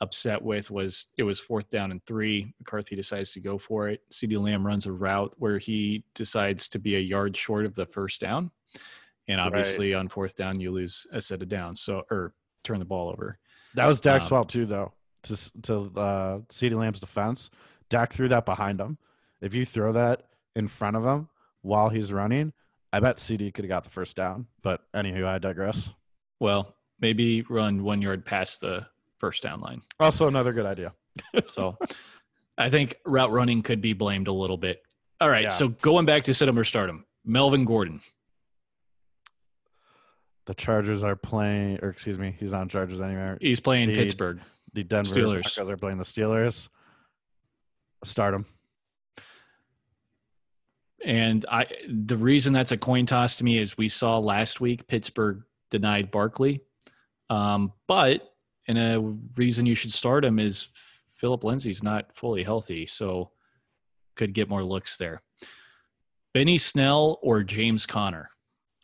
upset 0.00 0.42
with 0.42 0.68
was 0.72 1.06
it 1.16 1.22
was 1.22 1.38
fourth 1.38 1.68
down 1.68 1.92
and 1.92 2.04
three. 2.04 2.52
McCarthy 2.58 2.96
decides 2.96 3.32
to 3.32 3.40
go 3.40 3.56
for 3.58 3.88
it. 3.88 4.00
CeeDee 4.12 4.42
Lamb 4.42 4.66
runs 4.66 4.86
a 4.86 4.92
route 4.92 5.32
where 5.38 5.58
he 5.58 6.04
decides 6.16 6.68
to 6.70 6.80
be 6.80 6.96
a 6.96 7.00
yard 7.00 7.36
short 7.36 7.64
of 7.64 7.76
the 7.76 7.86
first 7.86 8.20
down. 8.20 8.50
And 9.28 9.40
obviously 9.40 9.92
right. 9.92 10.00
on 10.00 10.08
fourth 10.08 10.34
down, 10.34 10.58
you 10.58 10.72
lose 10.72 11.06
a 11.12 11.20
set 11.20 11.42
of 11.42 11.48
downs. 11.48 11.80
So, 11.80 12.02
or 12.10 12.34
turn 12.62 12.78
the 12.78 12.84
ball 12.84 13.08
over. 13.08 13.38
That 13.74 13.86
was 13.86 14.00
Dak's 14.00 14.26
um, 14.26 14.30
fault 14.30 14.48
too, 14.48 14.66
though. 14.66 14.92
To 15.24 15.62
to 15.62 15.74
uh, 15.96 16.38
CeeDee 16.50 16.76
Lamb's 16.76 17.00
defense, 17.00 17.50
Dak 17.88 18.12
threw 18.12 18.28
that 18.28 18.44
behind 18.44 18.80
him. 18.80 18.98
If 19.40 19.54
you 19.54 19.64
throw 19.64 19.92
that 19.92 20.22
in 20.54 20.68
front 20.68 20.96
of 20.96 21.04
him 21.04 21.28
while 21.62 21.88
he's 21.88 22.12
running, 22.12 22.52
I 22.92 23.00
bet 23.00 23.16
CeeDee 23.16 23.54
could 23.54 23.64
have 23.64 23.68
got 23.70 23.84
the 23.84 23.90
first 23.90 24.16
down. 24.16 24.46
But 24.62 24.80
anywho, 24.94 25.26
I 25.26 25.38
digress. 25.38 25.90
Well, 26.40 26.74
maybe 27.00 27.42
run 27.42 27.82
one 27.84 28.02
yard 28.02 28.24
past 28.24 28.60
the 28.60 28.86
first 29.18 29.42
down 29.42 29.60
line. 29.60 29.82
Also, 30.00 30.26
another 30.26 30.52
good 30.52 30.66
idea. 30.66 30.92
so, 31.46 31.78
I 32.58 32.70
think 32.70 32.96
route 33.06 33.30
running 33.30 33.62
could 33.62 33.80
be 33.80 33.92
blamed 33.92 34.28
a 34.28 34.32
little 34.32 34.56
bit. 34.56 34.82
All 35.20 35.28
right, 35.28 35.44
yeah. 35.44 35.48
so 35.48 35.68
going 35.68 36.04
back 36.04 36.24
to 36.24 36.34
sit 36.34 36.48
him 36.48 36.58
or 36.58 36.64
start 36.64 36.90
him, 36.90 37.04
Melvin 37.24 37.64
Gordon 37.64 38.00
the 40.46 40.54
Chargers 40.54 41.04
are 41.04 41.16
playing, 41.16 41.78
or 41.82 41.90
excuse 41.90 42.18
me, 42.18 42.34
he's 42.38 42.52
on 42.52 42.68
Chargers 42.68 43.00
anymore. 43.00 43.38
He's 43.40 43.60
playing 43.60 43.88
the, 43.88 43.94
Pittsburgh. 43.94 44.40
The 44.72 44.82
Denver 44.82 45.14
Steelers. 45.14 45.54
Broncos 45.54 45.70
are 45.70 45.76
playing 45.76 45.98
the 45.98 46.04
Steelers. 46.04 46.68
Start 48.04 48.34
him. 48.34 48.46
And 51.04 51.44
I, 51.50 51.66
the 51.88 52.16
reason 52.16 52.52
that's 52.52 52.72
a 52.72 52.76
coin 52.76 53.06
toss 53.06 53.36
to 53.36 53.44
me 53.44 53.58
is 53.58 53.76
we 53.76 53.88
saw 53.88 54.18
last 54.18 54.60
week 54.60 54.86
Pittsburgh 54.86 55.42
denied 55.70 56.10
Barkley, 56.10 56.60
um, 57.28 57.72
but 57.88 58.32
and 58.68 58.78
a 58.78 59.00
reason 59.36 59.66
you 59.66 59.74
should 59.74 59.92
start 59.92 60.24
him 60.24 60.38
is 60.38 60.68
Philip 61.16 61.42
Lindsay's 61.42 61.82
not 61.82 62.14
fully 62.14 62.44
healthy, 62.44 62.86
so 62.86 63.30
could 64.14 64.32
get 64.32 64.48
more 64.48 64.62
looks 64.62 64.96
there. 64.98 65.22
Benny 66.34 66.58
Snell 66.58 67.18
or 67.22 67.42
James 67.42 67.84
Conner? 67.84 68.30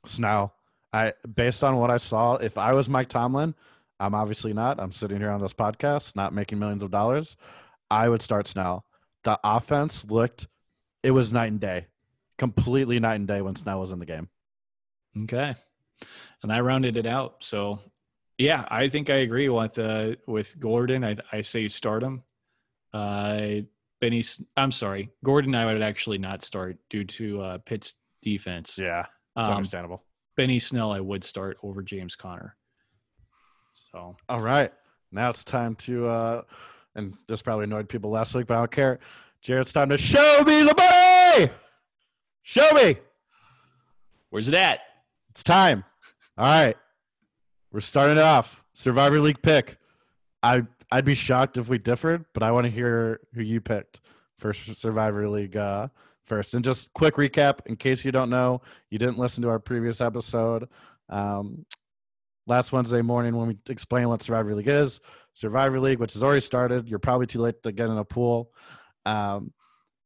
Snell. 0.04 0.54
I 0.92 1.12
based 1.34 1.62
on 1.62 1.76
what 1.76 1.90
I 1.90 1.98
saw, 1.98 2.36
if 2.36 2.56
I 2.56 2.72
was 2.72 2.88
Mike 2.88 3.08
Tomlin, 3.08 3.54
I'm 4.00 4.14
obviously 4.14 4.52
not. 4.52 4.80
I'm 4.80 4.92
sitting 4.92 5.18
here 5.18 5.30
on 5.30 5.40
this 5.40 5.52
podcast, 5.52 6.16
not 6.16 6.32
making 6.32 6.58
millions 6.58 6.82
of 6.82 6.90
dollars. 6.90 7.36
I 7.90 8.08
would 8.08 8.22
start 8.22 8.46
Snell. 8.46 8.84
The 9.24 9.38
offense 9.42 10.04
looked 10.04 10.46
it 11.02 11.10
was 11.10 11.32
night 11.32 11.50
and 11.50 11.60
day. 11.60 11.86
Completely 12.38 13.00
night 13.00 13.16
and 13.16 13.28
day 13.28 13.40
when 13.42 13.56
Snell 13.56 13.80
was 13.80 13.92
in 13.92 13.98
the 13.98 14.06
game. 14.06 14.28
Okay. 15.24 15.54
And 16.42 16.52
I 16.52 16.60
rounded 16.60 16.96
it 16.96 17.06
out. 17.06 17.44
So 17.44 17.80
yeah, 18.36 18.64
I 18.70 18.88
think 18.88 19.10
I 19.10 19.16
agree 19.16 19.48
with 19.48 19.78
uh, 19.78 20.12
with 20.26 20.58
Gordon. 20.60 21.04
I 21.04 21.16
I 21.32 21.40
say 21.40 21.68
start 21.68 22.02
him. 22.02 22.22
Uh 22.92 23.62
Benny 24.00 24.22
I'm 24.56 24.70
sorry. 24.70 25.10
Gordon 25.24 25.54
I 25.54 25.66
would 25.66 25.82
actually 25.82 26.18
not 26.18 26.42
start 26.42 26.78
due 26.88 27.04
to 27.04 27.42
uh 27.42 27.58
Pitt's 27.58 27.94
defense. 28.22 28.78
Yeah. 28.78 29.06
It's 29.36 29.48
um, 29.48 29.54
understandable. 29.54 30.04
Benny 30.38 30.60
Snell, 30.60 30.92
I 30.92 31.00
would 31.00 31.24
start 31.24 31.58
over 31.64 31.82
James 31.82 32.14
Conner. 32.14 32.54
So, 33.72 34.16
all 34.28 34.38
right, 34.38 34.72
now 35.10 35.30
it's 35.30 35.42
time 35.42 35.74
to, 35.74 36.06
uh, 36.06 36.42
and 36.94 37.16
this 37.26 37.42
probably 37.42 37.64
annoyed 37.64 37.88
people 37.88 38.10
last 38.10 38.36
week, 38.36 38.46
but 38.46 38.54
I 38.54 38.58
don't 38.58 38.70
care. 38.70 39.00
Jerod, 39.42 39.62
it's 39.62 39.72
time 39.72 39.88
to 39.88 39.98
show 39.98 40.44
me 40.46 40.62
the 40.62 40.74
money. 40.78 41.52
Show 42.42 42.70
me. 42.70 42.98
Where's 44.30 44.46
it 44.46 44.54
at? 44.54 44.78
It's 45.30 45.42
time. 45.42 45.82
All 46.38 46.44
right, 46.44 46.76
we're 47.72 47.80
starting 47.80 48.16
it 48.16 48.22
off. 48.22 48.62
Survivor 48.74 49.18
League 49.18 49.42
pick. 49.42 49.76
I 50.44 50.62
I'd 50.92 51.04
be 51.04 51.16
shocked 51.16 51.56
if 51.56 51.66
we 51.66 51.78
differed, 51.78 52.24
but 52.32 52.44
I 52.44 52.52
want 52.52 52.64
to 52.64 52.70
hear 52.70 53.22
who 53.34 53.42
you 53.42 53.60
picked 53.60 54.02
for 54.38 54.54
Survivor 54.54 55.28
League 55.28 55.56
uh, 55.56 55.88
first. 56.28 56.54
And 56.54 56.64
just 56.64 56.92
quick 56.92 57.14
recap 57.14 57.60
in 57.66 57.76
case 57.76 58.04
you 58.04 58.12
don't 58.12 58.30
know, 58.30 58.62
you 58.90 58.98
didn't 58.98 59.18
listen 59.18 59.42
to 59.42 59.48
our 59.48 59.58
previous 59.58 60.00
episode. 60.00 60.68
Um, 61.08 61.64
last 62.46 62.72
Wednesday 62.72 63.02
morning 63.02 63.36
when 63.36 63.48
we 63.48 63.56
explained 63.68 64.08
what 64.08 64.22
Survivor 64.22 64.54
League 64.54 64.68
is, 64.68 65.00
Survivor 65.34 65.78
League, 65.80 65.98
which 65.98 66.14
has 66.14 66.22
already 66.22 66.40
started, 66.40 66.88
you're 66.88 66.98
probably 66.98 67.26
too 67.26 67.40
late 67.40 67.62
to 67.62 67.72
get 67.72 67.88
in 67.88 67.98
a 67.98 68.04
pool. 68.04 68.50
Um, 69.06 69.52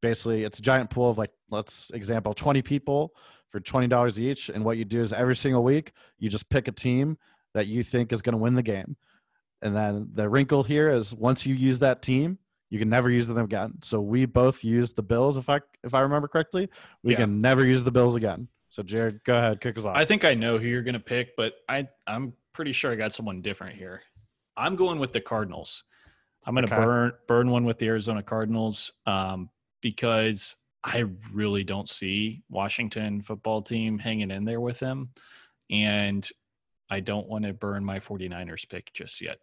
basically, 0.00 0.44
it's 0.44 0.58
a 0.58 0.62
giant 0.62 0.90
pool 0.90 1.10
of 1.10 1.18
like, 1.18 1.30
let's 1.50 1.90
example, 1.90 2.34
20 2.34 2.62
people 2.62 3.14
for 3.50 3.60
$20 3.60 4.18
each. 4.18 4.48
And 4.48 4.64
what 4.64 4.76
you 4.76 4.84
do 4.84 5.00
is 5.00 5.12
every 5.12 5.36
single 5.36 5.62
week, 5.62 5.92
you 6.18 6.28
just 6.28 6.48
pick 6.50 6.68
a 6.68 6.72
team 6.72 7.18
that 7.54 7.66
you 7.66 7.82
think 7.82 8.12
is 8.12 8.22
going 8.22 8.32
to 8.32 8.38
win 8.38 8.54
the 8.54 8.62
game. 8.62 8.96
And 9.62 9.76
then 9.76 10.08
the 10.12 10.28
wrinkle 10.28 10.64
here 10.64 10.90
is 10.90 11.14
once 11.14 11.46
you 11.46 11.54
use 11.54 11.78
that 11.78 12.02
team, 12.02 12.38
you 12.72 12.78
can 12.78 12.88
never 12.88 13.10
use 13.10 13.26
them 13.26 13.36
again. 13.36 13.74
So 13.82 14.00
we 14.00 14.24
both 14.24 14.64
used 14.64 14.96
the 14.96 15.02
Bills, 15.02 15.36
if 15.36 15.50
I 15.50 15.60
if 15.84 15.92
I 15.92 16.00
remember 16.00 16.26
correctly. 16.26 16.70
We 17.02 17.12
yeah. 17.12 17.18
can 17.18 17.42
never 17.42 17.66
use 17.66 17.84
the 17.84 17.90
Bills 17.90 18.16
again. 18.16 18.48
So 18.70 18.82
Jerod, 18.82 19.22
go 19.24 19.36
ahead, 19.36 19.60
kick 19.60 19.76
us 19.76 19.84
off. 19.84 19.94
I 19.94 20.06
think 20.06 20.24
I 20.24 20.32
know 20.32 20.56
who 20.56 20.66
you're 20.66 20.82
going 20.82 20.94
to 20.94 20.98
pick, 20.98 21.36
but 21.36 21.52
I 21.68 21.86
I'm 22.06 22.32
pretty 22.54 22.72
sure 22.72 22.90
I 22.90 22.94
got 22.94 23.12
someone 23.12 23.42
different 23.42 23.76
here. 23.76 24.00
I'm 24.56 24.76
going 24.76 24.98
with 24.98 25.12
the 25.12 25.20
Cardinals. 25.20 25.84
I'm 26.46 26.54
going 26.54 26.66
to 26.66 26.72
okay. 26.72 26.82
burn 26.82 27.12
burn 27.28 27.50
one 27.50 27.66
with 27.66 27.76
the 27.76 27.88
Arizona 27.88 28.22
Cardinals 28.22 28.90
um, 29.04 29.50
because 29.82 30.56
I 30.82 31.04
really 31.30 31.64
don't 31.64 31.90
see 31.90 32.42
Washington 32.48 33.20
football 33.20 33.60
team 33.60 33.98
hanging 33.98 34.30
in 34.30 34.46
there 34.46 34.62
with 34.62 34.78
them, 34.78 35.10
and 35.70 36.26
I 36.88 37.00
don't 37.00 37.28
want 37.28 37.44
to 37.44 37.52
burn 37.52 37.84
my 37.84 38.00
49ers 38.00 38.66
pick 38.66 38.94
just 38.94 39.20
yet. 39.20 39.40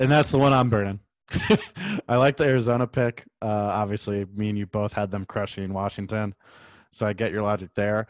And 0.00 0.10
that's 0.10 0.32
the 0.32 0.38
one 0.38 0.52
I'm 0.52 0.68
burning. 0.68 0.98
I 2.08 2.16
like 2.16 2.36
the 2.36 2.44
Arizona 2.44 2.86
pick. 2.86 3.24
Uh, 3.40 3.46
obviously, 3.46 4.26
me 4.34 4.50
and 4.50 4.58
you 4.58 4.66
both 4.66 4.92
had 4.92 5.10
them 5.10 5.24
crushing 5.24 5.72
Washington, 5.72 6.34
so 6.90 7.06
I 7.06 7.12
get 7.12 7.32
your 7.32 7.42
logic 7.42 7.70
there. 7.74 8.06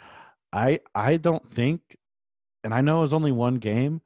I 0.52 0.80
I 0.94 1.16
don't 1.16 1.48
think, 1.48 1.96
and 2.62 2.74
I 2.74 2.80
know 2.80 2.98
it 2.98 3.02
was 3.02 3.12
only 3.12 3.32
one 3.32 3.56
game, 3.56 4.02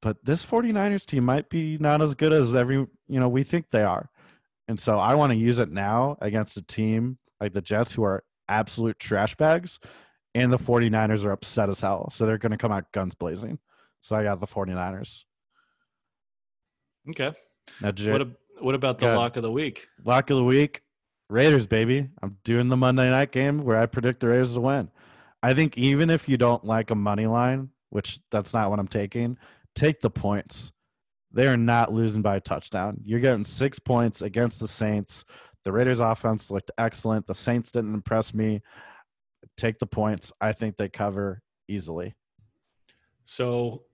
but 0.00 0.24
this 0.24 0.44
49ers 0.44 1.06
team 1.06 1.24
might 1.24 1.48
be 1.48 1.78
not 1.78 2.02
as 2.02 2.14
good 2.14 2.32
as 2.32 2.54
every 2.54 2.76
you 2.76 3.20
know 3.20 3.28
we 3.28 3.42
think 3.42 3.70
they 3.70 3.82
are, 3.82 4.10
and 4.68 4.78
so 4.78 4.98
I 4.98 5.14
want 5.14 5.32
to 5.32 5.38
use 5.38 5.58
it 5.58 5.70
now 5.70 6.16
against 6.20 6.56
a 6.56 6.62
team 6.62 7.18
like 7.40 7.52
the 7.52 7.62
Jets 7.62 7.92
who 7.92 8.04
are 8.04 8.22
absolute 8.48 8.98
trash 8.98 9.34
bags, 9.34 9.80
and 10.34 10.52
the 10.52 10.58
49ers 10.58 11.24
are 11.24 11.32
upset 11.32 11.68
as 11.68 11.80
hell, 11.80 12.10
so 12.12 12.26
they're 12.26 12.38
going 12.38 12.52
to 12.52 12.58
come 12.58 12.72
out 12.72 12.92
guns 12.92 13.14
blazing. 13.14 13.58
So 14.00 14.16
I 14.16 14.24
got 14.24 14.40
the 14.40 14.46
49ers. 14.46 15.24
Okay. 17.10 17.32
Now, 17.80 17.92
what, 18.12 18.28
what 18.62 18.74
about 18.74 18.98
the 18.98 19.14
lock 19.14 19.36
of 19.36 19.42
the 19.42 19.50
week? 19.50 19.88
Lock 20.04 20.30
of 20.30 20.36
the 20.36 20.44
week, 20.44 20.82
Raiders, 21.28 21.66
baby. 21.66 22.08
I'm 22.22 22.36
doing 22.44 22.68
the 22.68 22.76
Monday 22.76 23.10
night 23.10 23.32
game 23.32 23.64
where 23.64 23.76
I 23.76 23.86
predict 23.86 24.20
the 24.20 24.28
Raiders 24.28 24.54
to 24.54 24.60
win. 24.60 24.90
I 25.42 25.54
think 25.54 25.76
even 25.76 26.10
if 26.10 26.28
you 26.28 26.36
don't 26.36 26.64
like 26.64 26.90
a 26.90 26.94
money 26.94 27.26
line, 27.26 27.70
which 27.90 28.20
that's 28.30 28.54
not 28.54 28.70
what 28.70 28.78
I'm 28.78 28.88
taking, 28.88 29.36
take 29.74 30.00
the 30.00 30.10
points. 30.10 30.72
They 31.32 31.46
are 31.46 31.56
not 31.56 31.92
losing 31.92 32.22
by 32.22 32.36
a 32.36 32.40
touchdown. 32.40 33.00
You're 33.04 33.20
getting 33.20 33.44
six 33.44 33.78
points 33.78 34.22
against 34.22 34.60
the 34.60 34.68
Saints. 34.68 35.24
The 35.64 35.72
Raiders' 35.72 36.00
offense 36.00 36.50
looked 36.50 36.70
excellent. 36.78 37.26
The 37.26 37.34
Saints 37.34 37.70
didn't 37.70 37.94
impress 37.94 38.34
me. 38.34 38.60
Take 39.56 39.78
the 39.78 39.86
points. 39.86 40.32
I 40.40 40.52
think 40.52 40.76
they 40.76 40.88
cover 40.88 41.42
easily. 41.68 42.14
So, 43.24 43.84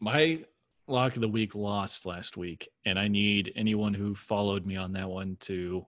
my 0.00 0.44
lock 0.86 1.16
of 1.16 1.22
the 1.22 1.28
week 1.28 1.54
lost 1.54 2.06
last 2.06 2.36
week, 2.36 2.68
and 2.84 2.98
I 2.98 3.08
need 3.08 3.52
anyone 3.56 3.94
who 3.94 4.14
followed 4.14 4.66
me 4.66 4.76
on 4.76 4.92
that 4.92 5.08
one 5.08 5.36
to 5.40 5.86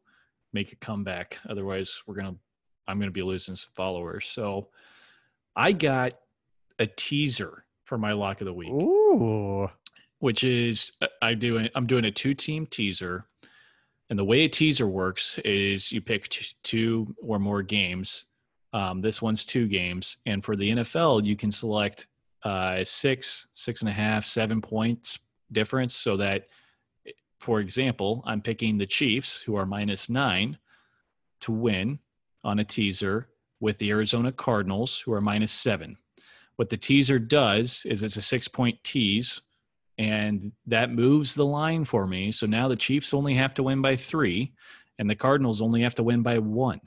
make 0.52 0.72
a 0.72 0.76
comeback. 0.76 1.38
Otherwise, 1.48 2.02
we're 2.06 2.14
gonna 2.14 2.36
I'm 2.88 2.98
gonna 2.98 3.10
be 3.10 3.22
losing 3.22 3.56
some 3.56 3.70
followers. 3.74 4.26
So 4.26 4.68
I 5.54 5.72
got 5.72 6.14
a 6.78 6.86
teaser 6.86 7.64
for 7.84 7.98
my 7.98 8.12
lock 8.12 8.40
of 8.40 8.46
the 8.46 8.52
week. 8.52 8.70
Ooh. 8.70 9.70
Which 10.18 10.44
is 10.44 10.92
I 11.22 11.34
do 11.34 11.68
I'm 11.74 11.86
doing 11.86 12.04
a 12.04 12.10
two 12.10 12.34
team 12.34 12.66
teaser. 12.66 13.26
And 14.08 14.18
the 14.18 14.24
way 14.24 14.42
a 14.42 14.48
teaser 14.48 14.86
works 14.86 15.38
is 15.44 15.90
you 15.90 16.00
pick 16.00 16.28
t- 16.28 16.46
two 16.62 17.14
or 17.20 17.40
more 17.40 17.62
games. 17.62 18.26
Um, 18.72 19.00
this 19.00 19.20
one's 19.20 19.44
two 19.44 19.66
games. 19.66 20.18
And 20.26 20.44
for 20.44 20.54
the 20.54 20.70
NFL, 20.70 21.24
you 21.24 21.34
can 21.34 21.50
select 21.50 22.06
uh, 22.46 22.84
six, 22.84 23.48
six 23.54 23.80
and 23.82 23.90
a 23.90 23.92
half, 23.92 24.24
seven 24.24 24.60
points 24.60 25.18
difference, 25.50 25.94
so 25.94 26.16
that 26.16 26.48
for 27.40 27.60
example, 27.60 28.22
I'm 28.26 28.40
picking 28.40 28.78
the 28.78 28.86
Chiefs, 28.98 29.42
who 29.44 29.56
are 29.58 29.66
minus 29.66 30.08
nine, 30.08 30.58
to 31.40 31.52
win 31.52 31.98
on 32.42 32.58
a 32.58 32.64
teaser 32.64 33.28
with 33.60 33.76
the 33.78 33.90
Arizona 33.90 34.32
Cardinals, 34.32 35.00
who 35.04 35.12
are 35.12 35.20
minus 35.20 35.52
seven. 35.52 35.96
What 36.56 36.70
the 36.70 36.76
teaser 36.76 37.18
does 37.18 37.84
is 37.84 38.02
it's 38.02 38.16
a 38.16 38.22
six 38.22 38.48
point 38.48 38.82
tease, 38.82 39.42
and 39.98 40.52
that 40.66 40.90
moves 40.90 41.34
the 41.34 41.44
line 41.44 41.84
for 41.84 42.06
me. 42.06 42.32
So 42.32 42.46
now 42.46 42.68
the 42.68 42.76
Chiefs 42.86 43.14
only 43.14 43.34
have 43.34 43.54
to 43.54 43.62
win 43.62 43.82
by 43.82 43.96
three, 43.96 44.54
and 44.98 45.08
the 45.08 45.14
Cardinals 45.14 45.60
only 45.60 45.82
have 45.82 45.94
to 45.96 46.02
win 46.02 46.22
by 46.22 46.38
one. 46.38 46.80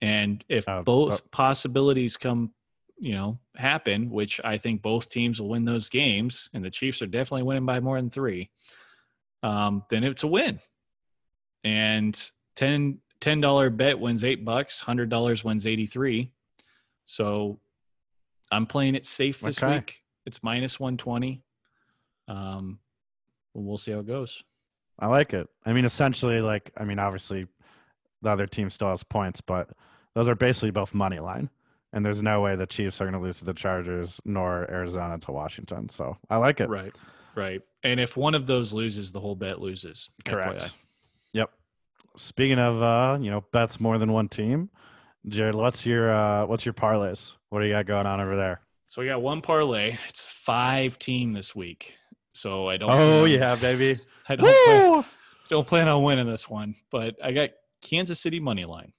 And 0.00 0.44
if 0.48 0.68
Uh, 0.68 0.82
both 0.82 1.14
uh, 1.14 1.24
possibilities 1.30 2.16
come, 2.16 2.52
you 3.02 3.14
know, 3.14 3.36
happen, 3.56 4.08
which 4.10 4.40
I 4.44 4.56
think 4.58 4.80
both 4.80 5.10
teams 5.10 5.40
will 5.40 5.48
win 5.48 5.64
those 5.64 5.88
games, 5.88 6.48
and 6.54 6.64
the 6.64 6.70
Chiefs 6.70 7.02
are 7.02 7.06
definitely 7.08 7.42
winning 7.42 7.66
by 7.66 7.80
more 7.80 7.96
than 7.96 8.10
three, 8.10 8.48
um, 9.42 9.82
then 9.90 10.04
it's 10.04 10.22
a 10.22 10.28
win. 10.28 10.60
And 11.64 12.18
10 12.56 13.00
$10 13.20 13.76
bet 13.76 13.98
wins 13.98 14.24
eight 14.24 14.44
bucks, 14.44 14.82
$100 14.82 15.44
wins 15.44 15.66
83. 15.66 16.30
So 17.04 17.60
I'm 18.52 18.66
playing 18.66 18.94
it 18.94 19.04
safe 19.06 19.40
this 19.40 19.62
Okay. 19.62 19.74
week. 19.76 20.02
It's 20.26 20.42
minus 20.42 20.78
120. 20.78 21.42
Um, 22.28 22.78
we'll 23.54 23.78
see 23.78 23.90
how 23.92 23.98
it 24.00 24.06
goes. 24.06 24.42
I 24.98 25.06
like 25.06 25.34
it. 25.34 25.48
I 25.64 25.72
mean, 25.72 25.84
essentially, 25.84 26.40
like, 26.40 26.70
I 26.76 26.84
mean, 26.84 26.98
obviously, 27.00 27.46
the 28.22 28.30
other 28.30 28.46
team 28.46 28.70
still 28.70 28.88
has 28.88 29.02
points, 29.02 29.40
but 29.40 29.70
those 30.14 30.28
are 30.28 30.34
basically 30.36 30.70
both 30.70 30.94
money 30.94 31.18
line. 31.18 31.48
And 31.92 32.04
there's 32.04 32.22
no 32.22 32.40
way 32.40 32.56
the 32.56 32.66
Chiefs 32.66 33.00
are 33.00 33.04
going 33.04 33.14
to 33.14 33.20
lose 33.20 33.38
to 33.38 33.44
the 33.44 33.52
Chargers 33.52 34.20
nor 34.24 34.70
Arizona 34.70 35.18
to 35.18 35.32
Washington. 35.32 35.88
So 35.88 36.16
I 36.30 36.36
like 36.36 36.60
it. 36.60 36.68
Right. 36.68 36.94
Right. 37.34 37.60
And 37.82 38.00
if 38.00 38.16
one 38.16 38.34
of 38.34 38.46
those 38.46 38.72
loses, 38.72 39.12
the 39.12 39.20
whole 39.20 39.34
bet 39.36 39.60
loses. 39.60 40.10
Correct. 40.24 40.62
FYI. 40.62 40.72
Yep. 41.32 41.50
Speaking 42.16 42.58
of, 42.58 42.82
uh, 42.82 43.18
you 43.20 43.30
know, 43.30 43.44
bets 43.52 43.80
more 43.80 43.98
than 43.98 44.12
one 44.12 44.28
team, 44.28 44.70
Jerod, 45.28 45.54
what's 45.54 45.86
your 45.86 46.12
uh, 46.12 46.46
what's 46.46 46.64
your 46.64 46.74
parlays? 46.74 47.34
What 47.48 47.60
do 47.60 47.66
you 47.66 47.72
got 47.72 47.86
going 47.86 48.06
on 48.06 48.20
over 48.20 48.36
there? 48.36 48.60
So 48.86 49.00
we 49.00 49.08
got 49.08 49.22
one 49.22 49.40
parlay. 49.40 49.96
It's 50.08 50.22
five 50.22 50.98
team 50.98 51.32
this 51.32 51.54
week. 51.54 51.94
So 52.34 52.68
I 52.68 52.76
don't. 52.76 52.90
Oh 52.90 53.20
plan- 53.20 53.30
yeah, 53.30 53.54
baby. 53.54 54.00
I 54.28 54.36
don't 54.36 54.64
plan, 54.64 55.04
don't 55.48 55.66
plan 55.66 55.88
on 55.88 56.02
winning 56.02 56.26
this 56.26 56.48
one, 56.48 56.74
but 56.90 57.16
I 57.22 57.32
got 57.32 57.50
Kansas 57.80 58.20
City 58.20 58.40
money 58.40 58.64
line, 58.64 58.92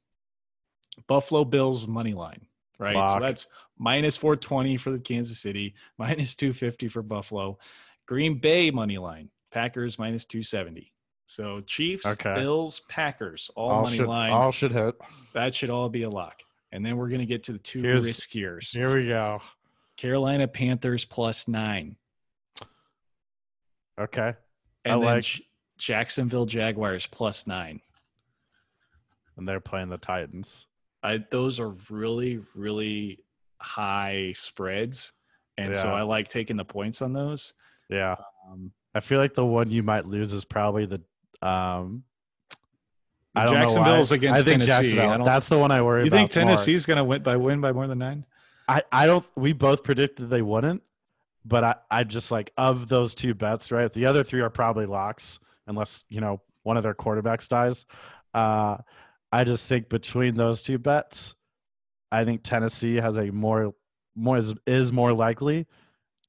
Buffalo 1.08 1.46
Bills 1.46 1.88
money 1.88 2.14
line. 2.14 2.48
Right. 2.84 2.96
Lock. 2.96 3.10
So 3.10 3.20
that's 3.20 3.48
minus 3.78 4.18
420 4.18 4.78
for 4.78 4.92
the 4.92 5.00
Kansas 5.00 5.40
City, 5.40 5.74
minus 5.98 6.36
250 6.36 6.88
for 6.90 7.02
Buffalo. 7.02 7.58
Green 8.06 8.38
Bay 8.40 8.70
money 8.72 8.98
line, 8.98 9.30
Packers 9.52 9.98
minus 9.98 10.26
270. 10.26 10.92
So 11.26 11.62
Chiefs, 11.62 12.06
Okay. 12.06 12.36
Bills, 12.36 12.82
Packers, 12.90 13.50
all, 13.56 13.70
All 13.72 13.84
money 13.84 13.98
should 13.98 14.08
line. 14.08 14.32
all 14.32 14.52
should 14.52 14.72
hit. 14.74 14.96
that 15.34 15.56
should 15.56 15.70
all 15.70 15.90
be 15.90 16.04
a 16.04 16.10
lock. 16.10 16.42
And 16.72 16.86
then 16.86 16.98
we're 16.98 17.08
going 17.08 17.22
to 17.22 17.26
get 17.26 17.44
to 17.46 17.54
the 17.54 17.60
two 17.60 17.82
Here's- 17.82 18.04
riskiers. 18.04 18.72
Here 18.72 18.94
we 18.94 19.08
go. 19.08 19.42
Carolina 19.96 20.48
Panthers 20.48 21.06
plus 21.06 21.48
nine. 21.48 21.96
Okay. 24.00 24.34
And 24.86 24.94
I 24.96 24.98
then 24.98 25.16
like- 25.16 25.42
Jacksonville 25.78 26.46
Jaguars 26.46 27.06
plus 27.08 27.46
nine. 27.48 27.82
And 29.38 29.48
they're 29.48 29.60
playing 29.60 29.90
the 29.90 29.98
Titans. 29.98 30.66
I, 31.04 31.24
those 31.30 31.60
are 31.60 31.76
really, 31.90 32.40
really 32.56 33.20
high 33.60 34.34
spreads. 34.36 35.12
And 35.58 35.76
so 35.76 35.90
I 35.90 36.02
like 36.02 36.30
taking 36.30 36.58
the 36.58 36.66
points 36.66 37.02
on 37.02 37.14
those. 37.14 37.54
Yeah. 37.90 38.16
Um, 38.50 38.72
I 38.96 39.02
feel 39.02 39.20
like 39.20 39.36
the 39.36 39.46
one 39.46 39.70
you 39.70 39.84
might 39.84 40.06
lose 40.06 40.34
is 40.34 40.46
probably 40.46 40.86
the 40.86 41.02
um 41.48 42.04
I 43.36 43.46
don't 43.46 43.56
Jacksonville's 43.56 44.12
know 44.12 44.16
why. 44.16 44.18
against 44.18 44.42
I 44.42 44.44
think 44.44 44.64
Tennessee. 44.64 44.92
Jacksonville. 44.92 45.22
I 45.22 45.26
That's 45.26 45.50
the 45.50 45.58
one 45.58 45.72
I 45.72 45.82
worry 45.82 46.04
you 46.04 46.08
about. 46.08 46.16
You 46.16 46.22
think. 46.22 46.32
Tennessee's 46.32 46.86
going 46.86 46.98
to 46.98 47.04
win 47.04 47.24
by 47.24 47.36
win 47.36 47.62
by 47.62 47.72
more 47.72 47.88
than 47.88 48.00
nine? 48.00 48.26
I, 48.68 48.82
I 48.92 49.06
don't 49.08 49.26
we 49.36 49.54
both 49.54 49.84
predicted 49.84 50.30
they 50.30 50.42
wouldn't, 50.42 50.82
but 51.44 51.64
I, 51.64 51.76
I 51.92 52.04
just 52.04 52.32
like 52.32 52.52
of 52.58 52.88
those 52.88 53.14
two 53.14 53.34
bets, 53.34 53.72
right? 53.72 53.92
The 53.92 54.06
other 54.06 54.24
three 54.24 54.42
are 54.42 54.50
probably 54.50 54.86
locks, 54.86 55.40
unless, 55.68 56.06
you 56.10 56.22
know, 56.22 56.42
one 56.64 56.78
of 56.78 56.84
their 56.84 56.94
quarterbacks 56.94 57.48
dies. 57.48 57.86
Uh 58.34 58.78
I 59.34 59.44
just 59.44 59.68
think 59.68 59.90
between 59.90 60.36
those 60.36 60.62
two 60.62 60.78
bets, 60.78 61.34
I 62.12 62.24
think 62.24 62.44
Tennessee 62.44 62.98
has 62.98 63.18
a 63.18 63.32
more 63.32 63.74
more 64.16 64.38
is, 64.38 64.54
is 64.68 64.94
more 64.94 65.12
likely 65.12 65.66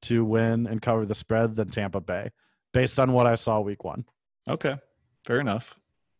to 0.03 0.25
win 0.25 0.67
and 0.67 0.81
cover 0.81 1.05
the 1.05 1.15
spread 1.15 1.55
than 1.55 1.69
Tampa 1.69 2.01
Bay, 2.01 2.31
based 2.73 2.99
on 2.99 3.13
what 3.13 3.27
I 3.27 3.35
saw 3.35 3.61
week 3.61 3.85
one. 3.85 4.07
Okay, 4.49 4.77
fair 5.27 5.39
enough. 5.39 5.79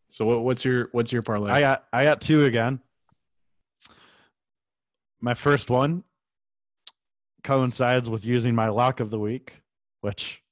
So 0.09 0.25
what, 0.25 0.43
what's 0.43 0.63
your 0.63 0.89
what's 0.91 1.11
your 1.11 1.23
parlay? 1.23 1.49
I 1.49 1.59
got 1.59 1.85
I 1.91 2.03
got 2.03 2.21
two 2.21 2.45
again. 2.45 2.79
My 5.19 5.33
first 5.33 5.71
one 5.71 6.03
coincides 7.43 8.11
with 8.11 8.25
using 8.25 8.53
my 8.53 8.69
lock 8.69 8.99
of 8.99 9.09
the 9.09 9.19
week, 9.19 9.59
which 10.01 10.43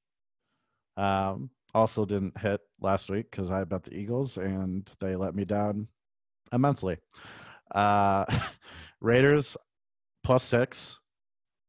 um, 0.97 1.51
also 1.75 2.05
didn't 2.05 2.39
hit 2.39 2.59
last 2.81 3.11
week 3.11 3.29
because 3.29 3.51
I 3.51 3.65
bet 3.65 3.83
the 3.83 3.93
Eagles 3.93 4.39
and 4.39 4.91
they 4.99 5.15
let 5.15 5.35
me 5.35 5.45
down 5.45 5.89
immensely. 6.53 6.97
Uh, 7.73 8.25
Raiders 9.01 9.57
plus 10.23 10.43
six, 10.43 10.99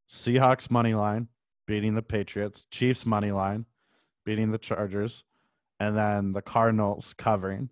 Seahawks 0.09 0.70
money 0.70 0.95
line 0.95 1.28
beating 1.66 1.95
the 1.95 2.03
Patriots, 2.03 2.66
Chiefs 2.70 3.05
money 3.05 3.32
line 3.32 3.66
beating 4.24 4.53
the 4.53 4.59
Chargers, 4.59 5.24
and 5.80 5.97
then 5.97 6.32
the 6.32 6.43
Cardinals 6.43 7.14
covering 7.14 7.70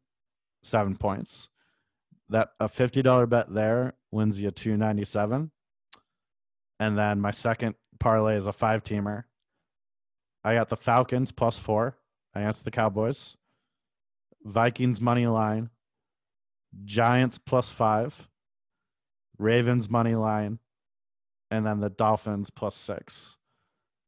seven 0.62 0.96
points. 0.96 1.48
That 2.28 2.50
a 2.58 2.68
fifty 2.68 3.02
dollar 3.02 3.26
bet 3.26 3.52
there 3.52 3.94
wins 4.10 4.40
you 4.40 4.50
two 4.50 4.76
ninety 4.76 5.04
seven. 5.04 5.50
And 6.80 6.98
then 6.98 7.20
my 7.20 7.30
second 7.30 7.76
parlay 8.00 8.34
is 8.36 8.46
a 8.46 8.52
five 8.52 8.82
teamer. 8.82 9.24
I 10.42 10.54
got 10.54 10.68
the 10.68 10.76
Falcons 10.76 11.30
plus 11.30 11.58
four 11.58 11.96
against 12.34 12.64
the 12.64 12.70
Cowboys. 12.70 13.36
Vikings 14.44 15.00
money 15.00 15.26
line. 15.26 15.70
Giants 16.84 17.38
plus 17.38 17.70
five. 17.70 18.28
Ravens 19.38 19.88
money 19.90 20.14
line. 20.14 20.58
And 21.50 21.66
then 21.66 21.80
the 21.80 21.90
Dolphins 21.90 22.50
plus 22.50 22.74
six. 22.74 23.36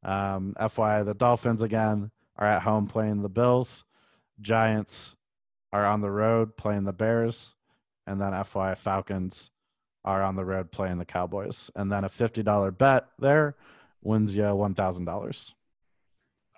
Um, 0.03 0.55
FYI, 0.61 1.05
the 1.05 1.15
Dolphins 1.15 1.63
again 1.63 2.11
are 2.37 2.47
at 2.47 2.63
home 2.63 2.87
playing 2.87 3.23
the 3.23 3.29
Bills. 3.29 3.85
Giants 4.41 5.15
are 5.73 5.85
on 5.87 6.01
the 6.01 6.11
road 6.11 6.57
playing 6.57 6.85
the 6.85 6.93
Bears, 6.93 7.55
and 8.07 8.21
then 8.21 8.33
FY 8.45 8.75
Falcons 8.75 9.51
are 10.05 10.23
on 10.23 10.37
the 10.37 10.45
road 10.45 10.71
playing 10.71 10.99
the 10.99 11.05
Cowboys. 11.05 11.71
And 11.75 11.91
then 11.91 12.05
a 12.05 12.09
fifty 12.09 12.43
dollar 12.43 12.71
bet 12.71 13.07
there 13.19 13.57
wins 14.03 14.35
you 14.37 14.55
one 14.55 14.75
thousand 14.75 15.05
dollars. 15.07 15.55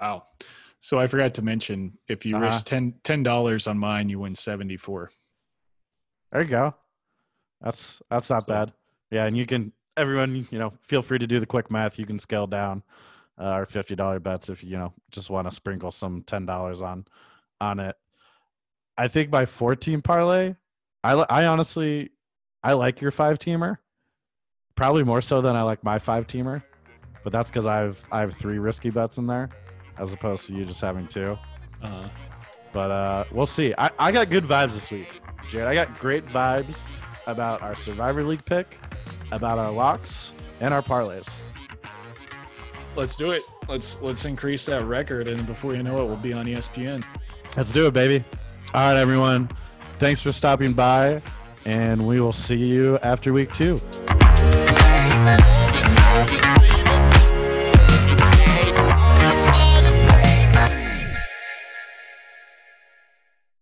wow. 0.00 0.24
So 0.80 0.98
I 1.00 1.06
forgot 1.06 1.34
to 1.34 1.42
mention 1.42 1.98
if 2.08 2.24
you 2.26 2.36
Uh-huh. 2.36 2.46
risk 2.46 2.66
10 2.66 3.22
dollars 3.22 3.66
on 3.66 3.78
mine, 3.78 4.08
you 4.08 4.18
win 4.20 4.34
seventy 4.34 4.76
four. 4.76 5.10
There 6.32 6.42
you 6.42 6.48
go. 6.48 6.74
That's 7.60 8.02
that's 8.10 8.30
not 8.30 8.44
So- 8.44 8.52
bad. 8.52 8.72
Yeah, 9.10 9.26
and 9.26 9.36
you 9.36 9.46
can 9.46 9.72
everyone 9.96 10.46
you 10.50 10.58
know 10.58 10.72
feel 10.80 11.00
free 11.02 11.18
to 11.18 11.26
do 11.26 11.40
the 11.40 11.46
quick 11.46 11.70
math. 11.70 11.98
You 11.98 12.06
can 12.06 12.18
scale 12.18 12.46
down 12.46 12.82
uh, 13.38 13.44
our 13.44 13.66
fifty 13.66 13.94
dollar 13.94 14.18
bets 14.18 14.48
if 14.48 14.62
you 14.64 14.76
know 14.76 14.92
just 15.10 15.30
want 15.30 15.48
to 15.48 15.54
sprinkle 15.54 15.90
some 15.90 16.22
ten 16.22 16.44
dollars 16.46 16.82
on 16.82 17.06
on 17.60 17.78
it. 17.80 17.96
I 18.98 19.08
think 19.08 19.30
my 19.30 19.46
four 19.46 19.76
team 19.76 20.02
parlay, 20.02 20.56
I 21.04 21.12
I 21.14 21.46
honestly 21.46 22.10
I 22.64 22.72
like 22.72 23.00
your 23.00 23.10
five 23.12 23.38
teamer, 23.38 23.78
probably 24.74 25.04
more 25.04 25.22
so 25.22 25.40
than 25.40 25.54
I 25.54 25.62
like 25.62 25.84
my 25.84 25.98
five 26.00 26.26
teamer, 26.26 26.62
but 27.22 27.32
that's 27.32 27.50
because 27.50 27.66
I've 27.66 28.02
I 28.10 28.20
have 28.20 28.34
three 28.34 28.58
risky 28.58 28.90
bets 28.90 29.18
in 29.18 29.26
there, 29.26 29.48
as 29.98 30.12
opposed 30.12 30.46
to 30.46 30.54
you 30.54 30.64
just 30.64 30.80
having 30.80 31.06
two. 31.06 31.38
Uh, 31.82 32.08
But 32.76 32.90
uh, 32.90 33.24
we'll 33.32 33.46
see. 33.46 33.72
I, 33.78 33.88
I 33.98 34.12
got 34.12 34.28
good 34.28 34.44
vibes 34.44 34.74
this 34.74 34.90
week, 34.90 35.22
Jerod. 35.48 35.66
I 35.66 35.72
got 35.72 35.98
great 35.98 36.26
vibes 36.26 36.84
about 37.26 37.62
our 37.62 37.74
Survivor 37.74 38.22
League 38.22 38.44
pick, 38.44 38.78
about 39.32 39.58
our 39.58 39.72
locks, 39.72 40.34
and 40.60 40.74
our 40.74 40.82
parlays. 40.82 41.40
let's 42.94 43.16
do 43.16 43.30
it. 43.30 43.42
Let's 43.66 44.02
let's 44.02 44.26
increase 44.26 44.66
that 44.66 44.84
record, 44.84 45.26
and 45.26 45.46
before 45.46 45.74
you 45.74 45.82
know 45.82 45.96
it, 46.02 46.04
we'll 46.04 46.16
be 46.16 46.34
on 46.34 46.44
ESPN. 46.44 47.02
Let's 47.56 47.72
do 47.72 47.86
it, 47.86 47.94
baby. 47.94 48.22
All 48.74 48.92
right, 48.92 49.00
everyone. 49.00 49.48
Thanks 49.98 50.20
for 50.20 50.30
stopping 50.30 50.74
by, 50.74 51.22
and 51.64 52.06
we 52.06 52.20
will 52.20 52.34
see 52.34 52.58
you 52.58 52.98
after 52.98 53.32
week 53.32 53.54
two. 53.54 53.80